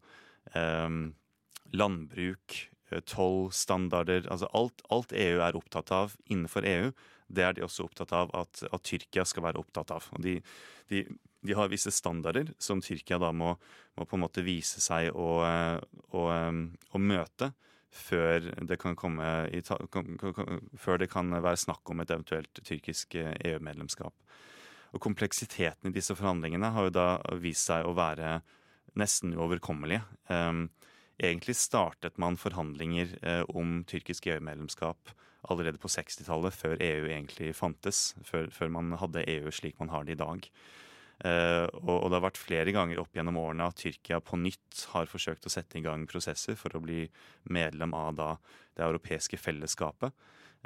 eh, 0.55 0.99
landbruk, 1.69 2.59
Eh, 2.59 2.78
toll, 3.05 3.49
standarder 3.53 4.27
altså 4.31 4.49
alt, 4.57 4.83
alt, 4.89 5.13
EU 5.13 5.39
er 5.45 5.57
opptatt 5.57 5.91
av 5.93 6.15
innenfor 6.25 6.65
EU, 6.67 6.91
det 7.29 7.45
er 7.45 7.55
de 7.55 7.65
også 7.65 7.85
opptatt 7.85 8.13
av 8.17 8.31
at, 8.37 8.63
at 8.65 8.85
Tyrkia 8.85 9.25
skal 9.27 9.45
være 9.45 9.61
opptatt 9.61 9.93
av. 9.93 10.07
Og 10.17 10.23
de, 10.25 10.39
de, 10.89 11.03
de, 11.45 11.55
har 11.57 11.69
visse 11.69 11.93
standarder 11.93 12.49
som 12.57 12.81
Tyrkia 12.81 13.19
da 13.21 13.29
må, 13.35 13.53
må 13.97 14.07
på 14.09 14.17
en 14.17 14.23
måte 14.25 14.45
vise 14.45 14.81
seg 14.81 15.11
å, 15.13 15.29
eh, 15.45 15.75
å, 16.17 16.23
eh, 16.33 16.61
å 16.89 17.01
møte 17.01 17.51
før 17.93 18.51
det 18.65 18.77
kan, 18.81 18.95
i, 19.49 19.61
før 20.77 21.01
det 21.01 21.09
kan 21.09 21.33
være 21.33 21.57
snakk 21.57 21.89
om 21.89 22.01
et 22.01 22.11
eventuelt 22.13 22.61
tyrkisk 22.65 23.17
EU-medlemskap. 23.17 24.13
Og 24.93 25.01
Kompleksiteten 25.01 25.89
i 25.89 25.95
disse 25.95 26.15
forhandlingene 26.17 26.71
har 26.73 26.87
jo 26.87 26.93
da 26.93 27.07
vist 27.41 27.69
seg 27.69 27.85
å 27.85 27.95
være 27.97 28.39
nesten 28.97 29.35
uoverkommelige. 29.37 30.01
Um, 30.29 30.67
Egentlig 31.19 31.57
startet 31.59 32.17
man 32.21 32.37
forhandlinger 32.39 33.17
eh, 33.21 33.41
om 33.51 33.81
tyrkisk 33.87 34.29
EU-medlemskap 34.31 35.11
allerede 35.51 35.79
på 35.79 35.91
60-tallet, 35.91 36.55
før 36.55 36.81
EU 36.83 37.07
egentlig 37.07 37.53
fantes. 37.55 38.13
Før, 38.27 38.49
før, 38.51 38.71
man 38.75 38.93
hadde 38.99 39.25
EU 39.27 39.51
slik 39.51 39.79
man 39.79 39.91
har 39.91 40.07
det 40.07 40.17
i 40.17 40.19
dag. 40.19 40.47
Uh, 41.19 41.67
og, 41.83 42.05
det 42.07 42.15
har 42.15 42.23
vært 42.23 42.39
flere 42.39 42.71
ganger 42.71 43.01
opp 43.01 43.15
gjennom 43.15 43.35
årene 43.41 43.65
at 43.67 43.75
Tyrkia 43.81 44.21
på 44.23 44.37
nytt 44.39 44.85
har 44.93 45.09
forsøkt 45.11 45.49
å 45.49 45.51
sette 45.51 45.75
i 45.75 45.83
gang 45.83 46.05
prosesser 46.07 46.55
for 46.55 46.71
å 46.71 46.79
bli 46.79 47.01
medlem 47.51 47.91
av 47.91 48.13
da, 48.15 48.27
det 48.79 48.85
europeiske 48.85 49.39
fellesskapet. 49.39 50.15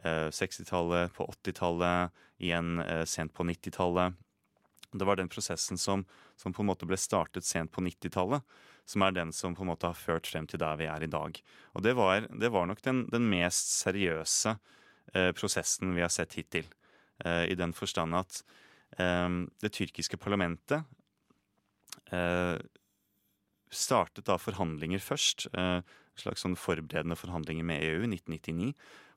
Uh, 0.06 0.30
60-tallet, 0.30 1.14
på 1.18 1.26
80-tallet, 1.26 2.14
igjen 2.46 2.78
uh, 2.86 3.02
sent 3.10 3.34
på 3.34 3.46
90-tallet. 3.50 4.20
Det 5.00 5.08
var 5.08 5.20
den 5.20 5.32
prosessen 5.32 5.80
som, 5.80 6.06
som, 6.38 6.54
på 6.54 6.64
en 6.64 6.70
måte 6.70 6.88
ble 6.90 7.00
startet 7.00 7.48
sent 7.48 7.72
på 7.74 7.84
90-tallet 7.86 8.46
som 8.86 9.04
er 9.06 9.16
den 9.16 9.32
som 9.36 9.56
på 9.56 9.64
en 9.64 9.72
måte 9.72 9.90
har 9.90 9.98
ført 9.98 10.28
frem 10.28 10.48
til 10.50 10.62
der 10.62 10.78
vi 10.80 10.88
er 10.92 11.06
i 11.06 11.12
dag. 11.12 11.40
Og 11.74 11.86
det 11.86 11.96
var, 11.98 12.28
det 12.28 12.52
var 12.52 12.68
nok 12.68 12.84
den, 12.84 13.06
den, 13.12 13.30
mest 13.32 13.72
seriøse 13.80 14.58
eh, 15.14 15.32
prosessen 15.38 15.96
vi 15.96 16.04
har 16.04 16.12
sett 16.14 16.36
hittil. 16.40 16.68
Eh, 17.24 17.46
I 17.54 17.58
den 17.60 17.74
forstand 17.76 18.18
at 18.20 18.42
eh, 19.00 19.30
det 19.64 19.74
tyrkiske 19.78 20.20
parlamentet 20.20 20.84
eh, 22.12 22.60
startet 23.74 24.28
da 24.28 24.38
forhandlinger 24.38 25.02
først. 25.04 25.48
Eh, 25.54 25.80
slags 26.20 26.44
sånn 26.46 26.60
forberedende 26.60 27.18
forhandlinger 27.18 27.66
med 27.66 27.82
EU 27.88 28.04
i 28.04 28.12
1999. 28.12 28.74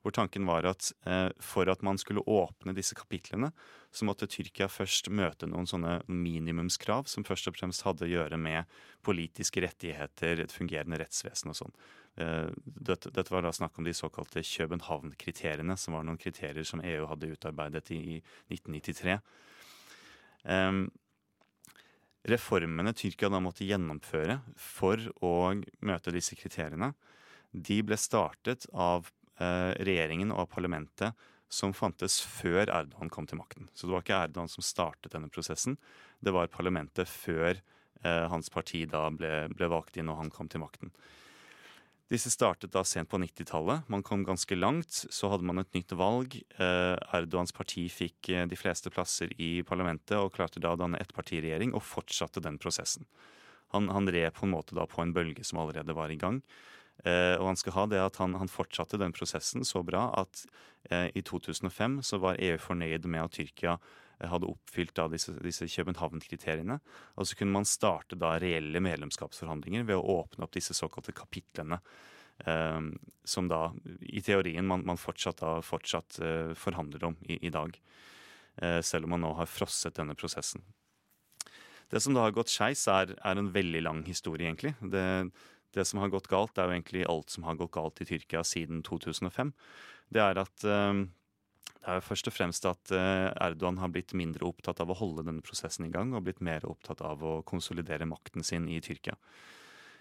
Hvor 0.07 0.15
tanken 0.15 0.47
var 0.47 0.63
at 0.71 0.93
eh, 1.11 1.33
for 1.43 1.67
at 1.67 1.81
man 1.83 1.99
skulle 1.99 2.23
åpne 2.31 2.71
disse 2.77 2.95
kapitlene, 2.95 3.49
så 3.91 4.07
måtte 4.07 4.29
Tyrkia 4.31 4.69
først 4.71 5.09
møte 5.11 5.49
noen 5.51 5.67
sånne 5.67 5.97
minimumskrav 6.07 7.09
som 7.11 7.27
først 7.27 7.51
og 7.51 7.57
fremst 7.57 7.83
hadde 7.83 8.07
å 8.07 8.13
gjøre 8.13 8.39
med 8.39 8.71
politiske 9.03 9.65
rettigheter, 9.65 10.45
et 10.45 10.55
fungerende 10.55 11.01
rettsvesen 11.03 11.51
og 11.51 11.59
sånn. 11.59 11.75
Eh, 12.23 12.53
dette, 12.63 13.11
dette, 13.11 13.35
var 13.35 13.43
da 13.43 13.53
snakk 13.59 13.83
om 13.83 13.89
de 13.89 13.97
såkalte 13.99 14.45
København-kriteriene, 14.47 15.75
som 15.75 15.99
var 15.99 16.07
noen 16.07 16.23
kriterier 16.23 16.71
som 16.71 16.85
EU 16.87 17.11
hadde 17.11 17.33
utarbeidet 17.35 17.91
i, 17.97 18.21
i 18.21 18.21
1993. 18.55 19.19
Um, 20.47 20.85
reformene 22.31 22.95
Tyrkia 22.95 23.33
da 23.35 23.43
måtte 23.43 23.67
gjennomføre 23.67 24.39
for 24.55 25.03
å 25.19 25.35
møte 25.83 26.15
disse 26.15 26.39
kriteriene, 26.39 26.95
de 27.57 27.81
ble 27.87 27.97
startet 27.99 28.67
av 28.73 29.07
eh, 29.07 29.16
regjeringen 29.37 30.31
og 30.33 30.49
parlamentet 30.49 31.13
som 31.49 31.75
fantes 31.77 32.19
før 32.21 32.67
Erdogan 32.67 33.11
kom 33.13 33.27
til 33.29 33.39
makten. 33.39 33.69
Så 33.75 33.87
det 33.87 33.95
var 33.95 34.05
ikke 34.05 34.19
Erdogan 34.25 34.51
som 34.51 34.65
startet 34.67 35.15
denne 35.15 35.31
prosessen. 35.33 35.77
Det 36.19 36.35
var 36.35 36.51
parlamentet 36.53 37.09
før 37.11 37.55
eh, 37.55 38.25
hans 38.33 38.51
parti 38.51 38.85
da 38.91 39.07
ble, 39.15 39.47
ble 39.55 39.71
valgt 39.71 39.99
inn 40.01 40.11
og 40.11 40.21
han 40.21 40.33
kom 40.35 40.51
til 40.51 40.63
makten. 40.65 40.93
Disse 42.11 42.31
startet 42.31 42.71
da 42.71 42.85
sent 42.87 43.11
på 43.11 43.19
90-tallet. 43.19 43.89
Man 43.91 44.05
kom 44.07 44.23
ganske 44.27 44.59
langt. 44.59 44.93
Så 44.95 45.31
hadde 45.31 45.47
man 45.47 45.59
et 45.63 45.73
nytt 45.75 45.95
valg. 45.99 46.37
Eh, 46.39 46.95
Erdogans 47.19 47.55
parti 47.55 47.89
fikk 47.91 48.31
eh, 48.35 48.47
de 48.51 48.59
fleste 48.59 48.93
plasser 48.95 49.33
i 49.43 49.59
parlamentet 49.67 50.19
og 50.19 50.35
klarte 50.37 50.63
da 50.63 50.75
å 50.75 50.79
danne 50.79 51.01
ettpartiregjering 51.03 51.75
og 51.75 51.87
fortsatte 51.87 52.43
den 52.43 52.61
prosessen. 52.63 53.07
Han, 53.75 53.91
han 53.91 54.07
red 54.11 54.31
på 54.35 54.47
en 54.47 54.55
måte 54.55 54.77
da 54.79 54.87
på 54.87 55.03
en 55.03 55.15
bølge 55.15 55.43
som 55.47 55.59
allerede 55.59 55.95
var 55.99 56.13
i 56.15 56.19
gang. 56.21 56.39
Eh, 57.05 57.35
og 57.37 57.51
han 57.51 57.61
skal 57.61 57.77
ha 57.77 57.85
det 57.91 58.01
at 58.03 58.19
han, 58.23 58.35
han 58.41 58.51
fortsatte 58.51 58.99
den 59.01 59.15
prosessen 59.15 59.67
så 59.69 59.83
bra 59.87 60.09
at 60.23 60.47
eh, 60.91 61.11
i 61.15 61.23
2005 61.23 62.01
så 62.07 62.21
var 62.23 62.41
EU 62.43 62.57
fornøyd 62.63 63.07
med 63.11 63.27
at 63.27 63.37
Tyrkia 63.37 63.77
hadde 64.25 64.49
oppfylt 64.49 64.97
disse, 65.13 65.35
disse 65.45 65.69
København-kriteriene. 65.69 66.79
Og 67.21 67.29
så 67.29 67.37
kunne 67.37 67.53
man 67.53 67.69
starte 67.69 68.17
da 68.17 68.37
reelle 68.41 68.81
medlemskapsforhandlinger 68.81 69.85
ved 69.85 69.99
å 69.99 70.23
åpne 70.23 70.47
opp 70.47 70.55
disse 70.57 70.77
såkalte 70.77 71.13
kapitlene. 71.17 71.83
Eh, 72.39 72.81
som 73.25 73.49
da 73.49 73.61
i 74.01 74.23
teorien 74.25 74.67
man, 74.67 74.85
man 74.89 75.01
fortsatt, 75.01 75.41
da, 75.43 75.59
fortsatt 75.65 76.19
eh, 76.25 76.57
forhandler 76.57 77.11
om 77.11 77.21
i, 77.29 77.39
i 77.47 77.53
dag. 77.53 77.77
Eh, 78.57 78.81
selv 78.81 79.05
om 79.05 79.17
man 79.17 79.25
nå 79.25 79.35
har 79.37 79.51
frosset 79.51 79.97
denne 79.99 80.17
prosessen. 80.17 80.65
Det 81.93 82.01
som 82.03 82.17
da 82.17 82.25
har 82.25 82.35
gått 82.35 82.51
skeis, 82.51 82.87
er, 82.91 83.13
er, 83.15 83.39
en 83.39 83.53
veldig 83.55 83.83
lang 83.85 84.01
historie, 84.09 84.49
egentlig. 84.49 84.73
Det, 84.81 85.05
det, 85.77 85.85
som 85.89 86.01
har 86.03 86.11
gått 86.13 86.31
galt, 86.33 86.59
er 86.59 86.71
jo 86.71 86.79
egentlig 86.79 87.05
alt 87.11 87.31
som 87.33 87.47
har 87.47 87.59
gått 87.61 87.75
galt 87.77 88.03
i 88.03 88.09
Tyrkia 88.09 88.43
siden 88.47 88.83
2005. 88.87 89.53
Det 90.13 90.23
er 90.23 90.41
at 90.41 90.67
eh, 90.67 91.05
det 91.87 91.95
er 91.95 92.03
først 92.03 92.27
og 92.27 92.35
fremst 92.35 92.65
at 92.67 92.91
eh, 92.91 93.29
Erdogan 93.47 93.77
har 93.79 93.93
blitt 93.95 94.11
mindre 94.19 94.49
opptatt 94.49 94.81
av 94.83 94.91
å 94.91 94.97
holde 94.99 95.23
denne 95.29 95.45
prosessen 95.47 95.87
i 95.87 95.93
gang, 95.95 96.17
og 96.17 96.25
blitt 96.27 96.43
mer 96.43 96.67
opptatt 96.67 96.99
av 97.07 97.23
å 97.23 97.37
konsolidere 97.47 98.09
makten 98.11 98.43
sin 98.43 98.67
i 98.67 98.81
Tyrkia. 98.83 99.15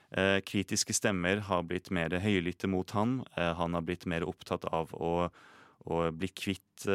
Eh, 0.09 0.39
kritiske 0.41 0.95
stemmer 0.97 1.43
har 1.45 1.61
blitt 1.69 1.91
mer 1.93 2.15
høylytte 2.23 2.65
mot 2.73 2.89
han. 2.97 3.19
Eh, 3.37 3.51
han 3.59 3.77
har 3.77 3.85
blitt 3.85 4.07
mer 4.09 4.25
opptatt 4.25 4.65
av 4.65 4.97
å, 4.97 5.29
å 5.85 6.01
bli 6.09 6.31
kvitt 6.33 6.87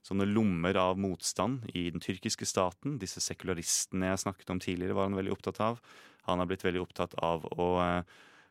sånne 0.00 0.24
lommer 0.28 0.76
av 0.80 1.00
motstand 1.00 1.64
i 1.76 1.88
den 1.92 2.00
tyrkiske 2.04 2.46
staten. 2.48 2.98
Disse 3.00 3.20
sekularistene 3.24 4.12
jeg 4.12 4.22
snakket 4.22 4.52
om 4.52 4.60
tidligere, 4.60 4.96
var 4.96 5.08
han 5.08 5.16
veldig 5.16 5.32
opptatt 5.32 5.60
av. 5.64 5.80
Han 6.28 6.42
har 6.42 6.50
blitt 6.50 6.64
veldig 6.66 6.82
opptatt 6.82 7.16
av 7.24 7.46
å 7.56 7.70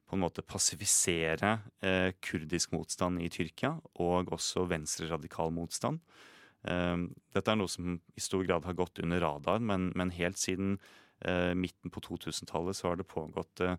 på 0.10 0.18
en 0.18 0.24
måte 0.24 0.42
passifisere 0.42 1.60
eh, 1.86 2.12
kurdisk 2.26 2.72
motstand 2.74 3.22
i 3.22 3.30
Tyrkia, 3.30 3.76
og 4.02 4.32
også 4.34 4.66
venstreradikal 4.72 5.54
motstand. 5.54 6.02
Eh, 6.66 6.96
dette 7.36 7.54
er 7.54 7.60
noe 7.60 7.70
som 7.70 8.00
i 8.18 8.24
stor 8.24 8.42
grad 8.48 8.66
har 8.66 8.78
gått 8.80 9.04
under 9.04 9.22
radaren, 9.22 9.68
men, 9.70 9.92
men 10.00 10.14
helt 10.18 10.42
siden 10.42 10.80
eh, 11.22 11.54
midten 11.54 11.94
på 11.94 12.02
2000-tallet 12.08 12.80
så 12.80 12.90
har 12.90 12.98
det 12.98 13.06
pågått 13.12 13.62
eh, 13.62 13.78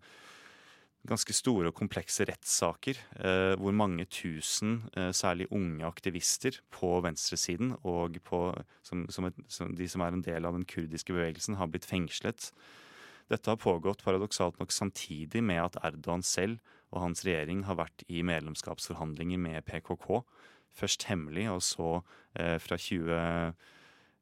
ganske 1.08 1.34
store 1.34 1.70
og 1.70 1.76
komplekse 1.78 2.26
rettssaker, 2.28 3.00
eh, 3.24 3.54
hvor 3.58 3.74
mange 3.74 4.04
tusen, 4.12 4.84
eh, 4.94 5.10
særlig 5.16 5.48
unge 5.50 5.86
aktivister 5.88 6.60
på 6.70 6.92
venstresiden 7.02 7.72
og 7.82 8.20
på, 8.22 8.42
som, 8.86 9.06
som 9.10 9.26
et, 9.30 9.42
som 9.48 9.74
de 9.74 9.88
som 9.88 10.04
er 10.04 10.14
en 10.14 10.24
del 10.24 10.46
av 10.46 10.54
den 10.54 10.68
kurdiske 10.68 11.16
bevegelsen, 11.16 11.58
har 11.58 11.72
blitt 11.72 11.88
fengslet. 11.88 12.52
Dette 13.30 13.52
har 13.52 13.60
pågått 13.62 14.02
paradoksalt 14.04 14.58
nok 14.58 14.72
samtidig 14.74 15.42
med 15.46 15.62
at 15.62 15.78
Erdogan 15.86 16.24
selv 16.26 16.58
og 16.90 17.04
hans 17.04 17.22
regjering 17.26 17.62
har 17.68 17.78
vært 17.78 18.02
i 18.10 18.24
medlemskapsforhandlinger 18.26 19.38
med 19.38 19.62
PKK. 19.68 20.24
Først 20.74 21.06
hemmelig, 21.06 21.46
og 21.52 21.62
så 21.62 21.90
eh, 22.34 22.56
fra 22.62 22.78
20 22.78 23.14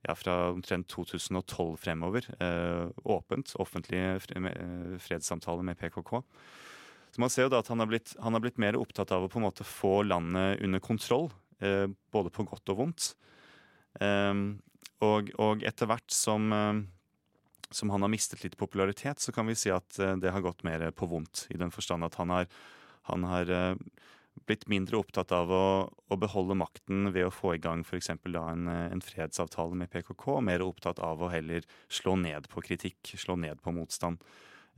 ja, 0.06 0.14
fra 0.14 0.36
omtrent 0.52 0.88
2012 0.92 1.78
fremover 1.80 2.28
eh, 2.38 2.88
åpent, 3.08 3.54
offentlige 3.60 4.18
eh, 4.36 4.98
fredssamtaler 5.02 5.66
med 5.66 5.78
PKK. 5.80 6.12
Så 7.08 7.22
man 7.24 7.32
ser 7.32 7.48
jo 7.48 7.52
da 7.54 7.62
at 7.62 7.70
han 7.72 7.80
har, 7.80 7.88
blitt, 7.88 8.12
han 8.20 8.36
har 8.36 8.44
blitt 8.44 8.60
mer 8.60 8.76
opptatt 8.78 9.12
av 9.16 9.24
å 9.24 9.32
på 9.32 9.40
en 9.40 9.48
måte 9.48 9.66
få 9.66 10.02
landet 10.04 10.60
under 10.64 10.84
kontroll, 10.84 11.30
eh, 11.64 11.86
både 12.12 12.32
på 12.34 12.44
godt 12.48 12.74
og 12.74 12.82
vondt. 12.82 13.10
Eh, 14.04 14.34
og, 15.04 15.32
og, 15.38 15.64
etter 15.66 15.88
hvert 15.88 16.12
som 16.12 16.52
eh, 16.52 16.84
som 17.70 17.90
han 17.90 18.04
har 18.04 18.12
mistet 18.12 18.44
litt 18.44 18.56
popularitet, 18.60 19.20
så 19.20 19.32
kan 19.34 19.48
vi 19.48 19.56
si 19.58 19.72
at 19.74 19.98
eh, 20.02 20.16
det 20.20 20.32
har 20.34 20.44
gått 20.44 20.64
mer 20.66 20.88
på 20.96 21.08
vondt. 21.10 21.46
I 21.52 21.60
den 21.60 21.72
forstand 21.74 22.06
at 22.06 22.18
han 22.20 22.32
har, 22.32 22.48
han 23.10 23.26
har 23.28 23.52
eh, 23.52 23.74
blitt 24.48 24.66
mindre 24.70 24.98
opptatt 25.00 25.32
av 25.34 25.52
å, 25.52 25.64
å, 25.88 26.18
beholde 26.20 26.56
makten 26.58 27.10
ved 27.14 27.28
å 27.28 27.34
få 27.34 27.54
i 27.56 27.62
gang 27.62 27.82
f.eks. 27.84 28.10
En, 28.14 28.68
eh, 28.68 28.84
en 28.92 29.04
fredsavtale 29.04 29.78
med 29.78 29.90
PKK, 29.92 30.40
mer 30.44 30.64
opptatt 30.64 31.02
av 31.04 31.22
å 31.22 31.32
heller 31.32 31.66
slå 31.92 32.16
ned 32.20 32.48
på 32.52 32.64
kritikk, 32.64 33.14
slå 33.16 33.38
ned 33.40 33.60
på 33.64 33.74
motstand. 33.76 34.22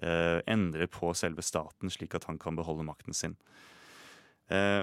Eh, 0.00 0.38
endre 0.48 0.88
på 0.90 1.12
selve 1.18 1.44
staten, 1.44 1.92
slik 1.92 2.16
at 2.16 2.26
han 2.30 2.40
kan 2.40 2.56
beholde 2.56 2.86
makten 2.86 3.16
sin. 3.16 3.36
Eh, 4.48 4.82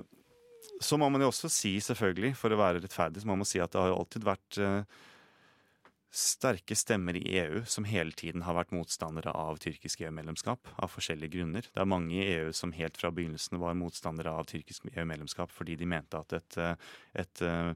så 0.83 0.97
må 0.99 1.09
man 1.09 1.23
jo 1.23 1.31
også 1.31 1.49
si, 1.51 1.77
selvfølgelig, 1.81 2.35
for 2.37 2.53
å 2.53 2.59
være 2.59 2.83
rettferdig, 2.83 3.23
så 3.23 3.29
må 3.29 3.37
man 3.39 3.47
si 3.49 3.61
at 3.63 3.71
det 3.73 3.81
har 3.81 3.91
jo 3.91 4.01
alltid 4.01 4.27
vært 4.27 4.59
eh, 4.61 4.99
sterke 6.11 6.75
stemmer 6.75 7.17
i 7.19 7.37
EU 7.39 7.63
som 7.65 7.85
hele 7.87 8.15
tiden 8.15 8.43
har 8.47 8.55
vært 8.57 8.73
motstandere 8.75 9.33
av 9.35 9.59
tyrkisk 9.61 10.01
EU-medlemskap, 10.05 10.69
av 10.79 10.91
forskjellige 10.93 11.35
grunner. 11.35 11.67
Det 11.67 11.83
er 11.83 11.89
mange 11.89 12.15
i 12.15 12.25
EU 12.37 12.51
som 12.55 12.73
helt 12.75 12.97
fra 12.97 13.11
begynnelsen 13.11 13.59
var 13.61 13.77
motstandere 13.77 14.31
av 14.31 14.47
tyrkisk 14.49 14.87
EU-medlemskap 14.93 15.51
fordi 15.53 15.77
de 15.79 15.89
mente 15.89 16.19
at 16.19 16.37
et, 16.39 16.57
eh, 16.57 16.75
et, 17.13 17.41
eh, 17.41 17.73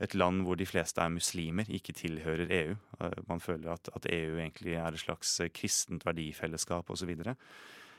et, 0.00 0.14
land 0.14 0.42
hvor 0.44 0.56
de 0.56 0.66
fleste 0.66 1.00
er 1.00 1.12
muslimer, 1.12 1.68
ikke 1.68 1.94
tilhører 1.94 2.50
EU. 2.50 2.76
Eh, 3.00 3.22
man 3.28 3.40
føler 3.40 3.72
at, 3.72 3.88
at 3.94 4.06
EU 4.10 4.36
egentlig 4.38 4.74
er 4.74 4.92
et 4.92 5.04
slags 5.04 5.40
kristent 5.52 6.06
verdifellesskap 6.06 6.90
osv. 6.90 7.14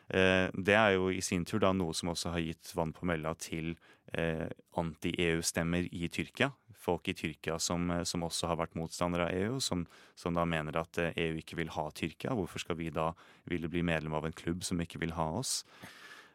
Det 0.08 0.76
er 0.76 0.93
jo 0.96 1.10
i 1.12 1.20
sin 1.20 1.43
tur 1.43 1.60
da 1.60 1.74
noe 1.76 1.91
som 1.98 2.13
også 2.13 2.32
har 2.32 2.39
gitt 2.39 2.70
vann 2.78 2.93
på 2.96 3.04
mølla 3.10 3.34
til 3.36 3.74
anti-EU-stemmer 4.15 5.89
i 5.91 6.08
Tyrkia 6.08 6.48
folk 6.88 7.08
i 7.08 7.15
Tyrkia 7.17 7.60
som, 7.60 7.89
eh, 7.91 8.04
som 8.04 8.24
også 8.28 8.52
har 8.52 8.60
vært 8.62 8.78
motstandere 8.80 9.28
av 9.28 9.36
EU, 9.36 9.60
som, 9.63 9.86
som, 10.15 10.36
da 10.38 10.46
mener 10.48 10.80
at 10.80 11.00
EU 11.04 11.10
eh, 11.12 11.36
e 11.36 11.43
ikke 11.43 11.60
vil 11.60 11.74
ha 11.76 11.88
Tyrkia. 11.91 12.36
Hvorfor 12.38 12.63
skal 12.63 12.80
vi 12.80 12.91
da 12.93 13.12
ville 13.50 13.72
bli 13.72 13.84
medlem 13.86 14.15
av 14.17 14.28
en 14.28 14.36
klubb 14.36 14.63
som 14.67 14.82
ikke 14.84 15.02
vil 15.04 15.15
ha 15.17 15.30
oss? 15.41 15.62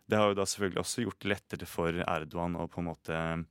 Det 0.07 0.19
har 0.19 0.33
jo 0.33 0.39
da 0.41 0.47
selvfølgelig 0.49 0.83
også 0.83 1.07
gjort 1.07 1.21
det 1.23 1.33
lettere 1.33 1.69
for 1.71 2.03
Erdogan 2.05 2.59
å 2.59 2.69
på 2.71 2.83
en 2.83 2.91
måte 2.91 3.17
eh, 3.17 3.45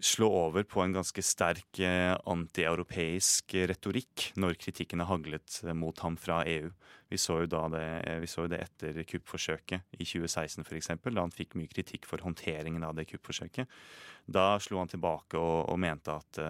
slå 0.00 0.28
over 0.32 0.62
på 0.62 0.80
en 0.82 0.92
ganske 0.92 1.22
sterk 1.22 1.78
eh, 1.84 2.14
antieuropeisk 2.26 3.54
retorikk 3.70 4.32
når 4.40 4.56
kritikken 4.58 5.02
har 5.04 5.12
haglet 5.12 5.60
eh, 5.64 5.74
mot 5.76 5.98
ham 6.00 6.16
fra 6.18 6.40
EU. 6.48 6.70
Vi 7.08 7.18
så 7.20 7.38
jo, 7.42 7.46
det, 7.72 7.84
vi 8.20 8.28
så 8.28 8.44
jo 8.44 8.50
det, 8.52 8.60
etter 8.64 8.98
kuppforsøket 9.08 9.94
i 9.96 10.04
2016 10.04 10.64
f.eks., 10.64 10.90
da 11.04 11.22
han 11.22 11.32
fikk 11.32 11.54
mye 11.56 11.70
kritikk 11.70 12.08
for 12.08 12.24
håndteringen 12.24 12.84
av 12.84 12.96
det 12.98 13.06
kuppforsøket. 13.12 13.68
Da 14.26 14.58
slo 14.60 14.82
han 14.82 14.90
tilbake 14.92 15.40
og, 15.40 15.70
og 15.72 15.78
mente 15.80 16.12
at 16.12 16.40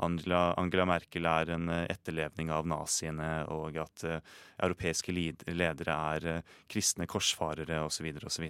Angela, 0.00 0.54
Angela, 0.56 0.86
Merkel 0.88 1.26
er 1.28 1.52
en 1.52 1.68
etterlevning 1.82 2.52
av 2.54 2.68
naziene, 2.70 3.42
og 3.52 3.76
at 3.82 4.06
europeiske 4.06 5.12
ledere 5.12 5.96
er 6.14 6.46
kristne 6.70 7.08
korsfarere 7.10 7.82
osv. 7.84 8.08
osv. 8.24 8.48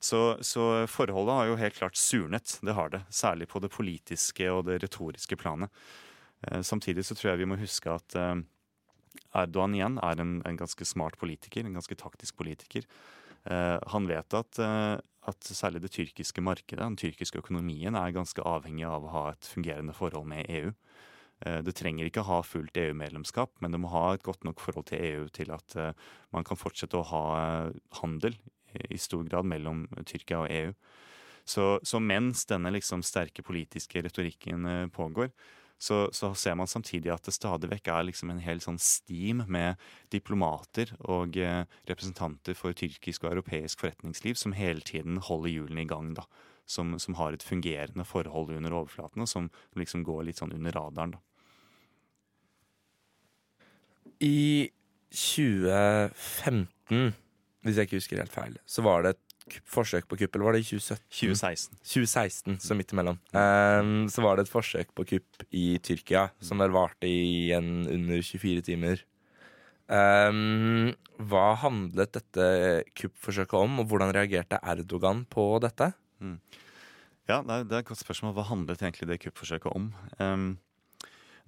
Så, 0.00 0.38
så 0.40 0.86
forholdet 0.88 1.36
har 1.36 1.50
jo 1.50 1.58
helt 1.60 1.76
klart 1.76 1.98
surnet. 2.00 2.56
Det 2.64 2.76
har 2.76 2.92
det. 2.92 3.02
Særlig 3.12 3.50
på 3.50 3.60
det 3.60 3.72
politiske 3.74 4.48
og 4.52 4.64
det 4.70 4.78
retoriske 4.84 5.36
planet. 5.36 5.68
Samtidig 6.64 7.04
så 7.04 7.14
tror 7.14 7.34
jeg 7.34 7.42
vi 7.42 7.48
må 7.50 7.58
huske 7.60 7.92
at 7.92 8.16
Erdogan 9.36 9.74
igjen 9.76 9.98
er 10.00 10.22
en, 10.22 10.38
en 10.48 10.56
ganske 10.56 10.86
smart 10.88 11.18
politiker, 11.20 11.68
en 11.68 11.76
ganske 11.76 11.98
taktisk 12.00 12.38
politiker. 12.40 12.88
Han 13.44 14.08
vet 14.08 14.38
at 14.38 14.62
at 15.28 15.50
særlig 15.52 15.82
det 15.84 15.92
tyrkiske 15.94 16.42
markedet, 16.44 16.80
den 16.80 16.98
tyrkiske 16.98 17.40
økonomien, 17.42 17.94
er 17.94 18.16
ganske 18.16 18.44
avhengig 18.46 18.86
av 18.88 19.04
å 19.04 19.14
ha 19.14 19.24
et 19.32 19.48
fungerende 19.52 19.94
forhold 19.96 20.28
med 20.30 20.48
EU. 20.48 20.70
Det 21.40 21.74
trenger 21.76 22.08
ikke 22.08 22.26
ha 22.28 22.40
fullt 22.44 22.76
EU-medlemskap, 22.76 23.52
men 23.60 23.72
du 23.72 23.80
må 23.80 23.92
ha 23.92 24.14
et 24.14 24.24
godt 24.24 24.44
nok 24.44 24.60
forhold 24.60 24.90
til 24.90 25.00
EU 25.00 25.28
til 25.32 25.52
at 25.54 25.76
eh, 25.80 25.94
man 26.36 26.44
kan 26.44 26.58
fortsette 26.60 26.98
å 26.98 27.06
ha 27.08 27.22
eh, 27.38 27.78
handel 27.96 28.36
i 28.90 28.98
stor 28.98 29.24
grad 29.28 29.48
mellom 29.48 29.86
Tyrkia 30.06 30.44
og 30.44 30.50
EU. 30.50 30.72
Så, 31.44 31.80
så 31.82 32.00
mens 32.02 32.46
denne 32.46 32.70
liksom 32.74 33.02
sterke 33.02 33.42
politiske 33.42 34.02
retorikken 34.04 34.66
eh, 34.68 34.86
pågår, 34.92 35.30
så, 35.80 36.10
så 36.12 36.34
ser 36.36 36.58
man 36.60 36.68
samtidig 36.68 37.08
at 37.14 37.24
det 37.24 37.32
stadig 37.32 37.70
vekk 37.70 37.86
er 37.88 38.02
liksom 38.04 38.30
en 38.30 38.42
hel 38.44 38.60
sånn 38.60 38.78
stim 38.78 39.40
med 39.48 39.80
diplomater 40.12 40.92
og 41.08 41.36
eh, 41.40 41.64
representanter 41.88 42.54
for 42.58 42.72
tyrkisk 42.76 43.24
og 43.24 43.30
europeisk 43.32 43.80
forretningsliv 43.80 44.34
som 44.36 44.52
hele 44.52 44.80
tiden 44.84 45.16
holder 45.24 45.50
hjulene 45.54 45.82
i 45.86 45.88
gang. 45.88 46.14
da. 46.18 46.24
Som, 46.70 46.92
som 47.02 47.16
har 47.18 47.34
et 47.34 47.42
fungerende 47.42 48.04
forhold 48.06 48.52
under 48.54 48.70
overflaten, 48.70 49.24
og 49.24 49.28
som 49.28 49.50
liksom 49.74 50.04
går 50.06 50.22
litt 50.28 50.38
sånn 50.38 50.52
under 50.54 50.70
radaren. 50.76 51.16
da. 51.16 51.20
I 54.22 54.70
2015, 55.10 57.10
hvis 57.66 57.76
jeg 57.76 57.88
ikke 57.88 58.00
husker 58.00 58.22
helt 58.22 58.32
feil, 58.32 58.56
så 58.68 58.84
var 58.86 59.04
det 59.04 59.14
et 59.16 59.58
forsøk 59.68 60.06
på 60.08 60.18
kupp. 60.20 60.34
Eller 60.36 60.46
var 60.46 60.56
det 60.56 60.62
i 60.62 60.68
2017? 60.68 61.04
2016. 61.10 61.80
2016, 61.82 62.58
så 62.64 62.76
midt 62.78 62.94
imellom. 62.94 63.20
Um, 63.34 64.08
så 64.12 64.24
var 64.24 64.36
det 64.36 64.46
et 64.46 64.52
forsøk 64.52 64.94
på 64.96 65.06
kupp 65.14 65.44
i 65.50 65.64
Tyrkia 65.82 66.28
som 66.44 66.62
der 66.62 66.72
varte 66.74 67.08
i 67.08 67.50
en 67.56 67.84
under 67.90 68.22
24 68.22 68.64
timer. 68.70 69.04
Um, 69.90 70.92
hva 71.18 71.50
handlet 71.58 72.14
dette 72.14 72.48
kuppforsøket 72.96 73.58
om, 73.58 73.80
og 73.82 73.90
hvordan 73.90 74.14
reagerte 74.14 74.60
Erdogan 74.62 75.24
på 75.28 75.52
dette? 75.62 75.90
Ja, 77.30 77.40
det 77.46 77.54
er, 77.54 77.64
det 77.66 77.78
et 77.80 77.88
godt 77.90 78.02
spørsmål. 78.02 78.34
Hva 78.38 78.48
handlet 78.48 78.82
egentlig 78.82 79.10
det 79.10 79.20
kuppforsøket 79.24 79.72
om? 79.74 79.90
Um, 80.18 80.52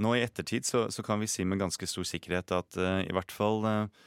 nå 0.02 0.16
i 0.16 0.24
ettertid 0.24 0.66
så, 0.66 0.86
så 0.90 1.04
kan 1.06 1.20
vi 1.22 1.30
si 1.30 1.44
med 1.46 1.60
ganske 1.62 1.86
stor 1.86 2.06
sikkerhet 2.08 2.54
at 2.56 2.78
uh, 2.80 3.00
i 3.04 3.14
hvert 3.14 3.32
fall 3.34 3.62
eh, 3.68 4.02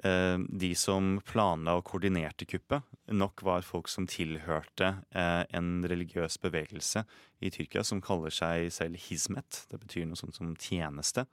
de 0.00 0.70
som 0.78 1.16
planla 1.26 1.74
og 1.76 1.84
koordinerte 1.90 2.46
kuppet, 2.48 2.86
nok 3.10 3.42
var 3.42 3.66
folk 3.66 3.88
som 3.90 4.06
tilhørte 4.08 4.92
eh, 5.10 5.42
en 5.56 5.82
religiøs 5.84 6.38
bevegelse 6.40 7.02
i 7.42 7.50
Tyrkia 7.52 7.82
som 7.84 8.00
kaller 8.00 8.32
seg 8.32 8.70
selv 8.72 9.00
hizmet. 9.08 9.64
Det 9.68 9.80
betyr 9.82 10.06
noe 10.08 10.20
sånt 10.20 10.38
som 10.38 10.54
tjeneste. 10.54 11.26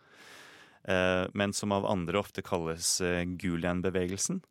Eh, 0.90 1.26
men 1.38 1.54
som 1.54 1.76
av 1.76 1.88
andre 1.88 2.20
ofte 2.20 2.44
kalles 2.46 2.98
eh, 3.02 3.24
Gulen-bevegelsen. 3.40 4.42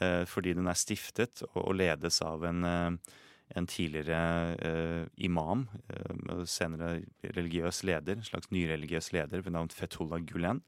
eh, 0.00 0.24
fordi 0.28 0.54
den 0.54 0.68
er 0.68 0.76
stiftet 0.76 1.42
og, 1.54 1.74
ledes 1.74 2.20
av 2.22 2.44
en 2.44 2.64
eh, 2.64 3.14
en 3.54 3.66
tidligere 3.66 4.56
eh, 4.58 5.04
imam, 5.22 5.68
eh, 5.88 6.42
senere 6.50 7.04
religiøs 7.22 7.84
leder, 7.86 8.18
en 8.18 8.26
slags 8.26 8.50
nyreligiøs 8.50 9.12
leder 9.14 9.44
ved 9.44 9.54
navn 9.54 9.70
Fethullah 9.70 10.18
Gulen. 10.26 10.62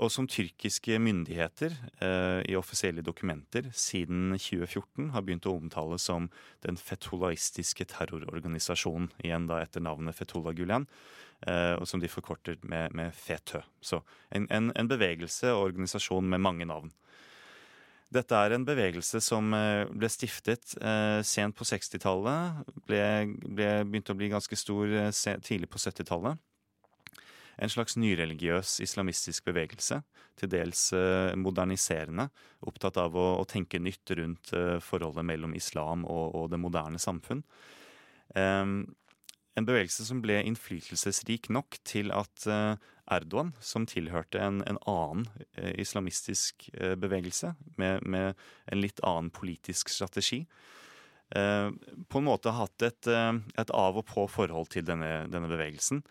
Og 0.00 0.08
som 0.08 0.24
tyrkiske 0.30 0.96
myndigheter 1.02 1.74
eh, 2.00 2.40
i 2.48 2.56
offisielle 2.56 3.02
dokumenter 3.04 3.68
siden 3.76 4.32
2014 4.32 5.10
har 5.12 5.24
begynt 5.26 5.48
å 5.48 5.58
omtale 5.58 5.98
som 6.00 6.30
den 6.64 6.80
fetolaistiske 6.80 7.84
terrororganisasjonen, 7.92 9.10
igjen 9.20 9.48
da 9.50 9.60
etter 9.60 9.84
navnet 9.84 10.16
Fethullah 10.16 10.56
Gulen, 10.56 10.88
eh, 11.44 11.74
og 11.76 11.84
som 11.90 12.00
de 12.00 12.08
forkorter 12.08 12.56
med, 12.64 12.96
med 12.96 13.12
FETØ. 13.12 13.60
Så 13.84 14.00
en, 14.32 14.48
en, 14.48 14.72
en 14.72 14.88
bevegelse 14.88 15.52
og 15.52 15.66
organisasjon 15.68 16.32
med 16.32 16.44
mange 16.48 16.68
navn. 16.70 16.94
Dette 18.10 18.34
er 18.34 18.56
en 18.56 18.64
bevegelse 18.66 19.20
som 19.22 19.52
eh, 19.54 19.84
ble 19.92 20.08
stiftet 20.10 20.78
eh, 20.80 21.20
sent 21.22 21.54
på 21.54 21.66
60-tallet. 21.68 22.64
Ble, 22.88 23.02
ble, 23.44 23.68
begynte 23.84 24.16
å 24.16 24.18
bli 24.18 24.32
ganske 24.32 24.56
stor 24.58 24.96
eh, 25.04 25.12
tidlig 25.44 25.68
på 25.70 25.78
70-tallet. 25.78 26.40
En 27.60 27.68
slags 27.68 27.96
nyreligiøs 28.00 28.78
islamistisk 28.84 29.44
bevegelse. 29.50 30.00
Til 30.40 30.50
dels 30.52 30.86
eh, 30.96 31.34
moderniserende. 31.36 32.30
Opptatt 32.66 32.96
av 33.00 33.16
å, 33.18 33.26
å 33.40 33.48
tenke 33.48 33.80
nytt 33.82 34.14
rundt 34.16 34.54
eh, 34.56 34.78
forholdet 34.84 35.26
mellom 35.28 35.52
islam 35.58 36.06
og, 36.08 36.32
og 36.38 36.48
det 36.52 36.60
moderne 36.60 37.00
samfunn. 37.02 37.42
Um, 38.32 38.94
en 39.58 39.66
bevegelse 39.66 40.06
som 40.06 40.22
ble 40.22 40.38
innflytelsesrik 40.46 41.50
nok 41.52 41.76
til 41.84 42.14
at 42.16 42.46
eh, 42.48 42.80
Erdogan, 43.10 43.50
som 43.60 43.84
tilhørte 43.90 44.38
en, 44.40 44.60
en 44.70 44.78
annen 44.86 45.24
islamistisk 45.82 46.68
bevegelse 46.78 47.50
med, 47.74 48.04
med 48.06 48.38
en 48.70 48.78
litt 48.78 49.02
annen 49.02 49.32
politisk 49.34 49.90
strategi, 49.90 50.44
på 51.26 52.20
en 52.20 52.28
måte 52.28 52.52
hatt 52.54 52.84
et, 52.86 53.08
et 53.10 53.72
av 53.74 53.98
og 53.98 54.06
på 54.06 54.28
forhold 54.30 54.70
til 54.70 54.86
denne, 54.86 55.24
denne 55.26 55.50
bevegelsen. 55.50 56.04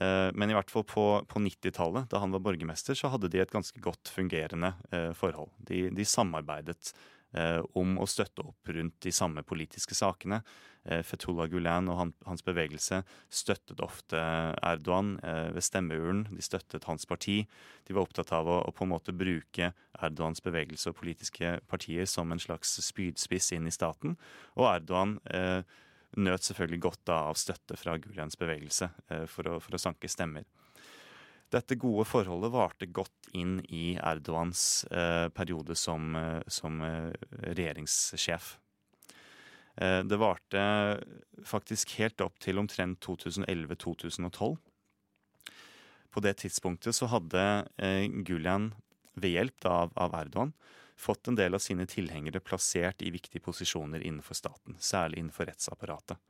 Eh, 0.00 0.30
men 0.34 0.50
i 0.50 0.56
hvert 0.56 0.72
fall 0.72 0.84
på, 0.88 1.06
på 1.28 1.42
90-tallet, 1.44 2.08
da 2.10 2.22
han 2.22 2.32
var 2.32 2.44
borgermester, 2.44 2.96
så 2.96 3.12
hadde 3.12 3.30
de 3.32 3.42
et 3.42 3.52
ganske 3.52 3.80
godt 3.84 4.12
fungerende 4.12 4.74
eh, 4.92 5.10
forhold. 5.16 5.52
De, 5.68 5.84
de 5.92 6.06
samarbeidet 6.08 6.94
eh, 7.36 7.60
om 7.78 7.98
å 8.00 8.08
støtte 8.08 8.44
opp 8.46 8.72
rundt 8.72 9.00
de 9.04 9.12
samme 9.14 9.44
politiske 9.46 9.98
sakene. 9.98 10.42
Fetullah 10.82 11.46
Gulen 11.46 11.86
og 11.92 12.08
hans 12.26 12.40
bevegelse 12.42 13.04
støttet 13.30 13.78
ofte 13.86 14.18
Erdogan 14.18 15.12
ved 15.54 15.62
stemmeurnen. 15.62 16.24
De 16.34 16.42
støttet 16.42 16.88
hans 16.88 17.06
parti. 17.06 17.36
De 17.86 17.94
var 17.94 18.02
opptatt 18.02 18.32
av 18.34 18.50
å 18.50 18.56
på 18.74 18.82
en 18.82 18.90
måte 18.90 19.14
bruke 19.14 19.68
Erdogans 20.02 20.42
bevegelse 20.42 20.90
og 20.90 20.98
politiske 20.98 21.52
partier 21.70 22.10
som 22.10 22.34
en 22.34 22.42
slags 22.42 22.74
spydspiss 22.82 23.52
inn 23.54 23.70
i 23.70 23.76
staten. 23.76 24.18
Og 24.58 24.72
Erdogan 24.72 25.20
eh, 25.30 25.62
nøt 26.20 26.44
selvfølgelig 26.44 26.82
godt 26.88 27.12
av 27.14 27.38
støtte 27.40 27.78
fra 27.80 27.96
Gulens 28.00 28.38
bevegelse 28.40 28.90
eh, 29.08 29.24
for, 29.30 29.48
å, 29.48 29.60
for 29.62 29.76
å 29.76 29.80
sanke 29.80 30.10
stemmer. 30.10 30.44
Dette 31.52 31.76
gode 31.76 32.06
forholdet 32.08 32.52
varte 32.52 32.88
godt 32.88 33.30
inn 33.36 33.58
i 33.68 33.92
Erdogans 34.00 34.84
eh, 34.88 35.28
periode 35.36 35.76
som, 35.76 36.14
eh, 36.16 36.40
som 36.48 36.80
regjeringssjef. 36.82 38.58
Det 39.72 40.18
varte 40.20 40.62
faktisk 41.48 41.94
helt 41.96 42.20
opp 42.20 42.34
til 42.44 42.58
omtrent 42.60 42.98
2011-2012. 43.06 44.58
På 46.12 46.20
det 46.20 46.34
tidspunktet 46.42 46.96
så 46.96 47.08
hadde 47.08 47.42
eh, 47.80 48.04
Gulian, 48.26 48.72
ved 49.16 49.34
hjelp 49.34 49.66
av, 49.68 49.90
av 50.00 50.14
Erdogan 50.16 50.52
fått 51.02 51.28
en 51.28 51.38
del 51.38 51.56
av 51.58 51.62
sine 51.62 51.86
tilhengere 51.90 52.40
plassert 52.40 53.02
i 53.02 53.10
viktige 53.14 53.42
posisjoner 53.42 54.04
innenfor 54.06 54.38
staten, 54.38 54.78
særlig 54.78 55.22
innenfor 55.22 55.50
rettsapparatet. 55.50 56.20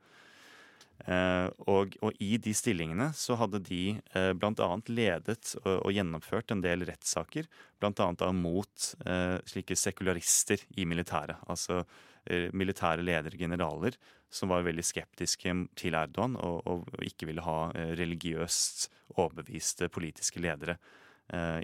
Eh, 1.03 1.47
og, 1.67 1.95
og 2.05 2.21
i 2.23 2.37
de 2.39 2.53
stillingene 2.55 3.09
så 3.17 3.35
hadde 3.39 3.59
de 3.65 3.97
eh, 4.15 4.31
bl.a. 4.37 4.69
ledet 4.93 5.55
og, 5.63 5.73
og 5.73 5.91
gjennomført 5.91 6.53
en 6.53 6.63
del 6.63 6.85
rettssaker, 6.87 7.49
bl.a. 7.81 8.31
mot 8.37 8.89
eh, 9.05 9.37
slike 9.49 9.77
sekularister 9.79 10.63
i 10.77 10.87
militæret. 10.87 11.41
Altså 11.49 11.81
eh, 12.25 12.49
militære 12.53 13.03
ledere, 13.03 13.39
generaler, 13.41 13.97
som 14.33 14.53
var 14.53 14.65
veldig 14.65 14.85
skeptiske 14.85 15.53
til 15.77 15.97
Erdogan 15.99 16.37
og, 16.41 16.63
og 16.65 17.05
ikke 17.05 17.29
ville 17.29 17.43
ha 17.45 17.67
religiøst 17.99 18.87
overbeviste 19.13 19.91
politiske 19.93 20.41
ledere 20.41 20.79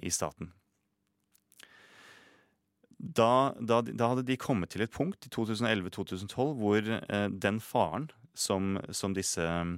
i 0.06 0.12
staten. 0.13 0.52
Da, 3.00 3.56
da, 3.64 3.80
da 3.82 4.10
hadde 4.12 4.26
de 4.28 4.36
kommet 4.40 4.74
til 4.74 4.84
et 4.84 4.92
punkt 4.92 5.24
i 5.24 5.32
2011-2012 5.32 6.50
hvor 6.60 6.90
eh, 7.00 7.28
den 7.32 7.62
faren 7.64 8.10
som, 8.36 8.76
som 8.92 9.16
disse 9.16 9.40
mm, 9.40 9.78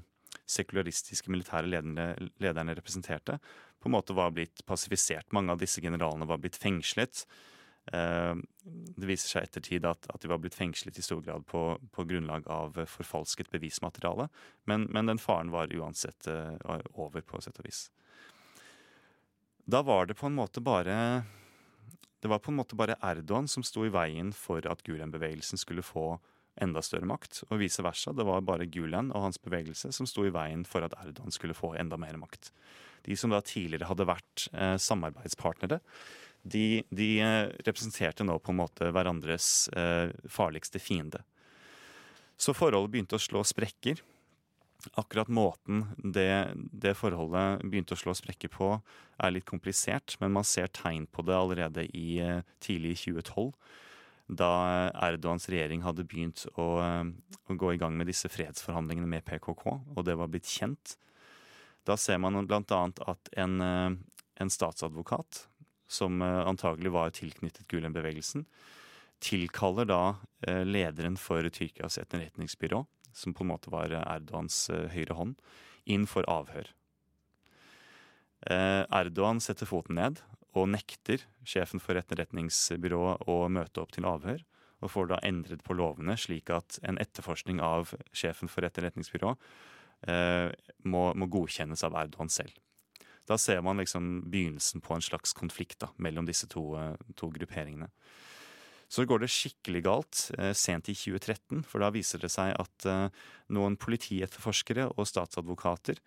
sekularistiske 0.50 1.30
militære 1.30 1.70
lederne, 1.70 2.08
lederne 2.42 2.74
representerte, 2.78 3.38
på 3.82 3.90
en 3.90 3.96
måte 3.96 4.16
var 4.18 4.34
blitt 4.34 4.64
passifisert. 4.66 5.30
Mange 5.34 5.54
av 5.54 5.62
disse 5.62 5.82
generalene 5.82 6.26
var 6.30 6.42
blitt 6.42 6.58
fengslet. 6.58 7.24
Eh, 7.94 8.34
det 8.98 9.10
viser 9.10 9.36
seg 9.36 9.48
ettertid 9.48 9.86
at, 9.90 10.06
at 10.10 10.22
de 10.22 10.30
var 10.32 10.42
blitt 10.42 10.58
fengslet 10.58 10.98
i 10.98 11.06
stor 11.06 11.22
grad 11.26 11.46
på, 11.50 11.64
på 11.94 12.06
grunnlag 12.10 12.50
av 12.50 12.78
forfalsket 12.90 13.52
bevismateriale. 13.54 14.32
Men, 14.70 14.88
men 14.90 15.10
den 15.10 15.22
faren 15.22 15.54
var 15.54 15.74
uansett 15.74 16.30
eh, 16.30 16.58
over, 16.94 17.22
på 17.22 17.42
sett 17.42 17.62
og 17.62 17.70
vis. 17.70 17.86
Da 19.70 19.82
var 19.86 20.10
det 20.10 20.18
på 20.18 20.26
en 20.30 20.38
måte 20.38 20.62
bare 20.66 20.96
det 22.22 22.30
var 22.30 22.40
på 22.40 22.52
en 22.52 22.60
måte 22.60 22.78
bare 22.78 23.00
Erdogan 23.02 23.50
som 23.50 23.66
sto 23.66 23.86
i 23.86 23.94
veien 23.94 24.30
for 24.36 24.66
at 24.70 24.84
Gulen-bevegelsen 24.86 25.58
skulle 25.58 25.86
få 25.86 26.20
enda 26.62 26.84
større 26.84 27.08
makt, 27.10 27.44
og 27.50 27.62
vice 27.62 27.84
versa. 27.84 28.14
Det 28.14 28.26
var 28.28 28.44
bare 28.46 28.68
Gulen 28.70 29.10
og 29.16 29.26
hans 29.26 29.40
bevegelse 29.42 29.90
som 29.96 30.08
sto 30.10 30.26
i 30.28 30.34
veien 30.34 30.66
for 30.68 30.86
at 30.86 30.96
Erdogan 31.02 31.34
skulle 31.34 31.58
få 31.58 31.74
enda 31.80 31.98
mer 32.02 32.20
makt. 32.22 32.52
De 33.08 33.18
som 33.18 33.34
da 33.34 33.42
tidligere 33.42 33.90
hadde 33.90 34.10
vært 34.10 34.46
eh, 34.54 34.76
samarbeidspartnere, 34.78 35.80
de, 36.42 36.84
de 36.90 37.10
eh, 37.22 37.50
representerte 37.66 38.26
nå 38.26 38.38
på 38.42 38.54
en 38.54 38.62
måte 38.62 38.92
hverandres 38.94 39.70
eh, 39.78 40.14
farligste 40.30 40.82
fiende. 40.82 41.24
Så 42.42 42.54
forholdet 42.58 42.94
begynte 42.94 43.18
å 43.18 43.22
slå 43.22 43.44
sprekker. 43.46 44.02
Akkurat 44.98 45.30
måten 45.32 45.86
det, 45.98 46.54
det, 46.56 46.96
forholdet 46.98 47.62
begynte 47.64 47.96
å 47.96 48.00
slå 48.00 48.16
sprekker 48.18 48.52
på, 48.54 48.74
er 49.22 49.34
litt 49.34 49.48
komplisert, 49.50 50.16
men 50.22 50.34
man 50.36 50.48
ser 50.48 50.72
tegn 50.74 51.08
på 51.12 51.26
det 51.28 51.38
allerede 51.38 51.86
i 51.98 52.20
eh, 52.24 52.44
tidlig 52.64 52.98
2012. 53.04 53.52
Da 54.32 54.50
Erdogans 54.96 55.50
regjering 55.52 55.84
hadde 55.84 56.06
begynt 56.08 56.46
å, 56.56 56.68
å, 56.80 57.56
gå 57.60 57.74
i 57.74 57.80
gang 57.82 57.98
med 58.00 58.08
disse 58.08 58.32
fredsforhandlingene 58.32 59.10
med 59.10 59.26
PKK, 59.28 59.66
og 59.96 60.06
det 60.08 60.16
var 60.20 60.32
blitt 60.32 60.48
kjent. 60.48 60.96
Da 61.88 61.98
ser 62.00 62.22
man 62.22 62.40
bl.a. 62.48 62.82
at 63.12 63.32
en, 63.42 63.58
eh, 63.66 63.90
en 64.42 64.54
statsadvokat, 64.54 65.46
som 65.92 66.22
eh, 66.24 66.42
antagelig 66.48 66.94
var 66.96 67.12
tilknyttet 67.18 67.68
Gulen-bevegelsen, 67.68 68.46
tilkaller 69.22 69.90
da 69.90 70.02
eh, 70.48 70.64
lederen 70.66 71.18
for 71.20 71.46
Tyrkias 71.54 72.00
etterretningsbyrå, 72.02 72.86
som 73.18 73.36
på 73.36 73.46
en 73.46 73.52
måte 73.54 73.72
var 73.74 73.94
Erdogans 74.02 74.68
høyre 74.94 75.18
hånd, 75.18 75.36
inn 75.86 76.08
for 76.10 76.28
avhør. 76.30 76.70
Erdogan 78.42 79.42
setter 79.44 79.70
foten 79.70 80.00
ned 80.00 80.22
og 80.58 80.72
nekter 80.74 81.22
sjefen 81.48 81.82
for 81.82 82.00
etterretningsbyrået 82.00 83.28
å 83.30 83.36
møte 83.54 83.84
opp 83.84 83.94
til 83.94 84.08
avhør 84.10 84.42
og 84.82 84.92
får 84.92 85.12
da 85.12 85.20
endret 85.26 85.64
på 85.66 85.76
lovene 85.78 86.18
slik 86.20 86.50
at 86.54 86.80
en 86.88 87.00
etterforskning 87.02 87.62
av 87.64 87.94
sjefen 88.18 88.50
for 88.52 88.66
etterretningsbyrå 88.66 89.36
eh, 90.10 90.50
må, 90.90 91.04
må, 91.14 91.30
godkjennes 91.32 91.86
av 91.86 91.98
Erdogan 92.02 92.32
selv. 92.34 92.56
Da 93.30 93.38
ser 93.38 93.62
man 93.64 93.80
liksom 93.80 94.26
begynnelsen 94.32 94.82
på 94.84 94.98
en 94.98 95.06
slags 95.06 95.36
konflikt 95.38 95.80
da, 95.84 95.92
mellom 96.02 96.26
disse 96.28 96.50
to, 96.50 96.72
eh, 96.80 96.96
to, 97.16 97.30
grupperingene. 97.34 97.92
Så 98.92 99.06
går 99.08 99.24
det 99.24 99.32
skikkelig 99.32 99.86
galt 99.86 100.26
eh, 100.36 100.52
sent 100.58 100.90
i 100.92 100.96
2013, 100.98 101.64
for 101.64 101.84
da 101.84 101.92
viser 101.96 102.20
det 102.20 102.32
seg 102.34 102.52
at 102.60 102.88
eh, 102.90 103.08
noen 103.56 103.78
politietterforskere 103.80 104.90
og 104.92 105.08
statsadvokater 105.08 106.02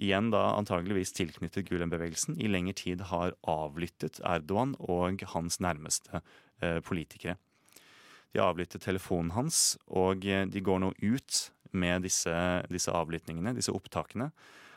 igjen 0.00 0.30
da 0.32 0.46
antageligvis 0.54 1.12
tilknyttet 1.12 1.68
Gulen-bevegelsen, 1.68 2.38
i 2.40 2.48
lengre 2.48 2.78
tid 2.80 3.04
har 3.10 3.36
avlyttet 3.44 4.22
Erdogan 4.24 4.72
og 4.80 5.20
hans 5.34 5.60
nærmeste 5.60 6.22
eh, 6.62 6.80
politikere. 6.80 7.36
De 8.32 8.40
avlyttet 8.40 8.86
telefonen 8.86 9.34
hans, 9.34 9.76
og 9.90 10.22
de 10.22 10.60
går 10.64 10.80
nå 10.80 10.92
ut 11.02 11.38
med 11.74 12.06
disse, 12.06 12.32
disse 12.70 12.92
avlyttingene, 12.94 13.56
disse 13.56 13.74
opptakene, 13.74 14.30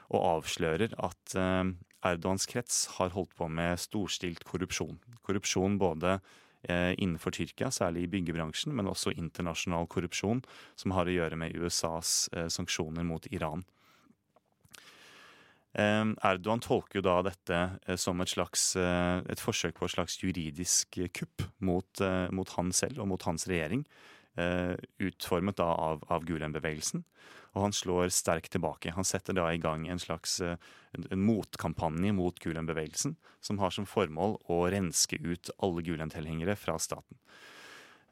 og 0.09 0.25
avslører 0.39 0.95
at 1.05 1.35
Erdogans 1.37 2.47
krets 2.49 2.79
har 2.97 3.13
holdt 3.13 3.35
på 3.37 3.45
med 3.53 3.77
storstilt 3.79 4.41
korrupsjon. 4.49 4.97
Korrupsjon 5.21 5.77
både 5.77 6.17
innenfor 6.63 7.33
Tyrkia, 7.35 7.67
særlig 7.75 8.05
i 8.05 8.11
byggebransjen, 8.13 8.71
men 8.75 8.87
også 8.87 9.11
internasjonal 9.11 9.87
korrupsjon 9.91 10.39
som 10.79 10.93
har 10.95 11.09
å 11.09 11.15
gjøre 11.15 11.35
med 11.39 11.57
USAs 11.59 12.29
sanksjoner 12.53 13.03
mot 13.03 13.27
Iran. 13.35 13.65
Erdogan 15.73 16.61
tolker 16.61 16.99
jo 16.99 17.05
da 17.05 17.15
dette 17.25 17.59
eh, 17.87 17.97
som 17.97 18.21
et 18.21 18.29
slags 18.29 18.75
eh, 18.77 19.21
et 19.25 19.41
forsøk 19.41 19.79
på 19.79 19.87
et 19.87 19.95
slags 19.95 20.19
juridisk 20.21 20.99
kupp 21.17 21.47
mot, 21.65 22.01
eh, 22.01 22.29
mot 22.29 22.49
han 22.57 22.69
selv 22.71 23.01
og 23.01 23.09
mot 23.09 23.25
hans 23.25 23.47
regjering. 23.49 23.81
Utformet 24.33 25.59
da 25.59 25.67
av, 25.77 26.03
av 26.09 26.23
Gulen-bevegelsen. 26.25 27.03
Og 27.53 27.67
han 27.67 27.75
slår 27.75 28.09
sterkt 28.09 28.49
tilbake. 28.55 28.95
Han 28.95 29.05
setter 29.05 29.37
da 29.37 29.45
i 29.53 29.59
gang 29.61 29.85
en 29.85 30.01
slags 30.01 30.39
en, 30.41 30.57
en 31.05 31.21
motkampanje 31.21 32.15
mot 32.17 32.39
Gulen-bevegelsen, 32.41 33.13
som 33.45 33.61
har 33.61 33.75
som 33.75 33.85
formål 33.85 34.39
å 34.49 34.63
renske 34.73 35.21
ut 35.21 35.53
alle 35.61 35.85
Gulen-tilhengere 35.85 36.57
fra 36.57 36.79
staten. 36.81 37.19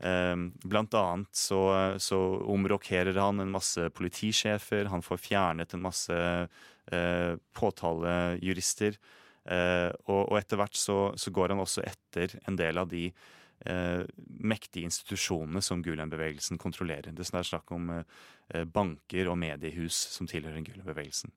Blant 0.02 0.94
annet 0.94 1.36
så, 1.36 1.60
så 2.02 2.20
omrokerer 2.50 3.18
han 3.22 3.40
en 3.40 3.52
masse 3.54 3.90
politisjefer, 3.94 4.90
han 4.90 5.04
får 5.06 5.20
fjernet 5.22 5.76
en 5.76 5.84
masse 5.84 6.16
eh, 6.18 7.34
påtalejurister. 7.54 8.98
Eh, 9.46 9.90
og, 10.08 10.24
og, 10.24 10.40
etter 10.40 10.58
hvert 10.58 10.78
så, 10.78 10.98
så, 11.18 11.34
går 11.34 11.54
han 11.54 11.62
også 11.62 11.86
etter 11.86 12.34
en 12.50 12.58
del 12.58 12.82
av 12.82 12.90
de 12.90 13.08
eh, 13.66 14.04
mektige 14.40 14.88
institusjonene 14.88 15.62
som 15.66 15.84
Gulen-bevegelsen 15.84 16.60
kontrollerer. 16.62 17.14
Det 17.16 17.28
er 17.28 17.48
snakk 17.48 17.72
om 17.76 17.90
eh, 17.98 18.66
banker 18.66 19.32
og 19.32 19.40
mediehus 19.42 19.98
som 20.16 20.30
tilhører 20.30 20.64
Gulen-bevegelsen. 20.66 21.34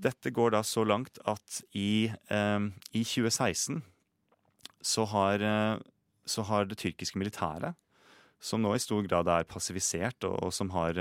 Dette 0.00 0.32
går 0.32 0.54
da 0.54 0.62
så 0.64 0.84
langt 0.86 1.20
at 1.28 1.60
i, 1.76 2.08
eh, 2.08 2.60
i 2.92 3.04
2016 3.04 3.82
så 4.80 5.04
har, 5.12 5.44
eh, 5.44 5.76
så 6.24 6.46
har, 6.48 6.64
det 6.64 6.80
tyrkiske 6.80 7.20
militæret, 7.20 7.76
som 8.40 8.62
nå 8.62 8.72
i 8.72 8.80
stor 8.80 9.04
grad 9.04 9.28
er 9.28 9.44
passivisert, 9.44 10.24
og, 10.24 10.38
og 10.46 10.54
som 10.56 10.70
har 10.72 10.96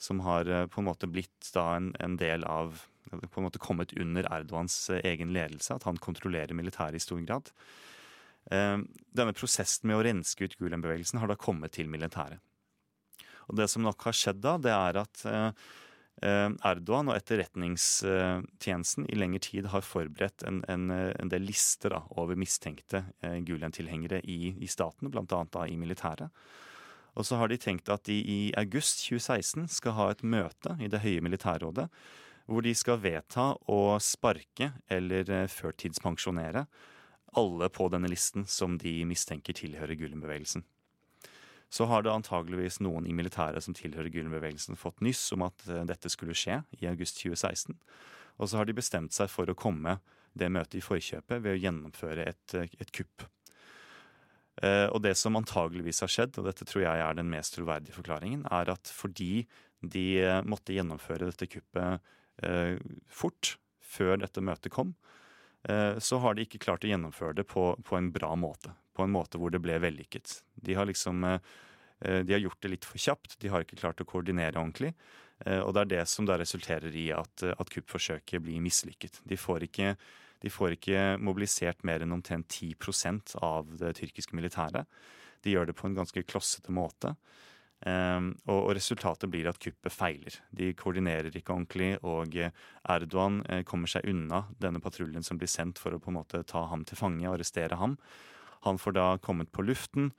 som 0.00 0.20
har 0.20 0.48
eh, 0.48 0.66
på 0.66 0.80
en 0.80 0.88
måte 0.88 1.08
blitt 1.10 1.52
da 1.54 1.74
en, 1.76 1.92
en 2.00 2.16
del 2.20 2.44
av 2.48 2.86
på 3.10 3.40
en 3.40 3.46
måte 3.46 3.58
kommet 3.58 3.92
under 3.98 4.26
Erdogans 4.30 4.74
eh, 4.90 5.02
egen 5.12 5.32
ledelse, 5.34 5.74
at 5.74 5.86
han 5.88 6.00
kontrollerer 6.00 6.56
militæret 6.56 6.96
i 6.96 7.04
stor 7.04 7.20
grad. 7.26 7.50
Eh, 8.50 8.78
denne 9.16 9.36
prosessen 9.36 9.88
med 9.90 9.98
å 9.98 10.04
renske 10.06 10.46
ut 10.46 10.56
Gulen-bevegelsen 10.60 11.22
har 11.22 11.30
da 11.30 11.38
kommet 11.38 11.76
til 11.76 11.90
militæret. 11.90 12.42
Og 13.50 13.56
Det 13.58 13.66
som 13.70 13.82
nok 13.82 14.02
har 14.06 14.14
skjedd 14.14 14.42
da, 14.44 14.56
det 14.62 14.70
er 14.74 15.00
at 15.00 15.22
Erdogan 16.20 17.08
og 17.08 17.16
etterretningstjenesten 17.16 19.06
i 19.08 19.16
lengre 19.16 19.40
tid 19.40 19.70
har 19.72 19.82
forberedt 19.82 20.44
en, 20.46 20.60
en, 20.68 20.90
en 20.92 21.30
del 21.32 21.46
lister 21.48 21.94
da, 21.94 22.02
over 22.20 22.36
mistenkte 22.38 23.00
Gulen-tilhengere 23.24 24.20
i, 24.28 24.52
i 24.60 24.68
staten, 24.70 25.08
bl.a. 25.10 25.64
i 25.64 25.78
militæret. 25.80 26.28
Og 27.18 27.26
så 27.26 27.40
har 27.40 27.50
de 27.50 27.58
tenkt 27.58 27.90
at 27.90 28.04
de 28.06 28.16
i 28.20 28.40
august 28.58 29.02
2016 29.08 29.68
skal 29.80 29.96
ha 29.98 30.10
et 30.12 30.22
møte 30.22 30.76
i 30.80 30.90
Det 30.90 31.02
høye 31.02 31.24
militærrådet 31.24 31.88
hvor 32.50 32.64
de 32.66 32.72
skal 32.74 32.98
vedta 33.02 33.52
å 33.70 33.98
sparke 34.02 34.72
eller 34.90 35.28
eh, 35.30 35.50
førtidspensjonere 35.50 36.64
alle 37.38 37.68
på 37.72 37.88
denne 37.92 38.10
listen 38.10 38.46
som 38.50 38.76
de 38.80 39.00
mistenker 39.08 39.56
tilhører 39.56 39.98
Gulen-bevegelsen. 39.98 40.64
Så 41.70 41.86
har 41.86 42.02
det 42.02 42.10
antageligvis 42.10 42.80
noen 42.82 43.06
i 43.06 43.14
militæret 43.14 43.62
som 43.62 43.74
tilhører 43.78 44.10
Gulen-bevegelsen 44.10 44.78
fått 44.78 45.02
nyss 45.06 45.22
om 45.36 45.46
at 45.46 45.66
eh, 45.70 45.84
dette 45.86 46.10
skulle 46.10 46.34
skje 46.34 46.60
i 46.80 46.88
august 46.90 47.20
2016. 47.22 47.76
Og 48.42 48.50
så 48.50 48.58
har 48.58 48.66
de 48.66 48.74
bestemt 48.74 49.14
seg 49.14 49.30
for 49.30 49.50
å 49.50 49.58
komme 49.58 50.00
det 50.34 50.50
møtet 50.50 50.80
i 50.80 50.82
forkjøpet 50.84 51.44
ved 51.44 51.54
å 51.54 51.60
gjennomføre 51.60 52.26
et, 52.32 52.56
eh, 52.58 52.74
et 52.82 52.90
kupp. 52.96 53.26
Eh, 54.66 54.88
og 54.90 54.98
det 55.06 55.14
som 55.16 55.38
antageligvis 55.38 56.02
har 56.02 56.10
skjedd, 56.10 56.40
og 56.40 56.50
dette 56.50 56.66
tror 56.66 56.82
jeg 56.88 57.04
er 57.06 57.14
den 57.16 57.30
mest 57.30 57.54
troverdige 57.54 57.94
forklaringen, 57.94 58.42
er 58.50 58.74
at 58.74 58.90
fordi 58.90 59.46
de 59.80 60.08
måtte 60.44 60.74
gjennomføre 60.76 61.30
dette 61.30 61.46
kuppet 61.48 62.02
fort, 63.08 63.54
før 63.80 64.18
dette 64.20 64.42
møtet 64.44 64.68
kom, 64.74 64.90
så 66.00 66.18
har 66.24 66.34
de 66.34 66.46
ikke 66.46 66.62
klart 66.62 66.86
å 66.86 66.88
gjennomføre 66.88 67.36
det 67.36 67.44
på, 67.44 67.64
på, 67.84 67.96
en 67.98 68.06
bra 68.14 68.30
måte. 68.38 68.72
På 68.96 69.04
en 69.04 69.12
måte 69.12 69.36
hvor 69.36 69.52
det 69.52 69.60
ble 69.60 69.74
vellykket. 69.82 70.38
De 70.56 70.76
har 70.78 70.88
liksom 70.88 71.26
de 72.00 72.32
har 72.32 72.40
gjort 72.40 72.62
det 72.64 72.70
litt 72.72 72.86
for 72.88 72.96
kjapt, 72.96 73.34
de 73.44 73.50
har 73.52 73.66
ikke 73.66 73.76
klart 73.76 74.00
å 74.00 74.06
koordinere 74.08 74.56
ordentlig. 74.56 74.94
Og 75.44 75.74
det 75.76 75.82
er 75.82 75.90
det 75.90 76.04
som 76.08 76.24
da 76.24 76.38
resulterer 76.40 76.96
i 76.96 77.10
at, 77.12 77.44
at 77.44 77.72
kuppforsøket 77.74 78.40
blir 78.40 78.64
mislykket. 78.64 79.20
De 79.28 79.36
får 79.36 79.68
ikke 79.68 79.92
de 80.40 80.48
får 80.48 80.76
ikke 80.76 81.00
mobilisert 81.20 81.82
mer 81.84 82.00
enn 82.00 82.16
omtrent 82.16 82.48
10% 82.48 83.36
av 83.44 83.68
det 83.80 83.92
tyrkiske 83.98 84.36
militæret. 84.36 84.88
De 85.44 85.52
gjør 85.52 85.68
det 85.68 85.76
på 85.76 85.88
en 85.88 85.96
ganske 85.98 86.22
klossete 86.24 86.72
måte. 86.72 87.14
Um, 87.80 88.34
og, 88.44 88.58
og, 88.58 88.72
resultatet 88.76 89.30
blir 89.32 89.48
at 89.48 89.60
kuppet 89.62 89.94
feiler. 89.94 90.34
De 90.52 90.72
koordinerer 90.76 91.32
ikke 91.32 91.54
ordentlig, 91.54 91.94
og 92.04 92.36
Erdogan 92.36 93.40
eh, 93.48 93.62
kommer 93.64 93.88
seg 93.88 94.08
unna 94.10 94.42
denne 94.60 94.82
patruljen 94.84 95.24
som 95.24 95.40
blir 95.40 95.48
sendt 95.48 95.80
for 95.80 95.96
å 95.96 96.02
på 96.02 96.12
en 96.12 96.18
måte 96.18 96.42
ta 96.44 96.66
ham 96.68 96.84
til 96.84 97.00
fange, 97.00 97.24
og 97.24 97.38
arrestere 97.38 97.80
ham. 97.80 97.96
Han 98.68 98.76
får 98.76 98.98
da 98.98 99.06
kommet 99.24 99.48
på 99.54 99.64
luften. 99.64 100.12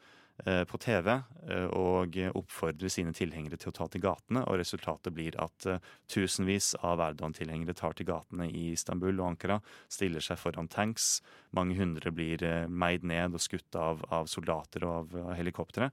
Eh, 0.45 0.63
på 0.65 0.77
TV 0.81 1.11
eh, 1.11 1.67
og 1.77 2.15
oppfordrer 2.33 2.89
sine 2.89 3.11
tilhengere 3.13 3.59
til 3.61 3.69
å 3.69 3.75
ta 3.77 3.85
til 3.91 4.01
gatene. 4.01 4.41
og 4.49 4.57
Resultatet 4.57 5.13
blir 5.13 5.35
at 5.41 5.67
eh, 5.69 5.83
tusenvis 6.09 6.71
av 6.81 7.03
Erdogan-tilhengere 7.05 7.75
tar 7.77 7.93
til 7.97 8.07
gatene 8.09 8.47
i 8.49 8.71
Istanbul 8.71 9.19
og 9.19 9.27
Ankara, 9.27 9.59
stiller 9.91 10.23
seg 10.25 10.39
foran 10.41 10.71
tanks. 10.71 11.19
Mange 11.53 11.77
hundre 11.77 12.13
blir 12.15 12.41
meid 12.67 13.05
ned 13.05 13.37
og 13.37 13.43
skutt 13.43 13.77
av, 13.77 14.01
av 14.09 14.31
soldater 14.31 14.87
og 14.87 15.13
av 15.13 15.35
helikoptre. 15.37 15.91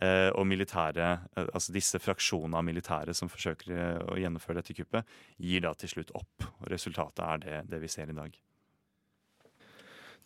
Og 0.00 0.46
militære, 0.48 1.08
altså 1.42 1.74
disse 1.74 1.98
fraksjonene 2.00 2.56
av 2.56 2.64
militære 2.64 3.12
som 3.16 3.28
forsøker 3.28 3.74
å 4.08 4.16
gjennomføre 4.16 4.62
dette 4.62 4.76
kuppet, 4.78 5.08
gir 5.36 5.66
da 5.66 5.74
til 5.76 5.92
slutt 5.92 6.14
opp. 6.16 6.46
og 6.62 6.70
Resultatet 6.72 7.20
er 7.26 7.42
det, 7.42 7.58
det 7.74 7.82
vi 7.82 7.90
ser 7.92 8.08
i 8.08 8.16
dag. 8.16 8.38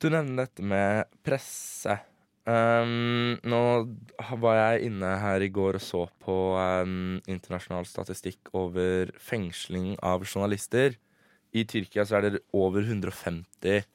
Du 0.03 0.11
nevner 0.11 0.45
dette 0.45 0.65
med 0.67 1.07
presse. 1.25 1.97
Um, 2.45 3.39
nå 3.41 3.61
var 4.43 4.57
jeg 4.59 4.91
inne 4.91 5.15
her 5.23 5.41
i 5.41 5.49
går 5.49 5.79
og 5.79 5.85
så 5.85 6.03
på 6.21 6.35
um, 6.61 7.23
internasjonal 7.25 7.87
statistikk 7.89 8.51
over 8.53 9.15
fengsling 9.17 9.95
av 10.05 10.27
journalister. 10.29 10.99
I 11.57 11.65
Tyrkia 11.71 12.05
så 12.05 12.19
er 12.19 12.27
det 12.27 12.43
over 12.53 12.85
150 12.85 13.47
uh, 13.79 13.87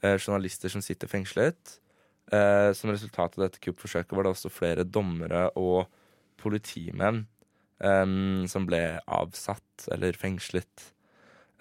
eh, 0.00 0.16
journalister 0.16 0.72
som 0.72 0.84
sitter 0.84 1.10
fengslet. 1.10 1.76
Uh, 2.28 2.74
som 2.76 2.92
resultat 2.92 3.38
av 3.38 3.46
dette 3.46 3.62
kuppforsøket 3.64 4.12
var 4.12 4.26
det 4.26 4.34
også 4.34 4.52
flere 4.52 4.84
dommere 4.84 5.46
og 5.56 5.86
politimenn 6.38 7.24
eh, 7.82 8.06
som 8.50 8.66
ble 8.68 8.82
avsatt 9.04 9.88
eller 9.94 10.18
fengslet. 10.18 10.92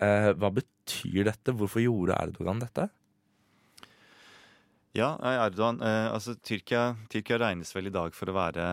Eh, 0.03 0.31
hva 0.37 0.51
betyr 0.53 1.27
dette? 1.29 1.55
Hvorfor 1.57 1.83
gjorde 1.83 2.17
Erdogan 2.17 2.61
dette? 2.61 2.87
Ja, 4.97 5.15
Erdogan 5.21 5.81
eh, 5.85 6.07
altså 6.11 6.37
Tyrkia, 6.41 6.95
Tyrkia, 7.11 7.39
regnes 7.41 7.73
vel 7.75 7.89
i 7.89 7.93
dag 7.93 8.15
for 8.17 8.29
å 8.29 8.37
være 8.37 8.67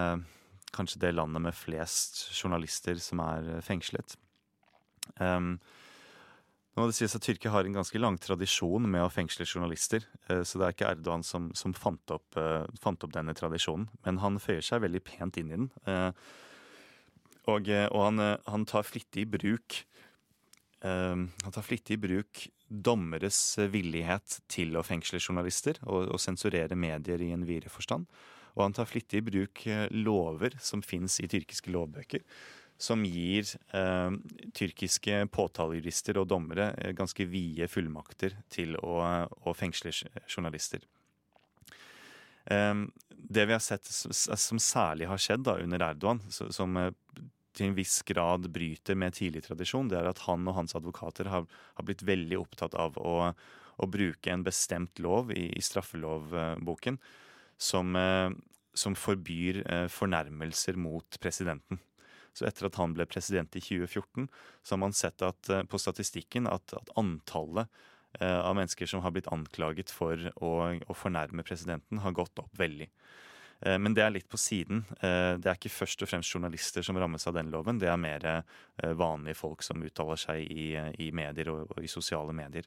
kanskje 0.75 1.03
det 1.05 1.15
landet 1.15 1.45
med 1.45 1.57
flest 1.57 2.27
journalister 2.35 3.01
som 3.03 3.23
er 3.25 3.57
eh, 3.57 3.65
fengslet. 3.65 4.17
Um, 5.21 5.59
Nå 6.75 6.83
må 6.83 6.91
det 6.91 6.97
sies 6.97 7.12
at 7.14 7.22
Tyrkia 7.22 7.53
har 7.55 7.68
en 7.68 7.77
ganske 7.77 7.99
lang 8.01 8.16
tradisjon 8.18 8.89
med 8.91 9.05
å 9.05 9.11
fengsle 9.12 9.47
journalister, 9.47 10.03
eh, 10.27 10.43
så 10.43 10.59
det 10.59 10.66
er 10.66 10.75
ikke 10.75 10.89
Erdogan 10.91 11.22
som, 11.22 11.53
som 11.55 11.75
fant, 11.75 12.03
opp, 12.11 12.35
eh, 12.41 12.66
fant, 12.83 13.07
opp, 13.07 13.12
denne 13.14 13.35
tradisjonen. 13.39 13.87
Men 14.03 14.18
han 14.25 14.41
føyer 14.43 14.64
seg 14.66 14.83
veldig 14.83 15.03
pent 15.07 15.39
inn 15.39 15.53
i 15.53 15.55
den. 15.55 15.68
Eh, 15.87 16.11
og, 17.47 17.70
og 17.70 18.01
han, 18.01 18.25
han, 18.49 18.64
tar 18.66 18.87
flittig 18.89 19.27
i 19.27 19.31
bruk 19.37 19.83
han 20.85 21.53
tar 21.53 21.64
flittig 21.64 21.97
i 21.97 22.01
bruk 22.01 22.41
dommeres 22.68 23.39
villighet 23.72 24.35
til 24.53 24.77
å 24.77 24.83
fengsle 24.85 25.16
journalister 25.16 25.79
og, 25.87 26.11
og 26.12 26.20
sensurere 26.20 26.77
medier 26.77 27.22
i 27.25 27.31
en 27.33 27.47
videre 27.49 27.72
forstand. 27.72 28.05
Og 28.53 28.66
han 28.66 28.77
tar 28.77 28.89
flittig 28.91 29.22
i 29.22 29.25
bruk 29.25 29.62
lover 29.97 30.59
som 30.61 30.85
fins 30.85 31.16
i 31.25 31.29
tyrkiske 31.31 31.72
lovbøker, 31.72 32.25
som 32.77 33.05
gir 33.07 33.47
eh, 33.77 34.11
tyrkiske 34.55 35.25
påtalejurister 35.33 36.18
og 36.20 36.29
dommere 36.31 36.72
eh, 36.79 36.93
ganske 36.97 37.27
vide 37.31 37.68
fullmakter 37.70 38.35
til 38.53 38.75
å, 38.83 38.99
å 39.31 39.55
fengsle 39.57 39.93
journalister. 40.27 40.83
Eh, 42.51 42.75
det 43.09 43.47
vi 43.47 43.55
har 43.57 43.62
sett 43.62 43.87
som 43.89 44.61
særlig 44.61 45.09
har 45.09 45.22
skjedd 45.22 45.47
da, 45.47 45.59
under 45.62 45.87
Erdogan, 45.87 46.20
som 46.31 46.77
eh, 46.81 46.91
til 47.55 47.70
en 47.70 47.77
viss 47.77 48.01
grad 48.07 48.51
bryter 48.53 48.99
med 48.99 49.14
tidlig 49.14 49.45
tradisjon, 49.47 49.89
det 49.89 50.01
er 50.01 50.11
at 50.11 50.25
han 50.27 50.49
og 50.51 50.59
hans 50.59 50.75
advokater 50.75 51.31
har, 51.31 51.47
har 51.47 51.87
blitt 51.87 52.03
veldig 52.03 52.41
opptatt 52.43 52.75
av 52.75 52.99
å, 52.99 53.31
å, 53.31 53.87
bruke 53.87 54.33
en 54.33 54.43
bestemt 54.43 54.99
lov 54.99 55.31
i, 55.31 55.47
i 55.55 55.62
straffelovboken 55.62 56.99
som, 57.55 57.95
eh, 57.97 58.35
som 58.75 58.99
forbyr 58.99 59.62
fornærmelser 59.95 60.75
mot 60.75 61.22
presidenten. 61.22 61.79
Så 62.35 62.47
etter 62.49 62.66
at 62.66 62.78
han 62.80 62.95
ble 62.97 63.07
president 63.07 63.55
i 63.55 63.62
2014, 63.62 64.26
så 64.62 64.74
har 64.74 64.80
man 64.82 64.97
sett 64.97 65.22
at, 65.22 65.51
eh, 65.51 65.62
på 65.62 65.78
statistikken 65.78 66.49
at, 66.51 66.74
at 66.74 66.91
antallet 66.99 67.70
eh, 68.18 68.41
av 68.41 68.57
mennesker 68.59 68.91
som 68.91 69.05
har 69.05 69.14
blitt 69.14 69.30
anklaget 69.32 69.93
for 69.95 70.18
å, 70.43 70.51
å, 70.74 70.97
fornærme 70.99 71.47
presidenten, 71.47 72.03
har 72.03 72.16
gått 72.16 72.43
opp 72.43 72.51
veldig. 72.59 72.91
Eh, 73.62 73.78
men 73.78 73.95
det 73.95 74.03
er 74.03 74.16
litt 74.16 74.28
på 74.30 74.41
siden. 74.41 74.82
Det 74.99 75.47
er 75.47 75.55
ikke 75.55 75.72
først 75.72 76.03
og 76.03 76.11
fremst 76.11 76.35
journalister 76.35 76.82
som 76.82 76.99
rammes 76.99 77.26
av 77.30 77.39
den 77.39 77.55
loven. 77.55 77.78
Det 77.78 77.91
er 77.91 78.03
mer 78.03 78.28
vanlige 78.99 79.39
folk 79.39 79.62
som 79.62 79.82
uttaler 79.87 80.18
seg 80.18 80.43
i, 80.51 80.72
i 81.07 81.11
medier 81.14 81.55
og, 81.55 81.70
og, 81.70 81.82
i 81.87 81.91
sosiale 81.91 82.35
medier. 82.35 82.66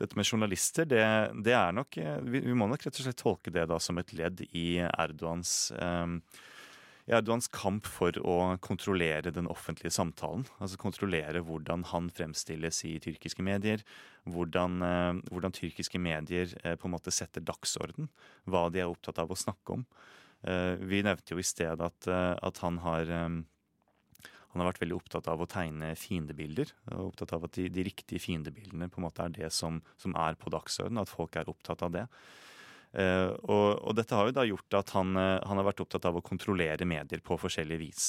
Dette 0.00 0.16
med 0.16 0.28
journalister, 0.28 0.86
det, 0.88 1.02
det 1.44 1.52
er 1.52 1.74
nok 1.76 1.96
vi, 2.24 2.40
vi, 2.40 2.54
må 2.56 2.68
nok 2.68 2.86
rett 2.86 3.00
og 3.00 3.04
slett 3.04 3.20
tolke 3.20 3.52
det 3.52 3.66
da 3.68 3.76
som 3.80 4.00
et 4.00 4.14
ledd 4.16 4.40
i 4.56 4.80
Erdogans 4.80 5.72
eh, 5.76 6.14
Erdogans 7.10 7.48
kamp 7.50 7.88
for 7.90 8.14
å 8.22 8.36
kontrollere 8.62 9.32
den 9.34 9.48
offentlige 9.50 9.92
samtalen. 9.94 10.44
Altså 10.62 10.78
kontrollere 10.78 11.42
hvordan 11.46 11.82
han 11.90 12.10
fremstilles 12.14 12.84
i 12.86 12.94
tyrkiske 13.02 13.42
medier. 13.42 13.82
Hvordan, 14.30 14.78
eh, 14.86 15.20
hvordan 15.30 15.54
tyrkiske 15.56 15.98
medier 15.98 16.52
eh, 16.62 16.76
på 16.78 16.86
en 16.86 16.94
måte 16.94 17.14
setter 17.14 17.42
dagsorden. 17.42 18.10
Hva 18.46 18.68
de 18.70 18.84
er 18.84 18.90
opptatt 18.90 19.18
av 19.18 19.32
å 19.32 19.38
snakke 19.38 19.80
om. 19.80 19.86
Eh, 20.46 20.76
vi 20.78 21.02
nevnte 21.02 21.34
jo 21.34 21.42
i 21.42 21.46
sted 21.46 21.82
at, 21.82 22.08
at 22.08 22.62
han 22.64 22.78
har 22.86 23.10
han 24.50 24.64
har 24.64 24.72
vært 24.72 24.80
veldig 24.82 24.96
opptatt 24.96 25.28
av 25.30 25.42
å 25.42 25.46
tegne 25.46 25.92
fiendebilder. 25.94 26.72
Opptatt 26.98 27.36
av 27.36 27.44
at 27.46 27.54
de, 27.54 27.68
de 27.70 27.84
riktige 27.86 28.22
fiendebildene 28.22 28.88
på 28.90 28.98
en 28.98 29.06
måte 29.06 29.22
er 29.22 29.34
det 29.36 29.50
som, 29.54 29.78
som 30.00 30.16
er 30.18 30.34
på 30.34 30.50
dagsordenen. 30.50 31.04
At 31.04 31.12
folk 31.12 31.38
er 31.38 31.50
opptatt 31.52 31.84
av 31.86 31.92
det. 31.94 32.06
Uh, 32.90 33.36
og, 33.46 33.66
og, 33.86 33.92
dette 33.94 34.16
har 34.18 34.26
jo 34.26 34.34
da 34.34 34.44
gjort 34.48 34.80
at 34.80 34.90
han, 34.96 35.14
uh, 35.14 35.38
han, 35.46 35.60
har 35.60 35.68
vært 35.68 35.84
opptatt 35.84 36.08
av 36.10 36.18
å 36.18 36.26
kontrollere 36.26 36.88
medier 36.88 37.22
på 37.22 37.38
forskjellig 37.38 37.78
vis. 37.78 38.06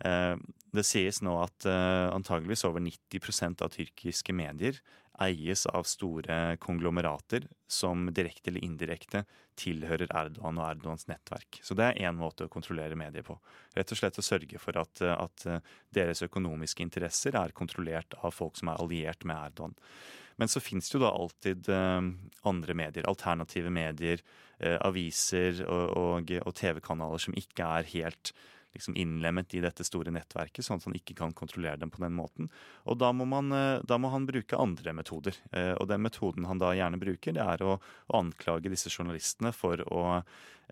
Uh, 0.00 0.40
det 0.74 0.86
sies 0.88 1.20
nå 1.22 1.36
at 1.38 1.68
antageligvis 1.68 2.64
over 2.66 2.82
90% 2.82 3.60
av 3.62 3.70
tyrkiske 3.76 4.34
medier 4.34 4.80
eies 5.22 5.60
av 5.70 5.84
store 5.86 6.56
konglomerater 6.58 7.44
som 7.70 8.08
direkte 8.10 8.50
eller 8.50 8.64
indirekte 8.66 9.20
tilhører 9.60 10.08
Erdogan 10.10 10.58
og 10.58 10.66
Erdogans 10.66 11.06
nettverk. 11.06 11.60
Så 11.62 11.76
det 11.78 11.86
er 11.86 12.08
én 12.08 12.18
måte 12.18 12.48
å 12.48 12.50
kontrollere 12.50 12.98
medier 12.98 13.22
på. 13.22 13.36
Rett 13.76 13.94
og 13.94 14.00
slett 14.00 14.18
å 14.18 14.26
sørge 14.26 14.58
for 14.58 14.74
at, 14.80 15.04
at 15.06 15.46
deres 15.94 16.24
økonomiske 16.26 16.82
interesser 16.82 17.38
er 17.38 17.54
kontrollert 17.54 18.18
av 18.26 18.34
folk 18.34 18.58
som 18.58 18.72
er 18.72 18.82
alliert 18.82 19.22
med 19.22 19.38
Erdogan. 19.38 19.78
Men 20.40 20.50
så 20.50 20.62
fins 20.62 20.90
det 20.90 20.98
jo 20.98 21.04
da 21.04 21.12
alltid 21.14 21.68
eh, 21.72 22.08
andre 22.50 22.76
medier, 22.78 23.06
alternative 23.10 23.70
medier, 23.74 24.22
eh, 24.58 24.78
aviser 24.80 25.62
og, 25.66 25.94
og, 25.98 26.34
og 26.42 26.56
TV-kanaler 26.58 27.22
som 27.22 27.38
ikke 27.38 27.68
er 27.78 27.92
helt 27.94 28.34
liksom 28.74 28.96
innlemmet 29.00 29.54
i 29.54 29.62
dette 29.64 29.86
store 29.86 30.12
nettverket, 30.14 30.66
sånn 30.66 30.82
at 30.82 30.88
han 30.88 30.98
ikke 30.98 31.16
kan 31.18 31.34
kontrollere 31.36 31.80
dem 31.80 31.92
på 31.94 32.02
den 32.04 32.16
måten. 32.16 32.50
Og 32.90 32.98
da 33.00 33.12
må, 33.16 33.26
man, 33.28 33.52
eh, 33.54 33.82
da 33.86 33.98
må 34.00 34.10
han 34.14 34.26
bruke 34.28 34.58
andre 34.60 34.96
metoder. 34.96 35.38
Og 35.78 35.86
den 35.88 36.02
metoden 36.04 36.46
han 36.48 36.60
da 36.60 36.72
gjerne 36.76 36.98
bruker, 37.00 37.34
det 37.36 37.42
er 37.42 37.62
å, 37.64 37.78
å 37.78 38.18
anklage 38.18 38.72
disse 38.72 38.90
journalistene 38.92 39.52
for 39.54 39.80
å 39.86 40.04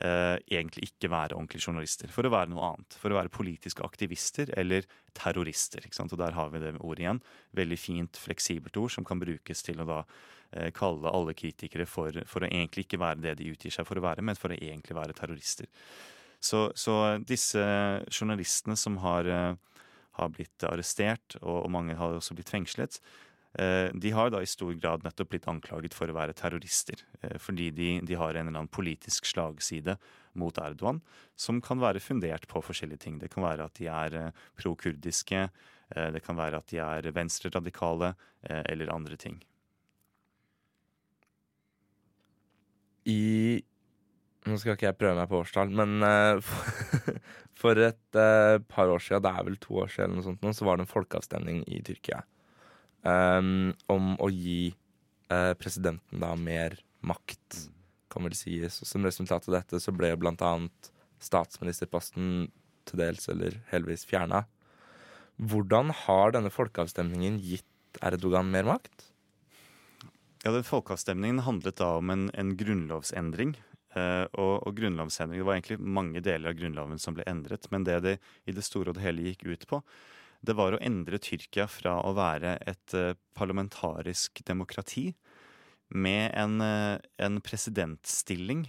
eh, 0.00 0.36
egentlig 0.50 0.90
ikke 0.90 1.11
være 1.12 1.36
ordentlige 1.36 1.66
journalister. 1.66 2.12
For 2.12 2.26
å 2.26 2.32
være 2.32 2.53
noe 2.53 2.72
annet. 2.72 2.96
For 3.00 3.12
å 3.12 3.18
være 3.18 3.32
politiske 3.32 3.84
aktivister 3.86 4.53
eller 4.59 4.86
terrorister. 5.18 5.86
Og 6.03 6.16
der 6.18 6.38
har 6.38 6.53
vi 6.53 6.62
det 6.62 6.76
ordet 6.80 7.07
igjen. 7.07 7.22
Veldig 7.59 7.80
fint, 7.80 8.20
fleksibelt 8.20 8.78
ord 8.80 8.94
som 8.94 9.07
kan 9.09 9.20
brukes 9.22 9.64
til 9.66 9.82
å 9.82 9.88
da 9.88 10.00
eh, 10.05 10.72
kalle 10.76 11.12
alle 11.12 11.36
kritikere 11.38 11.86
for, 11.88 12.24
for, 12.26 12.44
å 12.44 12.50
egentlig 12.50 12.86
ikke 12.86 13.03
være 13.03 13.24
det 13.26 13.36
de 13.40 13.53
utgir 13.53 13.74
seg 13.74 13.88
for 13.88 14.00
å 14.00 14.07
være, 14.07 14.24
men 14.24 14.38
for 14.38 14.55
å 14.55 14.59
egentlig 14.59 14.98
være 14.98 15.16
terrorister. 15.18 15.70
Så, 16.43 16.68
så 16.74 16.97
disse 17.22 17.62
journalistene 18.11 18.76
som 18.78 18.99
har, 19.05 19.28
eh, 19.30 19.84
har 20.18 20.32
blitt 20.34 20.66
arrestert, 20.66 21.38
og, 21.43 21.64
og 21.64 21.70
mange 21.70 21.99
har 21.99 22.18
også 22.18 22.34
blitt 22.38 22.51
fengslet, 22.51 22.99
Eh, 23.59 23.90
de 23.93 24.11
har 24.11 24.30
da 24.32 24.40
i 24.40 24.49
stor 24.49 24.72
grad 24.80 25.03
nettopp 25.05 25.34
blitt 25.34 25.47
anklaget 25.51 25.93
for 25.93 26.09
å 26.09 26.16
være 26.16 26.32
terrorister. 26.36 27.03
Eh, 27.20 27.36
fordi 27.40 27.68
de, 27.76 27.88
de, 28.01 28.16
har 28.16 28.32
en 28.32 28.49
eller 28.49 28.62
annen 28.62 28.72
politisk 28.72 29.28
slagside 29.28 29.99
mot 30.40 30.57
Erdogan 30.57 31.03
som 31.36 31.61
kan 31.61 31.82
være 31.82 32.01
fundert 32.01 32.49
på 32.49 32.62
forskjellige 32.64 33.05
ting. 33.05 33.20
Det 33.20 33.28
kan 33.32 33.45
være 33.45 33.68
at 33.68 33.76
de 33.76 33.90
er 33.93 34.32
pro-kurdiske, 34.57 35.47
det 35.93 36.22
kan 36.24 36.38
være 36.38 36.57
at 36.62 36.70
de 36.72 36.78
er 36.80 37.11
venstreradikale, 37.12 38.14
eller 38.49 38.88
andre 38.95 39.18
ting. 39.20 39.34
I 43.05 43.61
Nå 44.49 44.59
skal 44.59 44.74
ikke 44.74 44.88
jeg 44.88 44.99
prøve 44.99 45.14
meg 45.20 45.28
på 45.30 45.38
årstall, 45.38 45.70
men 45.70 46.03
for 47.62 47.78
et 47.78 48.20
par 48.72 48.90
år 48.90 49.03
siden, 49.05 49.22
det 49.22 49.30
er 49.30 49.47
vel 49.47 49.59
to 49.62 49.76
år 49.84 49.93
siden, 49.93 50.16
eller 50.16 50.18
noe 50.18 50.26
sånt, 50.32 50.59
så 50.59 50.66
var 50.66 50.78
det 50.78 50.86
en 50.86 50.90
folkeavstemning 50.90 51.61
i 51.70 51.78
Tyrkia 51.86 52.24
um, 53.07 53.72
om 53.93 54.14
å 54.22 54.30
gi 54.32 54.72
uh, 55.32 55.53
presidenten 55.59 56.22
da 56.22 56.32
mer 56.38 56.78
makt, 57.07 57.68
kan 58.12 58.26
vel 58.26 58.36
sies. 58.36 58.80
Og 58.82 58.88
som 58.88 59.07
resultat 59.07 59.49
av 59.49 59.59
dette 59.61 59.80
så 59.82 59.95
ble 59.95 60.12
blant 60.20 60.43
annet 60.47 60.90
statsministerposten 61.22 62.51
til 62.88 62.99
dels 62.99 63.28
eller 63.30 63.61
heldigvis 63.70 64.07
fjerna. 64.09 64.45
Hvordan 65.38 65.93
har 66.05 66.34
denne 66.34 66.53
folkeavstemningen 66.53 67.38
gitt 67.43 67.66
Erdogan 68.05 68.51
mer 68.53 68.66
makt? 68.68 69.09
Ja, 70.43 70.51
den 70.51 70.66
Folkeavstemningen 70.66 71.45
handlet 71.47 71.76
da 71.78 71.93
om 72.01 72.11
en, 72.11 72.24
en 72.34 72.57
grunnlovsendring. 72.59 73.53
Uh, 73.93 74.24
og, 74.40 74.55
og 74.64 74.76
grunnlovsendring, 74.78 75.43
Det 75.43 75.45
var 75.45 75.59
egentlig 75.59 75.76
mange 75.84 76.22
deler 76.24 76.49
av 76.49 76.57
Grunnloven 76.57 77.01
som 77.03 77.12
ble 77.12 77.26
endret. 77.28 77.66
Men 77.70 77.84
det 77.84 77.99
det 78.07 78.14
i 78.49 78.55
det 78.57 78.64
store 78.64 78.88
og 78.88 78.97
det 78.97 79.05
hele 79.05 79.26
gikk 79.26 79.45
ut 79.45 79.66
på, 79.68 79.82
det 80.43 80.57
var 80.59 80.74
å 80.74 80.82
endre 80.82 81.20
Tyrkia 81.22 81.68
fra 81.70 81.99
å 82.03 82.14
være 82.18 82.57
et 82.66 82.95
eh, 82.99 83.14
parlamentarisk 83.38 84.43
demokrati 84.47 85.12
med 85.95 86.32
en, 86.34 86.57
eh, 86.64 86.99
en 87.22 87.38
presidentstilling 87.45 88.66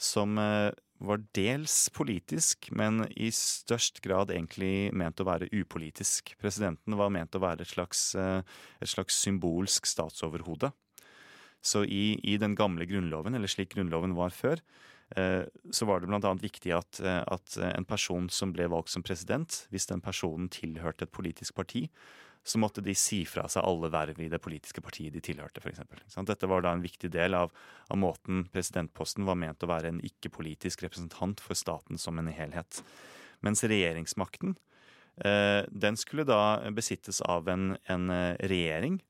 som 0.00 0.38
eh, 0.40 0.70
var 1.00 1.20
dels 1.36 1.74
politisk, 1.96 2.70
men 2.76 3.04
i 3.16 3.30
størst 3.32 4.00
grad 4.04 4.32
egentlig 4.32 4.92
ment 4.96 5.20
å 5.20 5.28
være 5.28 5.48
upolitisk. 5.52 6.34
Presidenten 6.40 6.96
var 6.96 7.12
ment 7.12 7.36
å 7.36 7.40
være 7.40 7.64
et 7.64 7.72
slags, 7.72 8.02
et 8.20 8.90
slags 8.92 9.16
symbolsk 9.16 9.88
statsoverhode. 9.88 10.68
Så 11.60 11.84
i, 11.84 12.18
i, 12.24 12.38
den 12.40 12.54
gamle 12.56 12.86
grunnloven, 12.88 13.34
eller 13.36 13.50
slik 13.50 13.74
grunnloven 13.74 14.14
var 14.16 14.32
før, 14.32 14.62
Eh, 15.16 15.42
så 15.70 15.86
var 15.86 16.00
det 16.00 16.06
bl.a. 16.06 16.34
viktig 16.38 16.70
at, 16.74 17.00
eh, 17.02 17.22
at, 17.26 17.56
en 17.58 17.86
person 17.88 18.28
som 18.30 18.52
ble 18.54 18.68
valgt 18.70 18.92
som 18.94 19.02
president, 19.02 19.64
hvis 19.74 19.88
den 19.90 20.02
personen 20.04 20.50
tilhørte 20.52 21.08
et 21.08 21.14
politisk 21.14 21.56
parti, 21.58 21.88
så 22.46 22.60
måtte 22.62 22.80
de 22.80 22.94
si 22.96 23.24
fra 23.28 23.44
seg 23.52 23.66
alle 23.66 23.90
verv 23.92 24.20
i 24.22 24.30
det 24.32 24.40
politiske 24.40 24.80
partiet 24.80 25.12
de 25.12 25.20
tilhørte. 25.20 25.60
Eksempel. 25.66 26.00
Dette 26.30 26.48
var 26.48 26.62
da 26.64 26.72
en 26.72 26.84
viktig 26.84 27.10
del 27.12 27.34
av, 27.36 27.50
av 27.90 28.00
måten 28.00 28.46
presidentposten 28.54 29.26
var 29.28 29.36
ment 29.36 29.66
å 29.66 29.68
være 29.68 29.90
en 29.90 30.00
ikke-politisk 30.06 30.86
representant 30.86 31.42
for 31.42 31.58
staten 31.58 32.00
som 32.00 32.18
en 32.18 32.30
helhet. 32.32 32.80
Mens 33.44 33.64
regjeringsmakten, 33.66 34.54
eh, 35.26 35.66
den 35.68 36.00
skulle 36.00 36.24
da 36.24 36.70
besittes 36.72 37.20
av 37.20 37.50
en, 37.50 37.74
en 37.90 38.08
regjering 38.38 39.02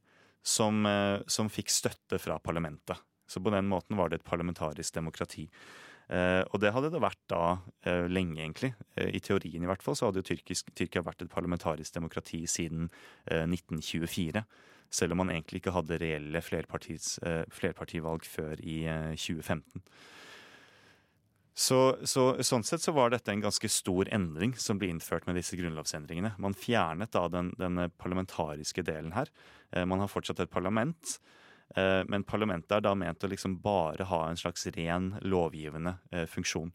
som, 0.42 0.86
som 1.28 1.50
fikk 1.52 1.68
støtte 1.72 2.18
fra 2.22 2.38
parlamentet. 2.42 2.98
Så 3.30 3.42
på 3.44 3.52
den 3.54 3.68
måten 3.70 3.98
var 3.98 4.10
det 4.10 4.20
et 4.20 4.26
parlamentarisk 4.26 4.94
demokrati. 4.96 5.44
Eh, 6.10 6.42
og 6.50 6.58
det 6.58 6.72
hadde 6.74 6.88
det 6.90 7.00
vært 7.02 7.20
da 7.30 7.42
eh, 7.86 8.08
lenge, 8.10 8.40
egentlig. 8.42 8.72
Eh, 8.98 9.12
I 9.14 9.20
teorien 9.22 9.62
i 9.62 9.68
hvert 9.70 9.84
fall 9.84 9.94
så 9.98 10.08
hadde 10.08 10.24
jo 10.24 10.26
tyrkisk, 10.32 10.72
Tyrkia 10.74 11.04
vært 11.06 11.22
et 11.22 11.30
parlamentarisk 11.30 11.94
demokrati 11.94 12.42
siden 12.50 12.88
1924. 13.30 14.42
Selv 14.90 15.14
om 15.14 15.22
man 15.22 15.30
egentlig 15.30 15.60
ikke 15.60 15.76
hadde 15.76 16.00
reelle 16.02 16.42
flerpartivalg 16.42 18.26
før 18.26 18.58
i 18.58 18.80
2015. 19.14 19.84
Så, 21.70 21.80
så, 22.08 22.24
sånn 22.42 22.64
sett 22.66 22.82
så 22.82 22.94
var 22.96 23.12
dette 23.12 23.30
en 23.30 23.44
ganske 23.44 23.68
stor 23.70 24.08
endring 24.10 24.56
som 24.58 24.80
ble 24.80 24.88
innført 24.90 25.28
med 25.28 25.36
disse 25.38 25.54
grunnlovsendringene. 25.60 26.32
Man 26.42 26.56
fjernet 26.58 27.12
da 27.14 27.28
den, 27.30 27.52
den 27.60 27.84
parlamentariske 28.00 28.82
delen 28.88 29.12
her. 29.14 29.30
Man 29.86 30.02
har 30.02 30.10
fortsatt 30.10 30.42
et 30.42 30.50
parlament. 30.50 31.20
Eh, 31.76 32.02
men 32.08 32.24
parlamentet 32.26 32.78
er 32.78 32.84
da 32.84 32.94
ment 32.98 33.24
å 33.24 33.30
liksom 33.30 33.58
bare 33.62 34.06
ha 34.10 34.24
en 34.28 34.38
slags 34.38 34.66
ren 34.74 35.12
lovgivende 35.22 35.96
eh, 36.10 36.26
funksjon. 36.30 36.72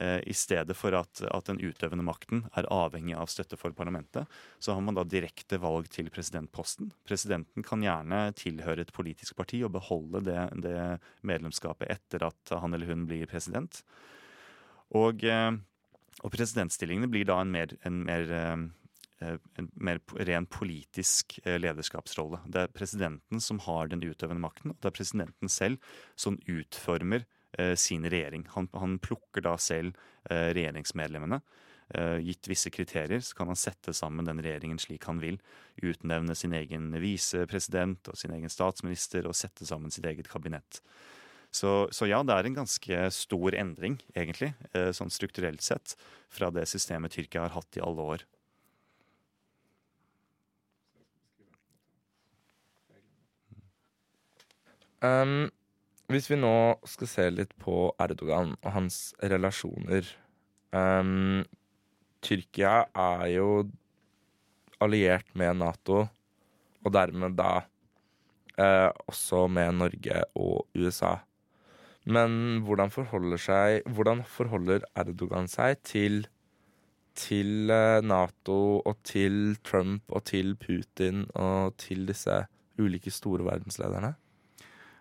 Eh, 0.00 0.20
I 0.30 0.34
stedet 0.36 0.76
for 0.78 0.94
at, 0.96 1.22
at, 1.26 1.48
den 1.48 1.60
utøvende 1.60 2.06
makten 2.06 2.44
er 2.56 2.68
avhengig 2.72 3.16
av 3.18 3.30
støtte 3.32 3.58
for 3.60 3.74
parlamentet, 3.76 4.28
så 4.62 4.76
har 4.76 4.84
man 4.84 4.98
da 4.98 5.04
direkte 5.04 5.60
valg 5.62 5.90
til 5.94 6.10
presidentposten. 6.14 6.92
Presidenten 7.08 7.66
kan 7.66 7.84
gjerne 7.84 8.28
tilhøre 8.38 8.86
et 8.86 8.94
politisk 8.94 9.36
parti 9.38 9.62
og 9.66 9.74
beholde 9.76 10.24
det, 10.28 10.40
det 10.64 10.78
medlemskapet 11.26 11.90
etter 11.98 12.28
at 12.30 12.54
han 12.54 12.76
eller 12.76 12.90
hun 12.90 13.06
blir 13.10 13.28
president. 13.30 13.82
Og, 14.96 15.20
og 15.26 16.30
presidentstillingene 16.32 17.10
blir 17.12 17.26
da 17.28 17.42
en 17.42 17.50
mer, 17.52 17.74
en 17.84 17.98
mer 18.06 18.30
Eh, 19.20 19.34
en 19.54 19.70
mer 19.74 19.98
ren 20.14 20.46
politisk 20.46 21.40
eh, 21.44 21.56
lederskapsrolle. 21.58 22.38
Det 22.46 22.60
er 22.62 22.74
presidenten 22.74 23.40
som 23.42 23.58
har 23.64 23.90
den 23.90 24.04
utøvende 24.04 24.44
makten, 24.44 24.70
og 24.70 24.78
det 24.78 24.92
er 24.92 24.94
presidenten 24.94 25.50
selv 25.50 25.82
som 26.14 26.38
utformer 26.46 27.24
eh, 27.24 27.32
sin 27.80 28.04
regjering. 28.04 28.44
Han, 28.54 28.68
han 28.76 28.98
plukker 29.00 29.44
da 29.46 29.54
selv 29.60 29.96
regjeringsmedlemmene. 30.28 31.40
Gitt 32.20 32.48
visse 32.50 32.68
kriterier 32.68 33.22
så 33.24 33.38
kan 33.38 33.48
han 33.48 33.56
sette 33.56 33.94
sammen 33.96 34.26
den 34.28 34.42
regjeringen 34.44 34.78
slik 34.82 35.06
han 35.08 35.22
vil. 35.22 35.38
Utnevne 35.80 36.36
sin 36.36 36.52
egen 36.52 36.90
visepresident 37.00 38.10
og 38.12 38.18
sin 38.20 38.34
egen 38.36 38.52
statsminister 38.52 39.24
og 39.24 39.36
sette 39.38 39.64
sammen 39.64 39.94
sitt 39.94 40.04
eget 40.10 40.28
kabinett. 40.28 40.82
Så, 41.48 41.88
så, 41.90 42.04
ja, 42.04 42.20
det 42.20 42.34
er 42.36 42.44
en 42.44 42.58
ganske 42.60 43.04
stor 43.16 43.56
endring, 43.56 43.96
egentlig, 44.12 44.52
sånn 44.92 45.08
strukturelt 45.08 45.64
sett, 45.64 45.96
fra 46.28 46.50
det 46.52 46.66
systemet 46.68 47.16
Tyrkia 47.16 47.46
har 47.46 47.56
hatt 47.56 47.80
i 47.80 47.84
alle 47.84 48.04
år. 48.04 48.26
Um, 55.00 55.48
hvis 56.08 56.30
vi 56.30 56.38
nå 56.40 56.54
skal 56.88 57.10
se 57.10 57.24
litt 57.34 57.50
på 57.60 57.90
Erdogan 58.00 58.54
og 58.62 58.70
hans 58.72 59.12
relasjoner 59.20 60.06
um, 60.72 61.42
Tyrkia 62.24 62.86
er 62.96 63.24
jo 63.34 63.50
alliert 64.82 65.28
med 65.38 65.58
Nato, 65.60 66.06
og 66.84 66.94
dermed 66.94 67.36
da 67.38 67.52
uh, 67.60 68.90
også 69.10 69.46
med 69.52 69.78
Norge 69.78 70.22
og 70.38 70.66
USA. 70.78 71.18
Men 72.08 72.62
hvordan 72.64 72.92
forholder, 72.94 73.40
seg, 73.42 73.82
hvordan 73.92 74.24
forholder 74.24 74.86
Erdogan 74.98 75.50
seg 75.50 75.82
til, 75.86 76.22
til 77.18 77.68
uh, 77.68 78.00
Nato 78.00 78.78
og 78.80 78.96
til 79.06 79.58
Trump 79.66 80.08
og 80.08 80.24
til 80.30 80.56
Putin 80.56 81.26
og 81.36 81.76
til 81.82 82.06
disse 82.08 82.46
ulike 82.78 83.12
store 83.12 83.44
verdenslederne? 83.50 84.14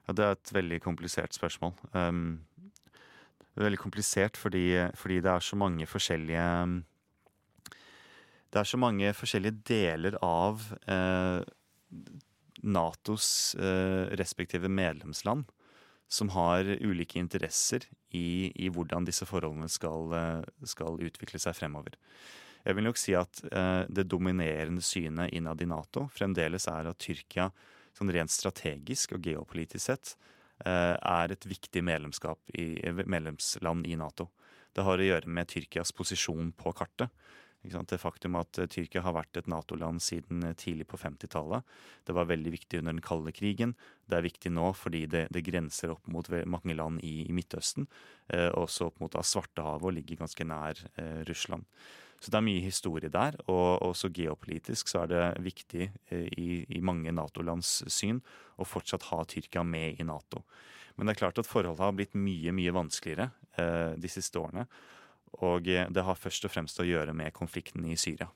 Ja, 0.08 0.14
Det 0.14 0.26
er 0.26 0.32
et 0.32 0.54
veldig 0.54 0.82
komplisert 0.82 1.36
spørsmål. 1.36 1.74
Um, 1.94 2.46
det 3.58 3.64
er 3.64 3.70
veldig 3.72 3.82
komplisert 3.82 4.38
fordi, 4.38 4.78
fordi, 4.94 5.20
det 5.20 5.32
er 5.32 5.40
så 5.42 5.58
mange 5.58 5.86
forskjellige 5.90 6.84
Det 8.54 8.60
er 8.62 8.64
så 8.64 8.78
mange 8.78 9.14
forskjellige 9.14 9.62
deler 9.66 10.18
av 10.22 10.62
eh, 10.88 11.42
Natos 12.64 13.56
eh, 13.56 14.14
respektive 14.18 14.70
medlemsland 14.70 15.46
som 16.08 16.30
har 16.30 16.64
ulike 16.80 17.20
interesser 17.20 17.84
i, 18.16 18.52
i 18.56 18.70
hvordan 18.70 19.06
disse 19.08 19.26
forholdene 19.28 19.68
skal, 19.70 20.14
eh, 20.16 20.44
skal, 20.64 21.02
utvikle 21.04 21.42
seg 21.42 21.58
fremover. 21.58 21.98
Jeg 22.64 22.78
vil 22.78 22.88
nok 22.88 23.00
si 23.00 23.16
at 23.18 23.42
eh, 23.52 23.84
det 23.90 24.08
dominerende 24.08 24.86
synet 24.86 25.34
innad 25.36 25.62
i 25.62 25.68
Nato 25.68 26.08
fremdeles 26.14 26.70
er 26.72 26.92
at 26.92 27.02
Tyrkia 27.04 27.50
sånn 27.98 28.14
rent 28.14 28.34
strategisk 28.34 29.18
og 29.18 29.28
geopolitisk 29.28 29.84
sett 29.90 30.14
eh, 30.66 30.96
er 30.96 31.34
et 31.34 31.50
viktig 31.50 31.84
i, 31.84 32.68
medlemsland 33.06 33.88
i 33.88 33.98
Nato. 34.00 34.30
Det 34.74 34.86
har 34.86 35.02
å 35.02 35.10
gjøre 35.10 35.34
med 35.34 35.50
Tyrkias 35.50 35.92
posisjon 35.98 36.54
på 36.54 36.74
kartet. 36.78 37.10
Det 37.68 37.98
faktum 38.00 38.38
at 38.40 38.58
eh, 38.62 38.70
Tyrkia 38.70 39.02
har 39.04 39.16
vært 39.18 39.38
et 39.38 39.48
Nato-land 39.50 40.02
siden 40.02 40.44
eh, 40.46 40.56
tidlig 40.56 40.88
på 40.88 40.98
50-tallet. 40.98 41.66
Det 42.06 42.16
var 42.16 42.30
veldig 42.30 42.52
viktig 42.54 42.80
under 42.80 42.94
den 42.94 43.04
kalde 43.04 43.34
krigen. 43.36 43.76
Det 44.08 44.18
er 44.18 44.28
viktig 44.28 44.52
nå 44.54 44.72
fordi 44.78 45.06
det, 45.08 45.28
det 45.34 45.44
grenser 45.44 45.92
opp 45.92 46.08
mot 46.08 46.30
mange 46.46 46.78
land 46.78 47.02
i, 47.04 47.26
i 47.28 47.36
Midtøsten. 47.36 47.88
Eh, 48.30 48.50
også 48.54 48.92
opp 48.92 49.02
mot 49.04 49.18
Svartehavet 49.18 49.90
og 49.90 49.98
ligger 49.98 50.24
ganske 50.24 50.48
nær 50.48 50.80
eh, 50.96 51.24
Russland. 51.28 51.66
Så 52.18 52.32
det 52.34 52.40
er 52.40 52.48
mye 52.48 52.64
historie 52.64 53.12
der. 53.14 53.38
Og 53.52 53.84
også 53.86 54.10
geopolitisk 54.14 54.90
så 54.90 55.04
er 55.04 55.12
det 55.12 55.26
viktig 55.46 55.90
eh, 56.10 56.28
i, 56.34 56.64
i 56.78 56.82
mange 56.82 57.14
Nato-lands 57.14 57.84
syn 57.94 58.24
å 58.58 58.66
fortsatt 58.66 59.10
ha 59.12 59.22
Tyrkia 59.30 59.64
med 59.64 60.02
i 60.02 60.08
Nato. 60.08 60.44
Men 60.98 61.06
det 61.08 61.14
er 61.14 61.22
klart 61.22 61.38
at 61.42 61.50
forholdet 61.50 61.84
har 61.84 61.94
blitt 61.94 62.18
mye, 62.18 62.54
mye 62.58 62.74
vanskeligere 62.74 63.30
eh, 63.62 63.94
de 64.02 64.10
siste 64.10 64.42
årene. 64.42 64.66
Og 65.46 65.70
eh, 65.70 65.86
det 65.94 66.06
har 66.08 66.18
først 66.18 66.50
og 66.50 66.54
fremst 66.56 66.82
å 66.82 66.88
gjøre 66.88 67.14
med 67.18 67.36
konflikten 67.38 67.86
i 67.86 67.98
Syria. 68.00 68.32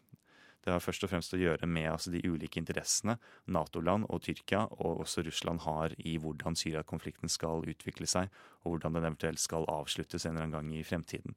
Det 0.62 0.70
har 0.70 0.84
først 0.84 1.08
og 1.08 1.10
fremst 1.10 1.34
å 1.34 1.40
gjøre 1.42 1.66
med 1.66 1.88
altså, 1.90 2.12
de 2.14 2.22
ulike 2.22 2.60
interessene 2.62 3.16
Nato-land 3.50 4.06
og 4.14 4.22
Tyrkia 4.28 4.68
og 4.78 5.02
også 5.08 5.24
Russland 5.26 5.64
har 5.66 5.96
i 5.98 6.20
hvordan 6.22 6.54
Syria-konflikten 6.54 7.34
skal 7.34 7.66
utvikle 7.66 8.06
seg, 8.06 8.30
og 8.62 8.76
hvordan 8.76 8.94
den 8.94 9.08
eventuelt 9.08 9.42
skal 9.42 9.66
avsluttes 9.66 10.28
en 10.28 10.36
eller 10.36 10.52
annen 10.52 10.60
gang 10.60 10.76
i 10.78 10.84
fremtiden. 10.86 11.34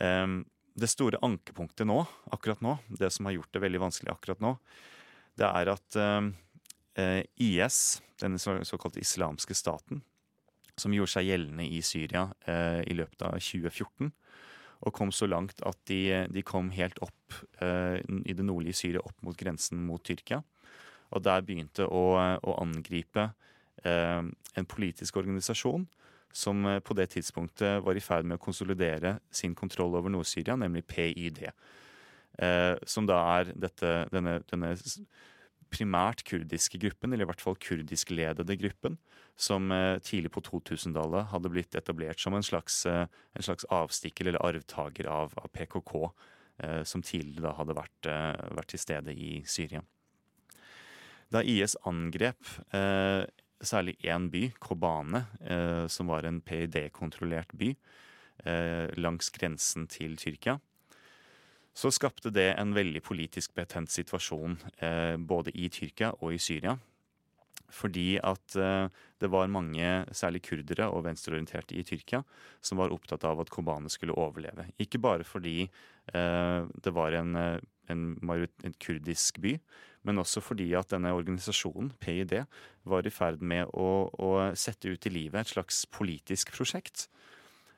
Um, 0.00 0.38
det 0.78 0.90
store 0.90 1.20
ankepunktet 1.24 1.86
nå, 1.88 2.02
akkurat 2.34 2.60
nå, 2.64 2.76
det 3.00 3.10
som 3.14 3.28
har 3.28 3.36
gjort 3.38 3.52
det 3.54 3.62
veldig 3.64 3.82
vanskelig 3.86 4.12
akkurat 4.14 4.42
nå, 4.44 4.54
det 5.38 5.48
er 5.48 5.70
at 5.72 5.98
eh, 5.98 7.22
IS, 7.42 7.80
denne 8.20 8.40
så, 8.42 8.58
såkalte 8.66 9.02
islamske 9.02 9.56
staten, 9.56 10.02
som 10.78 10.94
gjorde 10.94 11.16
seg 11.16 11.28
gjeldende 11.28 11.66
i 11.66 11.80
Syria 11.82 12.28
eh, 12.46 12.80
i 12.86 12.96
løpet 12.98 13.24
av 13.26 13.38
2014, 13.42 14.12
og 14.86 14.94
kom 14.94 15.10
så 15.14 15.26
langt 15.26 15.58
at 15.66 15.78
de, 15.90 16.26
de 16.30 16.44
kom 16.46 16.70
helt 16.74 17.00
opp 17.02 17.38
eh, 17.62 17.98
i 17.98 18.34
det 18.36 18.46
nordlige 18.46 18.78
Syria, 18.78 19.02
opp 19.02 19.26
mot 19.26 19.38
grensen 19.38 19.82
mot 19.86 20.02
Tyrkia. 20.06 20.44
Og 21.10 21.24
der 21.24 21.42
begynte 21.42 21.86
å, 21.88 22.04
å 22.14 22.54
angripe 22.60 23.30
eh, 23.82 24.22
en 24.22 24.68
politisk 24.70 25.18
organisasjon 25.18 25.88
som 26.34 26.64
eh, 26.66 26.80
på 26.84 26.94
det 26.98 27.10
tidspunktet 27.14 27.82
var 27.84 27.96
i 27.96 28.04
ferd 28.04 28.28
med 28.28 28.38
å 28.38 28.44
konsolidere 28.44 29.18
sin 29.30 29.54
kontroll 29.58 29.96
over 29.98 30.12
Nord-Syria, 30.12 30.56
nemlig 30.60 30.86
PYD. 30.90 31.46
Eh, 32.38 32.76
som 32.86 33.06
da 33.08 33.18
er 33.38 33.50
dette, 33.58 33.90
denne, 34.12 34.38
denne, 34.50 34.76
primært 35.68 36.22
kurdiske 36.24 36.78
gruppen, 36.80 37.12
eller 37.12 37.26
i 37.26 37.28
hvert 37.28 37.42
fall 37.44 37.58
kurdiskledede 37.60 38.54
gruppen, 38.56 38.94
som 39.36 39.66
eh, 39.74 39.98
tidlig 40.00 40.30
på 40.32 40.40
2000-tallet 40.46 41.28
hadde 41.32 41.50
blitt 41.52 41.76
etablert 41.76 42.22
som 42.22 42.36
en 42.38 42.46
slags, 42.46 42.84
eh, 42.88 43.04
en 43.36 43.44
slags 43.44 43.66
avstikker 43.74 44.30
eller 44.30 44.44
arvtaker 44.46 45.10
av, 45.12 45.36
av 45.36 45.52
PKK, 45.52 45.94
som 46.90 47.04
tidligere 47.06 47.44
da 47.44 47.50
hadde 47.54 47.74
vært, 47.78 48.06
vært, 48.58 48.66
til 48.72 48.80
stede 48.82 49.12
i 49.14 49.44
Syria. 49.46 49.78
Da 51.30 51.38
IS 51.46 51.76
angrep 51.86 52.48
særlig 53.64 53.96
én 54.06 54.28
by, 54.30 54.48
Kobane, 54.62 55.24
eh, 55.40 55.86
som 55.90 56.10
var 56.10 56.26
en 56.26 56.40
PID-kontrollert 56.40 57.52
by 57.58 57.72
eh, 58.44 58.88
langs 58.96 59.30
grensen 59.34 59.88
til 59.90 60.16
Tyrkia. 60.16 60.58
Så 61.74 61.90
skapte 61.94 62.30
det 62.34 62.52
en 62.58 62.74
veldig 62.74 63.02
politisk 63.06 63.54
betent 63.54 63.90
situasjon 63.90 64.58
eh, 64.82 65.16
både 65.16 65.54
i 65.54 65.68
Tyrkia 65.70 66.12
og 66.18 66.34
i 66.34 66.42
Syria. 66.42 66.78
Fordi 67.68 68.16
at 68.24 68.54
det 69.20 69.28
var 69.28 69.50
mange, 69.52 69.84
særlig 70.16 70.40
kurdere 70.46 70.86
og 70.88 71.02
venstreorienterte 71.04 71.74
i 71.76 71.82
Tyrkia, 71.84 72.22
som 72.64 72.80
var 72.80 72.94
opptatt 72.94 73.26
av 73.28 73.42
at 73.42 73.50
Kobane 73.52 73.92
skulle 73.92 74.16
overleve. 74.16 74.70
Ikke 74.80 74.96
bare 74.96 75.26
fordi 75.28 75.66
det 76.08 76.94
var 76.96 77.12
en, 77.18 77.36
en, 77.92 78.14
en 78.20 78.76
kurdisk 78.80 79.40
by, 79.44 79.56
men 80.06 80.22
også 80.22 80.40
fordi 80.44 80.70
at 80.78 80.90
denne 80.92 81.12
organisasjonen, 81.16 81.90
PID, 82.00 82.34
var 82.88 83.06
i 83.06 83.12
ferd 83.12 83.42
med 83.42 83.68
å, 83.74 84.08
å 84.14 84.30
sette 84.56 84.92
ut 84.92 85.08
i 85.08 85.12
livet 85.12 85.42
et 85.42 85.54
slags 85.56 85.84
politisk 85.92 86.54
prosjekt. 86.54 87.08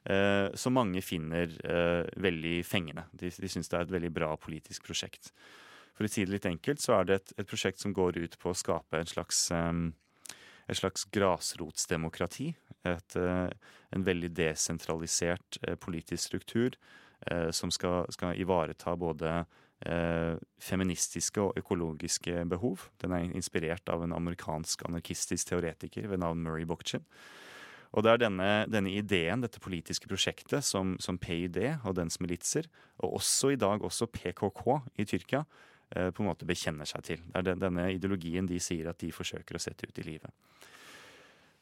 Eh, 0.09 0.49
som 0.57 0.73
mange 0.73 1.03
finner 1.05 1.51
eh, 1.61 2.07
veldig 2.23 2.61
fengende. 2.65 3.05
De, 3.13 3.29
de 3.29 3.51
syns 3.53 3.69
det 3.69 3.77
er 3.77 3.85
et 3.85 3.97
veldig 3.99 4.13
bra 4.17 4.31
politisk 4.41 4.87
prosjekt. 4.89 5.33
For 5.97 6.07
å 6.07 6.11
si 6.13 6.25
det 6.25 6.33
litt 6.33 6.49
enkelt, 6.49 6.81
så 6.81 6.97
er 6.97 7.09
det 7.09 7.19
et, 7.19 7.35
et 7.43 7.51
prosjekt 7.51 7.83
som 7.83 7.93
går 7.97 8.17
ut 8.23 8.39
på 8.41 8.53
å 8.53 8.57
skape 8.57 9.01
en 9.01 9.11
slags, 9.11 9.43
eh, 9.53 10.39
et 10.71 10.81
slags 10.81 11.05
grasrotsdemokrati. 11.13 12.55
Et, 12.89 13.17
en 13.93 14.05
veldig 14.07 14.31
desentralisert 14.33 15.59
politisk 15.85 16.31
struktur 16.31 16.79
som 17.53 17.69
skal, 17.75 18.07
skal 18.09 18.39
ivareta 18.41 18.95
både 18.97 19.33
eh, 19.43 19.59
feministiske 19.81 21.41
og 21.41 21.57
økologiske 21.57 22.43
behov. 22.53 22.83
Den 23.01 23.15
er 23.17 23.31
inspirert 23.33 23.89
av 23.89 24.03
en 24.05 24.13
amerikansk 24.13 24.83
anarkistisk 24.85 25.49
teoretiker 25.49 26.05
ved 26.11 26.21
navn 26.21 26.43
Murray 26.45 26.67
Bookchin. 26.69 27.07
Og 27.91 28.07
det 28.07 28.13
er 28.13 28.21
denne, 28.23 28.51
denne, 28.71 28.93
ideen, 28.95 29.43
dette 29.43 29.63
politiske 29.63 30.07
prosjektet, 30.11 30.63
som, 30.67 30.95
som, 31.03 31.19
PYD 31.19 31.59
og 31.83 31.97
dens 31.99 32.21
militser, 32.23 32.69
og 33.03 33.19
også 33.19 33.55
i 33.55 33.59
dag 33.59 33.83
også 33.83 34.07
PKK 34.15 34.63
i 35.03 35.07
Tyrkia, 35.11 35.43
eh, 35.97 36.11
på 36.15 36.23
en 36.23 36.31
måte 36.31 36.47
bekjenner 36.47 36.87
seg 36.87 37.07
til. 37.09 37.25
Det 37.27 37.41
er 37.41 37.49
den, 37.49 37.63
denne 37.65 37.89
ideologien 37.97 38.47
de 38.47 38.61
sier 38.63 38.93
at 38.93 39.01
de 39.03 39.11
forsøker 39.15 39.59
å 39.59 39.63
sette 39.63 39.91
ut 39.91 39.99
i 40.03 40.07
livet. 40.07 40.31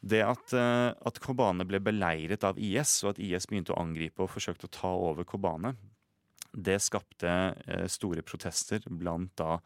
Det 0.05 0.21
at, 0.23 0.53
eh, 0.55 0.91
at 0.93 1.21
Kobane 1.25 1.65
ble 1.67 1.81
beleiret 1.81 2.45
av 2.45 2.61
IS, 2.61 2.99
og 3.07 3.15
at 3.15 3.23
IS 3.25 3.49
begynte 3.49 3.73
å 3.73 3.81
angripe 3.81 4.23
og 4.23 4.31
forsøkte 4.35 4.69
å 4.69 4.75
ta 4.83 4.93
over 4.93 5.25
Kobane, 5.25 5.79
det 6.53 6.79
skapte 6.83 7.31
eh, 7.67 7.87
store 7.91 8.25
protester 8.27 8.85
blant 8.89 9.35
da 9.39 9.59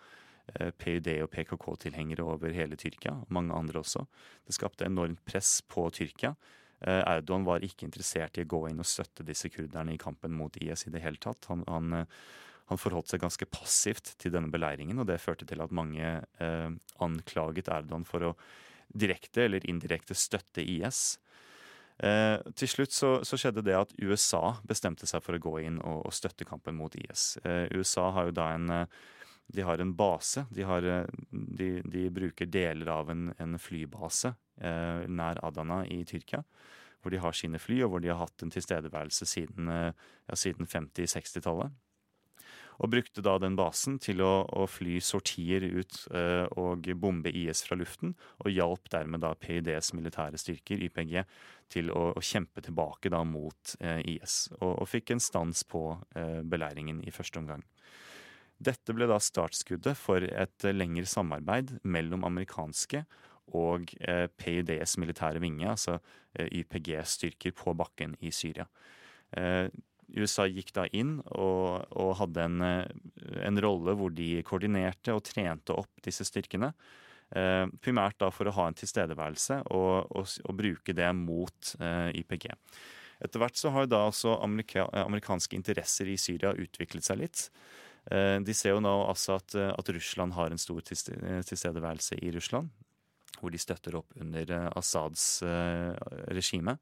eh, 0.55 0.71
PUD 0.71 1.09
og 1.23 1.31
PKK-tilhengere 1.33 2.27
over 2.27 2.55
hele 2.57 2.79
Tyrkia, 2.79 3.15
og 3.23 3.33
mange 3.35 3.55
andre 3.57 3.83
også. 3.83 4.05
Det 4.47 4.57
skapte 4.57 4.89
enormt 4.89 5.23
press 5.29 5.61
på 5.69 5.87
Tyrkia. 5.95 6.35
Eh, 6.81 7.03
Erdogan 7.07 7.47
var 7.47 7.65
ikke 7.65 7.87
interessert 7.87 8.39
i 8.39 8.47
å 8.47 8.51
gå 8.51 8.65
inn 8.71 8.83
og 8.83 8.89
støtte 8.89 9.27
disse 9.27 9.51
kurderne 9.53 9.95
i 9.95 10.01
kampen 10.01 10.35
mot 10.35 10.57
IS 10.59 10.89
i 10.89 10.95
det 10.95 11.05
hele 11.05 11.21
tatt. 11.23 11.47
Han, 11.53 11.63
han, 11.71 12.07
han 12.71 12.81
forholdt 12.81 13.13
seg 13.13 13.23
ganske 13.23 13.49
passivt 13.53 14.15
til 14.19 14.35
denne 14.35 14.51
beleiringen, 14.53 14.99
og 14.99 15.09
det 15.11 15.23
førte 15.23 15.47
til 15.49 15.63
at 15.63 15.75
mange 15.75 16.17
eh, 16.43 16.71
anklaget 17.05 17.71
Erdogan 17.71 18.07
for 18.09 18.33
å 18.33 18.37
direkte 18.93 19.47
eller 19.47 19.65
indirekte 19.71 20.17
støtte 20.19 20.65
IS. 20.65 21.21
Eh, 22.03 22.53
til 22.59 22.71
slutt 22.71 22.95
så, 22.95 23.11
så, 23.23 23.39
skjedde 23.39 23.63
det 23.63 23.77
at 23.79 23.93
USA 24.03 24.57
bestemte 24.67 25.07
seg 25.07 25.23
for 25.23 25.39
å 25.39 25.43
gå 25.43 25.53
inn 25.63 25.79
og, 25.79 26.01
og 26.09 26.15
støtte 26.17 26.47
kampen 26.49 26.75
mot 26.75 26.95
IS. 26.99 27.37
Eh, 27.47 27.69
USA 27.79 28.09
har 28.17 28.31
jo 28.31 28.37
da 28.41 28.49
en 28.57 28.73
eh, 28.75 29.03
de 29.53 29.65
har 29.67 29.79
en 29.83 29.93
base. 29.95 30.47
De, 30.51 30.65
har, 30.67 30.87
eh, 30.89 31.07
de, 31.31 31.69
de 31.85 32.07
bruker 32.15 32.49
deler 32.51 32.89
av 32.91 33.11
en, 33.13 33.29
en 33.43 33.59
flybase 33.61 34.33
eh, 34.59 35.05
nær 35.07 35.43
Adana 35.45 35.83
i 35.87 36.01
Tyrkia. 36.09 36.43
Hvor 37.03 37.15
de 37.15 37.23
har 37.23 37.35
sine 37.35 37.59
fly, 37.59 37.81
og 37.85 37.93
hvor 37.93 38.03
de 38.03 38.11
har 38.11 38.21
hatt 38.23 38.45
en 38.45 38.53
tilstedeværelse 38.55 39.27
siden, 39.27 39.67
ja, 39.67 40.37
siden 40.39 40.69
50-60-tallet 40.71 41.75
og 42.83 42.91
brukte 42.91 43.23
da 43.25 43.37
den 43.41 43.57
basen 43.59 43.99
til 44.03 44.23
å, 44.25 44.33
å 44.49 44.67
fly 44.71 44.99
sortier 45.05 45.65
ut 45.65 45.99
eh, 46.15 46.45
og 46.59 46.89
bombe 46.99 47.31
IS 47.31 47.63
fra 47.67 47.77
luften, 47.79 48.17
og 48.43 48.53
hjalp 48.53 48.91
dermed 48.93 49.23
da 49.25 49.35
PYDs 49.39 49.93
militære 49.97 50.41
styrker, 50.41 50.83
YPG, 50.89 51.21
til 51.73 51.91
å, 51.93 52.11
å 52.17 52.23
kjempe 52.23 52.63
tilbake 52.65 53.11
da 53.13 53.23
mot 53.27 53.75
eh, 53.81 54.01
IS, 54.15 54.47
og, 54.61 54.75
og, 54.75 54.87
fikk 54.91 55.15
en 55.15 55.23
stans 55.23 55.65
på 55.69 55.85
eh, 56.19 56.41
beleiringen 56.45 57.03
i 57.07 57.15
første 57.15 57.41
omgang. 57.41 57.65
Dette 58.63 58.95
ble 58.95 59.09
da 59.11 59.19
startskuddet 59.19 59.99
for 59.99 60.23
et 60.23 60.67
lengre 60.71 61.09
samarbeid 61.09 61.79
mellom 61.83 62.27
amerikanske 62.29 63.03
og 63.59 63.91
eh, 64.01 64.29
PYDs 64.39 64.97
militære 65.03 65.43
vinge, 65.43 65.67
altså 65.69 65.99
eh, 66.37 66.47
YPG-styrker 66.61 67.57
på 67.59 67.75
bakken 67.79 68.15
i 68.23 68.31
Syria. 68.35 68.69
Eh, 69.37 69.67
USA 70.13 70.45
gikk 70.51 70.73
da 70.77 70.85
inn 70.93 71.17
og, 71.33 71.89
og 71.97 72.17
hadde 72.21 72.45
en, 72.45 72.61
eh, 72.67 73.47
en, 73.47 73.61
rolle 73.65 73.97
hvor 73.99 74.13
de 74.15 74.35
koordinerte 74.47 75.15
og 75.17 75.25
trente 75.27 75.75
opp 75.77 76.05
disse 76.05 76.27
styrkene. 76.29 76.73
Eh, 77.33 77.67
primært 77.81 78.19
da 78.21 78.29
for 78.35 78.49
å 78.49 78.55
ha 78.59 78.67
en 78.69 78.77
tilstedeværelse 78.77 79.63
og, 79.73 80.11
og, 80.13 80.35
og 80.45 80.59
bruke 80.59 80.93
det 80.97 81.09
mot 81.17 81.75
eh, 81.81 82.11
YPG. 82.21 82.51
Etter 83.23 83.41
hvert 83.41 83.57
så 83.57 83.73
har 83.73 83.89
da 83.89 84.03
også 84.09 84.37
amerika, 84.43 84.85
amerikanske 85.05 85.57
interesser 85.57 86.11
i 86.13 86.19
Syria 86.21 86.53
utviklet 86.53 87.07
seg 87.07 87.23
litt. 87.23 87.47
Eh, 88.11 88.37
de 88.45 88.57
ser 88.57 88.77
jo 88.77 88.85
nå 88.85 88.95
altså 89.07 89.39
at, 89.39 89.57
at 89.73 89.93
Russland 89.97 90.37
har 90.37 90.53
en 90.53 90.61
stor 90.61 90.85
tilstedeværelse 90.85 92.21
i 92.21 92.33
Russland. 92.35 92.73
Hvor 93.41 93.51
de 93.51 93.59
støtter 93.59 93.97
opp 93.99 94.13
under 94.21 94.53
eh, 94.53 94.69
Assads 94.77 95.27
eh, 95.47 95.95
regime. 96.35 96.77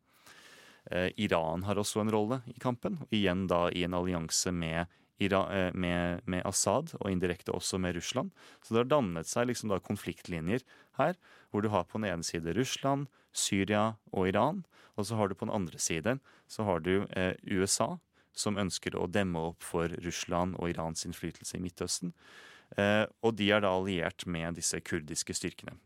Eh, 0.91 1.13
Iran 1.17 1.63
har 1.69 1.79
også 1.79 2.03
en 2.03 2.11
rolle 2.11 2.41
i 2.51 2.59
kampen, 2.61 2.99
igjen 3.15 3.47
da 3.51 3.69
i 3.71 3.85
en 3.85 3.95
allianse 3.95 4.53
med, 4.53 4.81
eh, 4.81 5.00
med, 5.21 6.23
med, 6.25 6.43
Assad, 6.49 6.95
og 7.01 7.11
indirekte 7.11 7.53
også 7.53 7.79
med 7.79 7.95
Russland. 7.95 8.31
Så 8.64 8.73
det 8.73 8.81
har 8.81 8.91
dannet 8.91 9.29
seg 9.29 9.51
liksom 9.51 9.68
da 9.68 9.77
konfliktlinjer 9.79 10.64
her, 10.97 11.18
hvor 11.51 11.61
du 11.62 11.68
har 11.68 11.85
på 11.85 12.01
den 12.01 12.09
ene 12.09 12.25
side 12.25 12.55
Russland, 12.57 13.07
Syria 13.33 13.97
og 14.12 14.29
Iran, 14.31 14.64
og 14.97 15.07
så 15.07 15.16
har 15.16 15.29
du 15.29 15.35
på 15.35 15.47
den 15.47 15.55
andre 15.55 15.79
siden 15.79 16.21
så 16.51 16.66
har 16.66 16.81
du 16.85 17.07
eh, 17.16 17.35
USA, 17.47 17.97
som 18.33 18.59
ønsker 18.59 18.97
å 18.97 19.09
demme 19.11 19.41
opp 19.51 19.64
for 19.64 19.91
Russland 20.05 20.57
og 20.59 20.71
Irans 20.71 21.05
innflytelse 21.07 21.59
i 21.59 21.62
Midtøsten. 21.62 22.12
Eh, 22.79 23.05
og 23.27 23.37
de 23.39 23.51
er 23.53 23.62
da 23.64 23.73
alliert 23.75 24.27
med 24.27 24.59
disse 24.59 24.81
kurdiske 24.87 25.35
styrkene. 25.37 25.77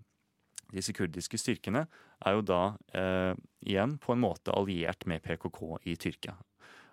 Disse 0.74 0.95
kurdiske 0.97 1.39
styrkene 1.39 1.85
er 2.24 2.37
jo 2.37 2.45
da 2.47 2.62
eh, 2.97 3.32
igjen 3.64 3.97
på 4.03 4.14
en 4.14 4.24
måte 4.24 4.55
alliert 4.57 5.07
med 5.11 5.22
PKK 5.24 5.61
i 5.85 5.97
Tyrkia. 6.01 6.37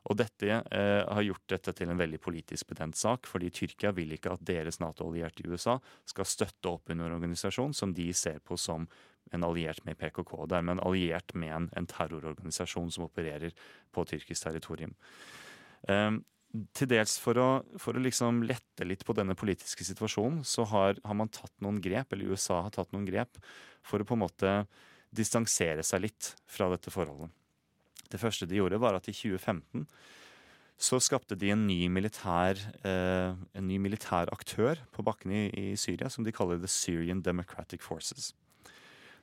Og 0.09 0.17
dette 0.17 0.49
eh, 0.49 1.03
har 1.05 1.25
gjort 1.25 1.45
dette 1.53 1.73
til 1.77 1.91
en 1.91 1.99
veldig 1.99 2.17
politisk 2.23 2.71
betent 2.71 2.97
sak, 2.97 3.27
fordi 3.29 3.51
Tyrkia 3.53 3.91
vil 3.93 4.15
ikke 4.15 4.33
at 4.33 4.45
deres 4.47 4.79
Nato-allierte 4.81 5.43
i 5.43 5.51
USA 5.51 5.77
skal 6.09 6.27
støtte 6.29 6.71
opp 6.71 6.89
under 6.89 7.05
en 7.05 7.19
organisasjon 7.19 7.75
som 7.77 7.93
de 7.93 8.07
ser 8.17 8.41
på 8.41 8.57
som 8.57 8.87
en 9.31 9.45
alliert 9.45 9.83
med 9.85 9.99
PKK. 9.99 10.33
Dermed 10.49 10.77
en 10.77 10.83
alliert 10.87 11.35
med 11.37 11.53
en, 11.53 11.69
en 11.77 11.87
terrororganisasjon 11.87 12.89
som 12.91 13.05
opererer 13.05 13.53
på 13.93 14.05
tyrkisk 14.09 14.47
territorium. 14.47 14.95
Um, 15.87 16.23
til 16.75 16.89
dels 16.91 17.15
for 17.21 17.37
å, 17.39 17.49
for 17.79 17.95
å 17.95 18.03
liksom 18.03 18.41
lette 18.43 18.83
litt 18.83 19.05
på 19.07 19.15
denne 19.15 19.37
politiske 19.39 19.85
situasjonen, 19.87 20.41
så 20.43 20.65
har, 20.67 20.97
har, 21.05 21.17
man 21.17 21.31
tatt 21.31 21.53
noen 21.63 21.79
grep, 21.83 22.11
eller 22.11 22.33
USA 22.33 22.63
har 22.65 22.73
tatt 22.75 22.91
noen 22.91 23.07
grep, 23.07 23.39
for 23.87 24.01
å 24.01 24.07
på 24.07 24.17
en 24.17 24.25
måte 24.25 24.55
distansere 25.15 25.85
seg 25.85 26.03
litt 26.07 26.33
fra 26.49 26.67
dette 26.73 26.91
forholdet. 26.91 27.31
Det 28.11 28.19
første 28.19 28.47
de 28.47 28.59
gjorde, 28.59 28.81
var 28.81 28.97
at 28.97 29.07
i 29.07 29.15
2015 29.15 29.87
så 30.81 30.97
skapte 30.97 31.35
de 31.37 31.51
en 31.53 31.67
ny 31.67 31.85
militær, 31.93 32.57
eh, 32.83 33.33
en 33.53 33.67
ny 33.67 33.77
militær 33.77 34.31
aktør 34.33 34.79
på 34.91 35.03
bakken 35.05 35.31
i, 35.31 35.41
i, 35.53 35.75
Syria, 35.77 36.09
som 36.09 36.25
de 36.25 36.33
kaller 36.33 36.57
The 36.57 36.67
Syrian 36.67 37.21
Democratic 37.21 37.83
Forces. 37.85 38.31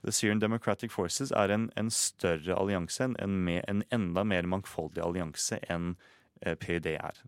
The 0.05 0.12
Syrian 0.14 0.39
Democratic 0.39 0.93
Forces 0.95 1.32
er 1.34 1.51
en, 1.51 1.66
en 1.76 1.91
større 1.91 2.55
allianse, 2.55 3.03
en, 3.03 3.16
en, 3.18 3.51
en, 3.59 3.82
enda 3.91 4.22
mer 4.22 4.47
mangfoldig 4.47 5.03
allianse 5.03 5.59
enn 5.66 5.97
Eh, 6.41 6.55
PYD 6.55 6.86
er. 6.86 7.22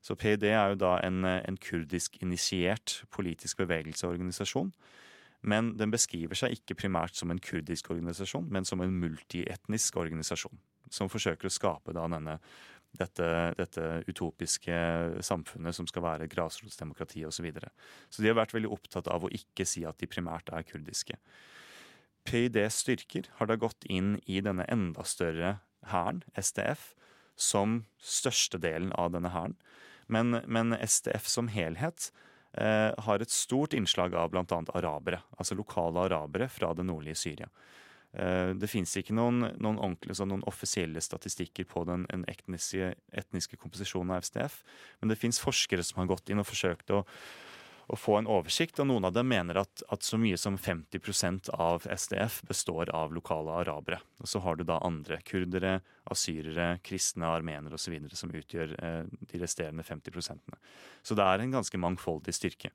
Så 0.00 0.14
PYD 0.14 0.42
er 0.48 0.72
jo 0.72 0.78
da 0.80 0.94
en, 1.04 1.24
en 1.24 1.58
kurdisk-initiert 1.60 3.02
politisk 3.12 3.60
bevegelse 3.60 4.06
og 4.06 4.14
organisasjon. 4.14 4.72
Men 5.42 5.74
den 5.76 5.92
beskriver 5.92 6.36
seg 6.36 6.56
ikke 6.56 6.76
primært 6.82 7.16
som 7.16 7.32
en 7.32 7.40
kurdisk 7.40 7.90
organisasjon, 7.92 8.48
men 8.52 8.64
som 8.64 8.80
en 8.80 8.96
multietnisk 9.00 9.96
organisasjon. 9.96 10.56
Som 10.90 11.10
forsøker 11.12 11.48
å 11.48 11.54
skape 11.54 11.94
da 11.94 12.08
denne, 12.10 12.36
dette, 12.98 13.28
dette 13.58 13.86
utopiske 14.10 14.76
samfunnet 15.24 15.76
som 15.76 15.86
skal 15.88 16.04
være 16.06 16.28
grasrotsdemokrati 16.32 17.24
osv. 17.26 17.38
Så, 17.40 17.46
videre. 17.46 17.70
så 18.10 18.22
de 18.22 18.30
har 18.30 18.38
vært 18.40 18.54
veldig 18.56 18.72
opptatt 18.74 19.10
av 19.10 19.24
å 19.24 19.32
ikke 19.34 19.66
si 19.68 19.86
at 19.88 20.00
de 20.02 20.10
primært 20.10 20.50
er 20.52 20.66
kurdiske. 20.66 21.18
PYDs 22.28 22.82
styrker 22.82 23.30
har 23.38 23.48
da 23.48 23.56
gått 23.56 23.86
inn 23.88 24.18
i 24.28 24.42
denne 24.44 24.66
enda 24.68 25.06
større 25.08 25.58
hæren, 25.88 26.20
SDF, 26.36 26.92
som 27.40 27.84
størstedelen 28.04 28.92
av 29.00 29.14
denne 29.14 29.32
hæren. 29.32 29.56
Men, 30.10 30.42
men, 30.46 30.74
SDF 30.74 31.28
som 31.30 31.48
helhet 31.48 32.10
eh, 32.58 32.90
har 32.92 33.22
et 33.22 33.32
stort 33.32 33.74
innslag 33.76 34.14
av 34.18 34.32
bl.a. 34.34 34.44
arabere. 34.74 35.22
Altså 35.38 35.56
lokale 35.56 36.08
arabere 36.08 36.50
fra 36.52 36.74
det 36.76 36.84
nordlige 36.84 37.16
Syria. 37.22 37.48
Eh, 38.12 38.52
det 38.58 38.70
fins 38.70 38.96
ikke 38.98 39.14
noen, 39.16 39.52
noen, 39.62 39.96
noen, 40.02 40.46
offisielle 40.50 41.02
statistikker 41.04 41.68
på 41.70 41.84
den 41.88 42.08
etniske, 42.30 42.94
etniske 43.12 43.60
komposisjonen 43.60 44.16
av 44.16 44.26
SDF, 44.26 44.60
men 45.00 45.12
det 45.12 45.20
fins 45.20 45.40
forskere 45.42 45.84
som 45.86 46.02
har 46.02 46.10
gått 46.10 46.32
inn 46.32 46.42
og 46.42 46.48
forsøkt 46.50 46.94
å 46.96 47.04
å 47.90 47.98
få 47.98 48.20
en 48.20 48.28
oversikt. 48.30 48.78
Og 48.78 48.86
noen 48.86 49.08
av 49.08 49.14
dem 49.16 49.28
mener 49.30 49.58
at, 49.62 49.82
at 49.90 50.06
så 50.06 50.18
mye 50.20 50.38
som 50.38 50.58
50% 50.58 51.50
av 51.56 51.86
SDF 51.90 52.40
består 52.48 52.92
av 52.94 53.14
lokale 53.14 53.56
arabere. 53.64 54.00
Og 54.22 54.30
så 54.30 54.42
har 54.44 54.58
du 54.58 54.64
da 54.68 54.78
andre 54.86 55.20
kurdere, 55.26 55.80
asyrere, 56.10 56.76
kristne, 56.86 57.26
armenere 57.26 57.78
osv. 57.78 57.96
som 58.14 58.30
utgjør 58.30 58.76
eh, 58.78 59.02
de 59.32 59.42
resterende 59.42 59.86
50% 59.86 60.58
Så 61.02 61.18
det 61.18 61.26
er 61.26 61.42
en 61.42 61.58
ganske 61.58 61.82
mangfoldig 61.82 62.34
styrke. 62.36 62.70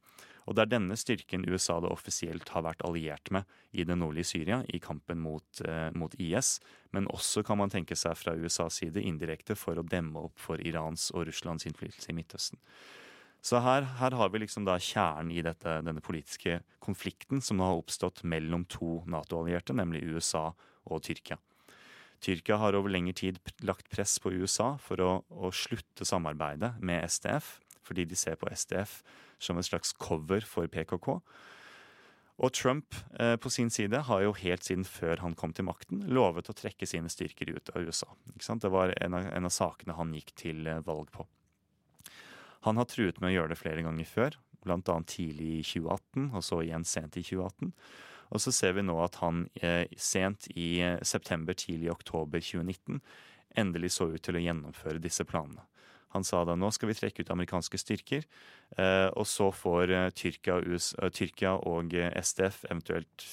Og 0.46 0.54
det 0.54 0.66
er 0.66 0.74
denne 0.76 0.98
styrken 0.98 1.46
USA 1.50 1.80
da 1.82 1.90
offisielt 1.90 2.52
har 2.54 2.66
vært 2.68 2.84
alliert 2.86 3.32
med 3.34 3.50
i 3.74 3.86
det 3.88 3.98
nordlige 3.98 4.30
Syria 4.30 4.60
i 4.70 4.80
kampen 4.82 5.20
mot, 5.24 5.62
eh, 5.66 5.90
mot 5.98 6.14
IS, 6.22 6.60
men 6.94 7.10
også 7.10 7.44
kan 7.46 7.58
man 7.58 7.74
tenke 7.74 7.98
seg 7.98 8.14
fra 8.20 8.36
USAs 8.38 8.78
side 8.82 9.02
indirekte 9.02 9.58
for 9.58 9.78
å 9.78 9.88
demme 9.88 10.28
opp 10.28 10.38
for 10.42 10.62
Irans 10.62 11.10
og 11.16 11.26
Russlands 11.32 11.66
innflytelse 11.66 12.14
i 12.14 12.18
Midtøsten. 12.18 12.62
Så 13.46 13.60
her, 13.62 13.86
her 14.00 14.14
har 14.18 14.30
vi 14.34 14.42
liksom 14.42 14.66
da 14.66 14.78
kjernen 14.82 15.34
i 15.34 15.42
dette, 15.46 15.82
denne 15.86 16.02
politiske 16.02 16.62
konflikten 16.82 17.42
som 17.46 17.62
har 17.62 17.78
oppstått 17.78 18.24
mellom 18.26 18.66
to 18.70 19.04
Nato-allierte, 19.10 19.74
nemlig 19.74 20.06
USA 20.06 20.48
og 20.86 21.04
Tyrkia. 21.06 21.38
Tyrkia 22.26 22.58
har 22.58 22.78
over 22.78 22.90
lengre 22.90 23.14
tid 23.18 23.38
lagt 23.66 23.90
press 23.94 24.18
på 24.22 24.32
USA 24.34 24.76
for 24.82 25.02
å, 25.02 25.12
å 25.30 25.52
slutte 25.54 26.08
samarbeidet 26.08 26.74
med 26.82 27.06
SDF, 27.06 27.60
fordi 27.86 28.08
de 28.10 28.18
ser 28.18 28.38
på 28.42 28.50
SDF 28.50 29.02
som 29.40 29.60
et 29.60 29.68
slags 29.68 29.94
cover 30.02 30.46
for 30.48 30.70
PKK. 30.72 31.20
Og 32.36 32.52
Trump 32.52 32.98
eh, 33.20 33.36
på 33.40 33.50
sin 33.50 33.70
side 33.72 34.02
har 34.08 34.24
jo 34.26 34.34
helt 34.36 34.66
siden 34.68 34.84
før 34.88 35.22
han 35.24 35.38
kom 35.40 35.54
til 35.56 35.68
makten, 35.70 36.04
lovet 36.12 36.50
å 36.52 36.56
trekke 36.58 36.88
sine 36.90 37.12
styrker 37.12 37.54
ut 37.56 37.72
av 37.72 37.88
USA. 37.88 38.10
Det 38.36 38.72
var 38.72 38.92
en 39.00 39.16
av, 39.16 39.30
en 39.32 39.48
av, 39.48 39.54
sakene 39.56 39.96
han 39.96 40.12
gikk 40.18 40.34
til 40.36 40.68
eh, 40.68 40.82
valg 40.84 41.12
på. 41.16 41.28
Han 42.68 42.82
har 42.82 42.90
truet 42.92 43.22
med 43.22 43.32
å 43.32 43.36
gjøre 43.38 43.54
det 43.54 43.62
flere 43.62 43.86
ganger 43.86 44.10
før, 44.10 44.36
bl.a. 44.66 44.98
tidlig 45.08 45.52
i 45.62 45.64
2018, 45.64 46.28
og 46.34 46.44
så 46.44 46.60
igjen 46.66 46.84
sent 46.88 47.16
i 47.16 47.24
2018. 47.24 47.72
Og 48.34 48.42
så 48.42 48.52
ser 48.52 48.74
vi 48.76 48.84
nå 48.84 48.98
at 49.04 49.22
han 49.22 49.46
eh, 49.62 49.86
sent 49.96 50.50
i 50.58 50.82
eh, 50.84 51.00
september, 51.06 51.56
tidlig 51.56 51.88
i 51.88 51.94
oktober 51.94 52.44
2019 52.44 53.00
endelig 53.56 53.94
så 53.96 54.10
ut 54.12 54.24
til 54.24 54.38
å 54.38 54.44
gjennomføre 54.44 55.02
disse 55.04 55.26
planene. 55.28 55.66
Han 56.16 56.24
sa 56.24 56.46
da 56.48 56.56
nå 56.56 56.70
skal 56.72 56.90
vi 56.90 56.96
trekke 56.96 57.26
ut 57.26 57.32
amerikanske 57.34 57.80
styrker, 57.82 58.24
eh, 58.80 59.08
og 59.12 59.28
så 59.28 59.50
får 59.52 59.92
eh, 59.92 60.12
Tyrkia, 60.16 60.62
US, 60.64 60.94
eh, 60.96 61.12
Tyrkia 61.12 61.58
og 61.68 61.92
SDF 61.92 62.62
eventuelt 62.70 63.26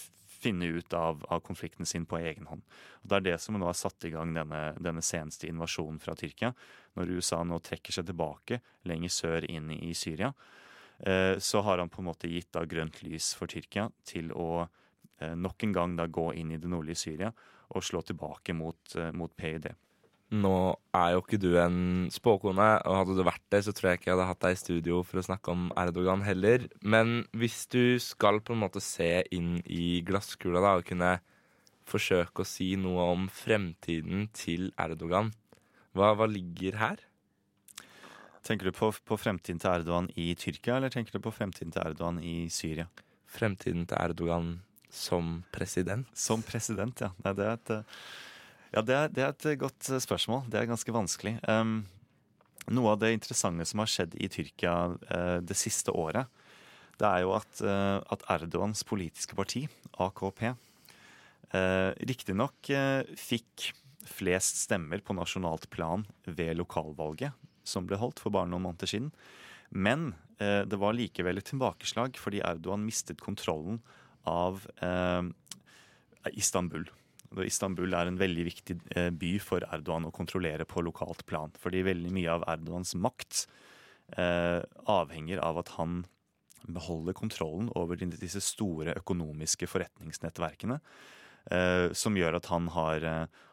finne 0.43 0.67
ut 0.75 0.95
av, 0.99 1.23
av, 1.31 1.45
konflikten 1.47 1.87
sin 1.87 2.09
på 2.11 2.19
egen 2.19 2.49
hånd. 2.51 2.65
Og 3.05 3.13
Det 3.13 3.19
er 3.21 3.27
det 3.29 3.37
som 3.39 3.55
nå 3.55 3.69
har 3.69 3.79
satt 3.79 4.09
i 4.09 4.11
gang 4.11 4.33
denne, 4.35 4.63
denne 4.83 5.05
seneste 5.07 5.47
invasjonen 5.47 6.01
fra 6.03 6.17
Tyrkia. 6.19 6.51
Når 6.99 7.15
USA 7.15 7.45
nå 7.47 7.61
trekker 7.63 7.95
seg 7.95 8.09
tilbake 8.09 8.59
lenger 8.91 9.15
sør 9.15 9.47
inn 9.47 9.71
i 9.77 9.93
Syria, 9.95 10.33
så 11.43 11.63
har 11.67 11.81
han 11.81 11.91
på 11.91 12.03
en 12.03 12.09
måte 12.11 12.29
gitt 12.31 12.51
da 12.55 12.65
grønt 12.69 13.01
lys 13.03 13.33
for 13.39 13.51
Tyrkia 13.51 13.89
til 14.07 14.35
å 14.35 14.67
nok 15.19 15.65
en 15.67 15.73
gang 15.75 15.97
da 15.99 16.07
gå 16.11 16.29
inn 16.39 16.53
i 16.55 16.59
det 16.63 16.71
nordlige 16.71 17.01
Syria 17.01 17.31
og 17.75 17.87
slå 17.87 18.03
tilbake 18.07 18.55
mot, 18.55 18.99
mot 19.15 19.35
PYD. 19.35 19.71
Nå 20.33 20.57
er 20.97 21.11
jo 21.13 21.21
ikke 21.21 21.37
du 21.37 21.51
en 21.61 22.07
spåkone, 22.13 22.69
og 22.89 22.95
hadde 23.03 23.17
du 23.19 23.27
vært 23.27 23.45
det, 23.53 23.59
så 23.67 23.75
tror 23.77 23.91
jeg 23.91 24.01
ikke 24.01 24.09
jeg 24.09 24.15
hadde 24.15 24.29
hatt 24.31 24.41
deg 24.41 24.55
i 24.55 24.61
studio 24.63 25.03
for 25.05 25.21
å 25.21 25.27
snakke 25.27 25.53
om 25.53 25.67
Erdogan 25.77 26.25
heller. 26.25 26.65
Men 26.81 27.27
hvis 27.37 27.67
du 27.73 28.01
skal 28.01 28.41
på 28.41 28.57
en 28.57 28.63
måte 28.63 28.81
se 28.81 29.27
inn 29.35 29.59
i 29.69 30.01
glasskula 30.09 30.65
da, 30.65 30.73
og 30.79 30.89
kunne 30.89 31.19
forsøke 31.85 32.45
å 32.45 32.49
si 32.49 32.71
noe 32.81 33.11
om 33.13 33.29
fremtiden 33.29 34.31
til 34.33 34.71
Erdogan, 34.81 35.35
hva, 35.93 36.15
hva 36.17 36.31
ligger 36.31 36.81
her? 36.81 37.05
Tenker 38.43 38.71
du 38.71 38.75
på, 38.75 38.89
på, 39.05 39.21
fremtiden 39.21 39.61
til 39.61 39.75
Erdogan 39.75 40.09
i 40.17 40.33
Tyrkia, 40.33 40.79
eller 40.79 40.91
tenker 40.91 41.13
du 41.13 41.23
på 41.23 41.35
fremtiden 41.37 41.77
til 41.77 41.85
Erdogan 41.85 42.25
i 42.25 42.49
Syria? 42.49 42.89
Fremtiden 43.29 43.85
til 43.85 44.01
Erdogan 44.01 44.55
som 44.89 45.43
president. 45.53 46.09
Som 46.17 46.41
president, 46.45 47.05
ja. 47.05 47.13
Nei, 47.21 47.37
det 47.37 47.51
er 47.51 47.61
et 47.61 47.79
ja, 48.73 48.81
det 48.81 48.95
er, 48.97 49.11
det 49.13 49.25
er, 49.25 49.35
et 49.35 49.61
godt 49.61 49.91
eh, 49.93 50.01
spørsmål. 50.01 50.47
Det 50.49 50.61
er 50.61 50.71
ganske 50.71 50.95
vanskelig. 50.95 51.35
Um, 51.45 51.83
noe 52.73 52.95
av 52.95 53.03
det 53.03 53.13
interessante 53.13 53.67
som 53.69 53.83
har 53.83 53.91
skjedd 53.91 54.17
i 54.17 54.31
Tyrkia 54.33 54.77
uh, 54.97 55.39
det 55.45 55.59
siste 55.61 55.93
året, 55.93 56.31
det 57.01 57.09
er 57.09 57.25
jo 57.25 57.35
at, 57.37 57.53
uh, 57.67 57.99
at 58.15 58.25
Erdogans 58.33 58.85
politiske 58.89 59.37
parti, 59.37 59.67
AKP, 60.01 60.43
uh, 60.53 61.91
riktignok 62.09 62.73
uh, 62.73 63.03
fikk 63.19 63.73
flest 64.09 64.65
stemmer 64.65 65.03
på 65.05 65.15
nasjonalt 65.15 65.69
plan 65.71 66.07
ved 66.25 66.57
lokalvalget 66.59 67.37
som 67.69 67.87
ble 67.87 67.99
holdt 68.01 68.23
for 68.23 68.35
bare 68.35 68.49
noen 68.51 68.65
måneder 68.65 68.91
siden. 68.91 69.13
Men 69.69 70.13
uh, 70.41 70.65
det 70.65 70.81
var 70.81 70.97
likevel 70.97 71.43
et 71.43 71.51
tilbakeslag 71.51 72.17
fordi 72.21 72.41
Erdogan 72.47 72.87
mistet 72.87 73.21
kontrollen 73.23 73.83
av 74.23 74.63
Istanbul. 76.39 76.85
Istanbul 77.41 77.95
er 77.97 78.09
en 78.09 78.21
veldig 78.21 78.45
viktig 78.49 78.79
eh, 78.97 79.11
by 79.15 79.35
for 79.43 79.65
Erdogan 79.73 80.09
å 80.09 80.15
kontrollere 80.15 80.67
på 80.69 80.85
lokalt 80.85 81.25
plan. 81.29 81.53
Fordi 81.61 81.85
veldig 81.87 82.13
mye 82.15 82.33
av 82.35 82.47
Erdogans 82.55 82.95
makt 82.99 83.47
eh, 84.17 84.61
avhenger 84.93 85.43
av 85.43 85.63
at 85.63 85.75
han 85.79 86.03
beholder 86.63 87.17
kontrollen 87.19 87.73
over 87.79 87.99
disse 87.99 88.41
store 88.45 88.95
økonomiske 89.01 89.67
forretningsnettverkene. 89.67 90.79
Eh, 91.51 91.89
som 91.99 92.15
gjør 92.15 92.37
at 92.39 92.47
han 92.53 92.69
har, 92.71 93.07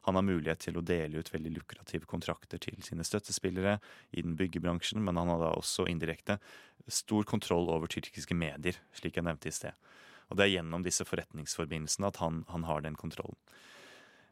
han 0.06 0.20
har, 0.20 0.26
mulighet 0.28 0.62
til 0.68 0.78
å 0.78 0.86
dele 0.86 1.24
ut 1.24 1.32
veldig 1.34 1.56
lukrative 1.56 2.06
kontrakter 2.06 2.62
til 2.62 2.78
sine 2.86 3.06
støttespillere 3.08 3.80
i 4.12 4.22
den 4.22 4.36
byggebransjen, 4.38 5.02
men 5.02 5.18
han 5.18 5.32
har 5.34 5.42
da 5.42 5.56
også 5.58 5.88
indirekte 5.90 6.38
stor 6.86 7.26
kontroll 7.26 7.72
over 7.74 7.90
tyrkiske 7.90 8.38
medier, 8.38 8.78
slik 8.94 9.18
jeg 9.18 9.26
nevnte 9.26 9.50
i 9.50 9.56
sted. 9.56 9.90
Og 10.30 10.38
det 10.38 10.46
er 10.46 10.56
gjennom 10.58 10.86
disse 10.86 11.06
forretningsforbindelsene 11.08 12.10
at 12.12 12.22
han, 12.22 12.44
han 12.54 12.68
har 12.70 12.86
den 12.86 12.98
kontrollen 13.00 13.38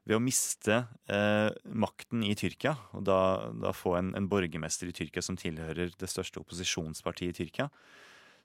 ved 0.08 0.16
å 0.16 0.24
miste 0.24 0.78
eh, 1.12 1.50
makten 1.76 2.24
i 2.24 2.34
Tyrkia, 2.40 2.78
og 2.96 3.04
da, 3.10 3.20
da 3.60 3.74
få 3.76 3.98
en, 4.00 4.14
en, 4.16 4.30
borgermester 4.32 4.88
i 4.88 4.96
Tyrkia 4.96 5.24
som 5.26 5.38
tilhører 5.40 5.92
det 6.00 6.08
største 6.08 6.40
opposisjonspartiet 6.40 7.34
i 7.34 7.38
Tyrkia, 7.42 7.68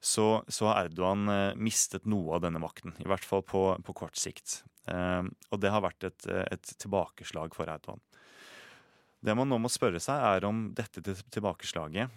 så, 0.03 0.43
så 0.51 0.69
har 0.69 0.89
Erdogan 0.89 1.31
eh, 1.31 1.55
mistet 1.55 2.09
noe 2.11 2.35
av 2.35 2.43
denne 2.43 2.59
makten. 2.63 2.97
I 2.99 3.07
hvert 3.07 3.27
fall 3.27 3.45
på, 3.47 3.63
på 3.87 3.95
kort 3.95 4.19
sikt. 4.19 4.65
Eh, 4.91 5.23
og 5.23 5.63
det 5.63 5.71
har 5.71 5.85
vært 5.87 6.09
et, 6.09 6.27
et, 6.51 6.75
tilbakeslag 6.83 7.55
for 7.55 7.71
Erdogan. 7.71 8.03
Det 9.23 9.39
man 9.39 9.47
nå 9.47 9.61
må 9.63 9.71
spørre 9.71 10.03
seg, 10.03 10.19
er 10.19 10.49
om 10.49 10.65
dette 10.75 11.15
tilbakeslaget 11.31 12.11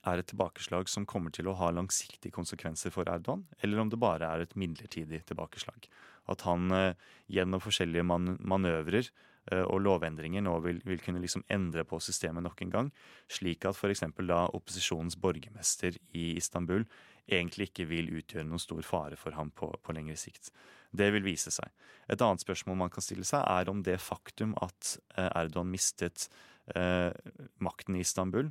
er 0.00 0.20
et 0.20 0.28
tilbakeslag 0.30 0.88
som 0.88 1.06
kommer 1.08 1.34
til 1.34 1.50
å 1.50 1.56
ha 1.58 1.68
langsiktige 1.74 2.34
konsekvenser 2.34 2.94
for 2.94 3.08
Erdogan, 3.10 3.44
eller 3.60 3.82
om 3.82 3.92
det 3.92 4.00
bare 4.00 4.28
er 4.28 4.44
et 4.44 4.56
midlertidig 4.56 5.24
tilbakeslag 5.28 5.90
at 6.30 6.44
han 6.46 6.70
eh, 6.74 6.98
gjennom 7.32 7.62
forskjellige 7.62 8.06
man 8.06 8.36
manøvrer 8.38 9.06
eh, 9.06 9.64
og 9.64 9.82
lovendringer 9.84 10.44
nå 10.44 10.54
vil, 10.64 10.80
vil 10.86 11.02
kunne 11.02 11.22
liksom 11.22 11.44
endre 11.52 11.84
på 11.88 12.00
systemet 12.02 12.44
nok 12.46 12.62
en 12.64 12.74
gang, 12.74 12.92
slik 13.30 13.66
at 13.68 13.78
f.eks. 13.78 14.04
da 14.28 14.44
opposisjonens 14.54 15.18
borgermester 15.20 15.98
i 16.18 16.32
Istanbul 16.38 16.86
egentlig 17.30 17.70
ikke 17.70 17.86
vil 17.90 18.10
utgjøre 18.18 18.46
noen 18.48 18.62
stor 18.62 18.82
fare 18.86 19.18
for 19.18 19.34
ham 19.38 19.52
på, 19.54 19.70
på 19.82 19.94
lengre 19.94 20.18
sikt. 20.18 20.50
Det 20.92 21.08
vil 21.14 21.24
vise 21.24 21.52
seg. 21.54 21.70
Et 22.10 22.20
annet 22.20 22.42
spørsmål 22.42 22.80
man 22.82 22.90
kan 22.92 23.04
stille 23.04 23.24
seg, 23.26 23.44
er 23.46 23.70
om 23.70 23.84
det 23.86 24.00
faktum 24.02 24.56
at 24.62 24.96
eh, 25.16 25.30
Erdogan 25.30 25.70
mistet 25.72 26.28
eh, 26.74 27.10
makten 27.62 27.96
i 27.96 28.02
Istanbul, 28.04 28.50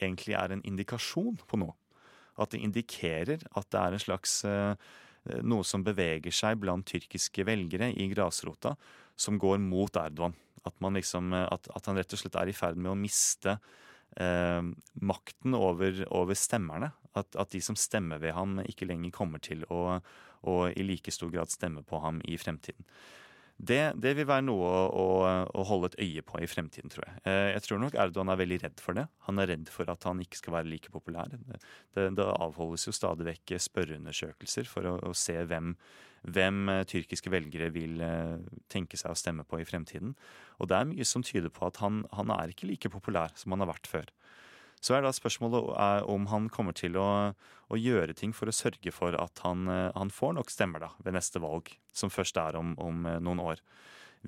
egentlig 0.00 0.36
er 0.38 0.54
en 0.54 0.64
indikasjon 0.66 1.38
på 1.48 1.60
noe. 1.60 1.74
At 2.40 2.54
det 2.54 2.62
indikerer 2.66 3.44
at 3.54 3.70
det 3.70 3.80
er 3.80 3.94
en 3.94 4.02
slags 4.02 4.40
eh, 4.48 4.74
noe 5.46 5.64
som 5.66 5.84
beveger 5.86 6.34
seg 6.34 6.58
blant 6.62 6.86
tyrkiske 6.88 7.46
velgere 7.46 7.92
i 7.92 8.08
grasrota, 8.12 8.74
som 9.16 9.38
går 9.38 9.60
mot 9.62 9.96
Erdogan. 9.96 10.34
At, 10.64 10.76
liksom, 10.80 11.32
eh, 11.32 11.46
at, 11.46 11.70
at 11.74 11.90
han 11.90 12.00
rett 12.00 12.12
og 12.16 12.20
slett 12.20 12.38
er 12.40 12.50
i 12.50 12.56
ferd 12.56 12.80
med 12.80 12.92
å 12.92 12.98
miste 12.98 13.56
eh, 14.18 14.62
makten 15.00 15.56
over, 15.58 16.04
over 16.10 16.38
stemmerne. 16.38 16.92
At, 17.14 17.36
at, 17.38 17.52
de 17.54 17.62
som 17.62 17.78
stemmer 17.78 18.18
ved 18.22 18.34
ham, 18.34 18.58
ikke 18.66 18.88
lenger 18.90 19.14
kommer 19.14 19.42
til 19.42 19.62
å, 19.70 20.00
å 20.50 20.54
i 20.74 20.86
like 20.86 21.12
stor 21.14 21.30
grad 21.30 21.52
stemme 21.52 21.84
på 21.86 22.00
ham 22.02 22.18
i 22.26 22.38
fremtiden. 22.40 22.88
Det, 23.54 23.94
det, 24.02 24.16
vil 24.18 24.26
være 24.26 24.42
noe 24.48 24.70
å, 24.90 25.04
å, 25.46 25.62
holde 25.68 25.92
et 25.92 26.00
øye 26.02 26.22
på 26.26 26.40
i 26.42 26.48
fremtiden, 26.50 26.90
tror 26.90 27.04
jeg. 27.06 27.20
Eh, 27.30 27.50
jeg 27.52 27.62
tror 27.68 27.80
nok 27.84 27.94
Erdogan 28.02 28.32
er 28.32 28.40
veldig 28.40 28.58
redd 28.64 28.82
for 28.82 28.98
det. 28.98 29.04
Han 29.28 29.38
er 29.38 29.52
redd 29.52 29.70
for 29.70 29.90
at 29.92 30.06
han 30.08 30.22
ikke 30.24 30.40
skal 30.40 30.56
være 30.56 30.70
like 30.72 30.90
populær. 30.92 31.30
Det, 31.30 32.08
det 32.18 32.26
avholdes 32.34 32.88
jo 32.88 32.96
stadig 32.96 33.28
vekk 33.28 33.54
spørreundersøkelser 33.62 34.66
for 34.68 34.90
å, 34.90 34.96
å 35.06 35.14
se 35.16 35.38
hvem, 35.46 35.70
hvem, 36.26 36.60
eh, 36.74 36.82
tyrkiske 36.90 37.30
velgere 37.30 37.70
vil 37.74 38.02
eh, 38.02 38.42
tenke 38.74 38.98
seg 39.00 39.14
å 39.14 39.20
stemme 39.22 39.46
på 39.46 39.62
i 39.62 39.68
fremtiden. 39.68 40.16
Og 40.58 40.72
det 40.72 40.80
er 40.80 40.90
mye 40.90 41.06
som 41.06 41.22
tyder 41.24 41.54
på 41.54 41.70
at 41.70 41.78
han, 41.84 42.02
han 42.18 42.34
er 42.34 42.50
ikke 42.50 42.68
like 42.72 42.90
populær 42.90 43.38
som 43.38 43.54
han 43.54 43.62
har 43.62 43.70
vært 43.70 43.90
før. 43.90 44.10
Så 44.84 44.92
er 44.92 45.04
da 45.04 45.14
spørsmålet 45.16 46.04
om 46.12 46.26
han 46.28 46.50
kommer 46.52 46.76
til 46.76 46.98
å, 47.00 47.32
å 47.72 47.78
gjøre 47.78 48.12
ting 48.18 48.34
for 48.36 48.50
å 48.50 48.54
sørge 48.54 48.92
for 48.92 49.16
at 49.16 49.40
han, 49.46 49.64
eh, 49.72 49.88
han, 49.96 50.12
får 50.12 50.36
nok 50.36 50.52
stemmer 50.52 50.84
da, 50.84 50.90
ved 51.00 51.16
neste 51.16 51.40
valg, 51.40 51.70
som 51.96 52.12
først 52.12 52.36
er 52.42 52.58
om, 52.60 52.74
om 52.76 53.06
eh, 53.08 53.20
noen 53.24 53.40
år. 53.40 53.62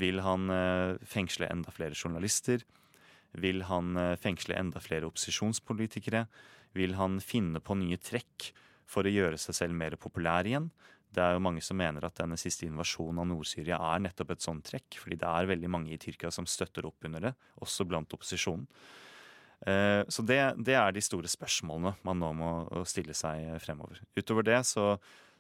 Vil 0.01 0.23
han 0.25 0.49
eh, 0.53 0.97
fengsle 1.05 1.51
enda 1.53 1.75
flere 1.77 1.97
journalister? 1.99 2.65
Vil 3.37 3.67
han 3.69 3.99
fengsle 4.17 4.57
enda 4.57 4.81
flere 4.81 5.11
opposisjonspolitikere? 5.11 6.23
Vil 6.79 6.95
han 6.97 7.19
finne 7.21 7.61
på 7.61 7.77
nye 7.77 7.99
trekk 8.01 8.49
for 8.89 9.05
å 9.05 9.13
gjøre 9.13 9.37
seg 9.41 9.59
selv 9.59 9.77
mer 9.77 9.99
populær 10.01 10.49
igjen? 10.49 10.71
Det 11.13 11.21
er 11.21 11.37
jo 11.37 11.43
mange 11.45 11.61
som 11.65 11.77
mener 11.77 12.07
at 12.07 12.17
denne 12.17 12.39
siste 12.41 12.65
invasjonen 12.65 13.21
av 13.21 13.29
Nord-Syria 13.29 13.77
er 13.93 14.07
nettopp 14.07 14.33
et 14.33 14.47
sånt 14.47 14.65
trekk, 14.65 14.97
fordi 15.03 15.21
det 15.21 15.29
er 15.29 15.51
veldig 15.53 15.73
mange 15.73 15.93
i 15.93 16.01
Tyrkia 16.01 16.33
som 16.33 16.49
støtter 16.49 16.89
opp 16.89 17.05
under 17.05 17.29
det, 17.29 17.35
også 17.61 17.85
blant 17.89 18.17
opposisjonen. 18.17 18.65
Eh, 19.65 20.03
så 20.13 20.25
det, 20.27 20.41
det, 20.61 20.75
er 20.77 20.93
de 20.93 21.05
store 21.05 21.31
spørsmålene 21.31 21.95
man 22.07 22.21
nå 22.21 22.33
må 22.37 22.51
stille 22.89 23.17
seg 23.17 23.57
fremover. 23.65 24.03
Utover 24.19 24.47
det 24.47 24.61
så, 24.69 24.95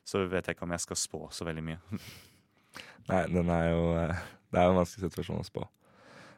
så 0.06 0.24
vet 0.24 0.48
jeg 0.48 0.56
ikke 0.56 0.66
om 0.68 0.74
jeg 0.76 0.86
skal 0.86 1.00
spå 1.00 1.26
så 1.34 1.48
veldig 1.48 1.66
mye. 1.66 2.00
Nei, 3.10 3.22
den 3.30 3.52
er 3.54 3.68
jo 3.70 3.84
Det 3.94 4.58
er 4.58 4.66
jo 4.66 4.72
en 4.72 4.80
vanskelig 4.80 5.10
situasjon 5.10 5.42
å 5.42 5.46
spå. 5.46 5.68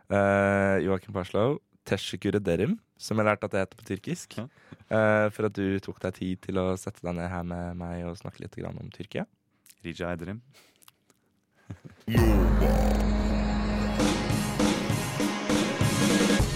Uh, 0.09 0.81
Joakim 0.81 1.12
Parslow, 1.12 1.59
teşekkür 1.89 2.39
ederim. 2.41 2.79
som 2.99 3.18
jeg 3.18 3.29
lærte 3.29 3.47
at 3.47 3.53
det 3.53 3.61
heter 3.62 3.79
på 3.79 3.87
tyrkisk. 3.87 4.37
Ja. 4.41 4.47
Eh, 4.89 5.26
for 5.31 5.49
at 5.49 5.55
du 5.55 5.79
tok 5.85 6.01
deg 6.03 6.16
tid 6.16 6.41
til 6.49 6.59
å 6.59 6.72
sette 6.81 7.05
deg 7.05 7.14
ned 7.18 7.31
her 7.31 7.45
med 7.47 7.79
meg 7.79 8.07
og 8.09 8.18
snakke 8.18 8.43
litt 8.45 8.57
grann 8.59 8.81
om 8.81 8.91
Tyrkia. 8.95 9.26
Rija 9.85 10.11
Ederim. 10.16 10.43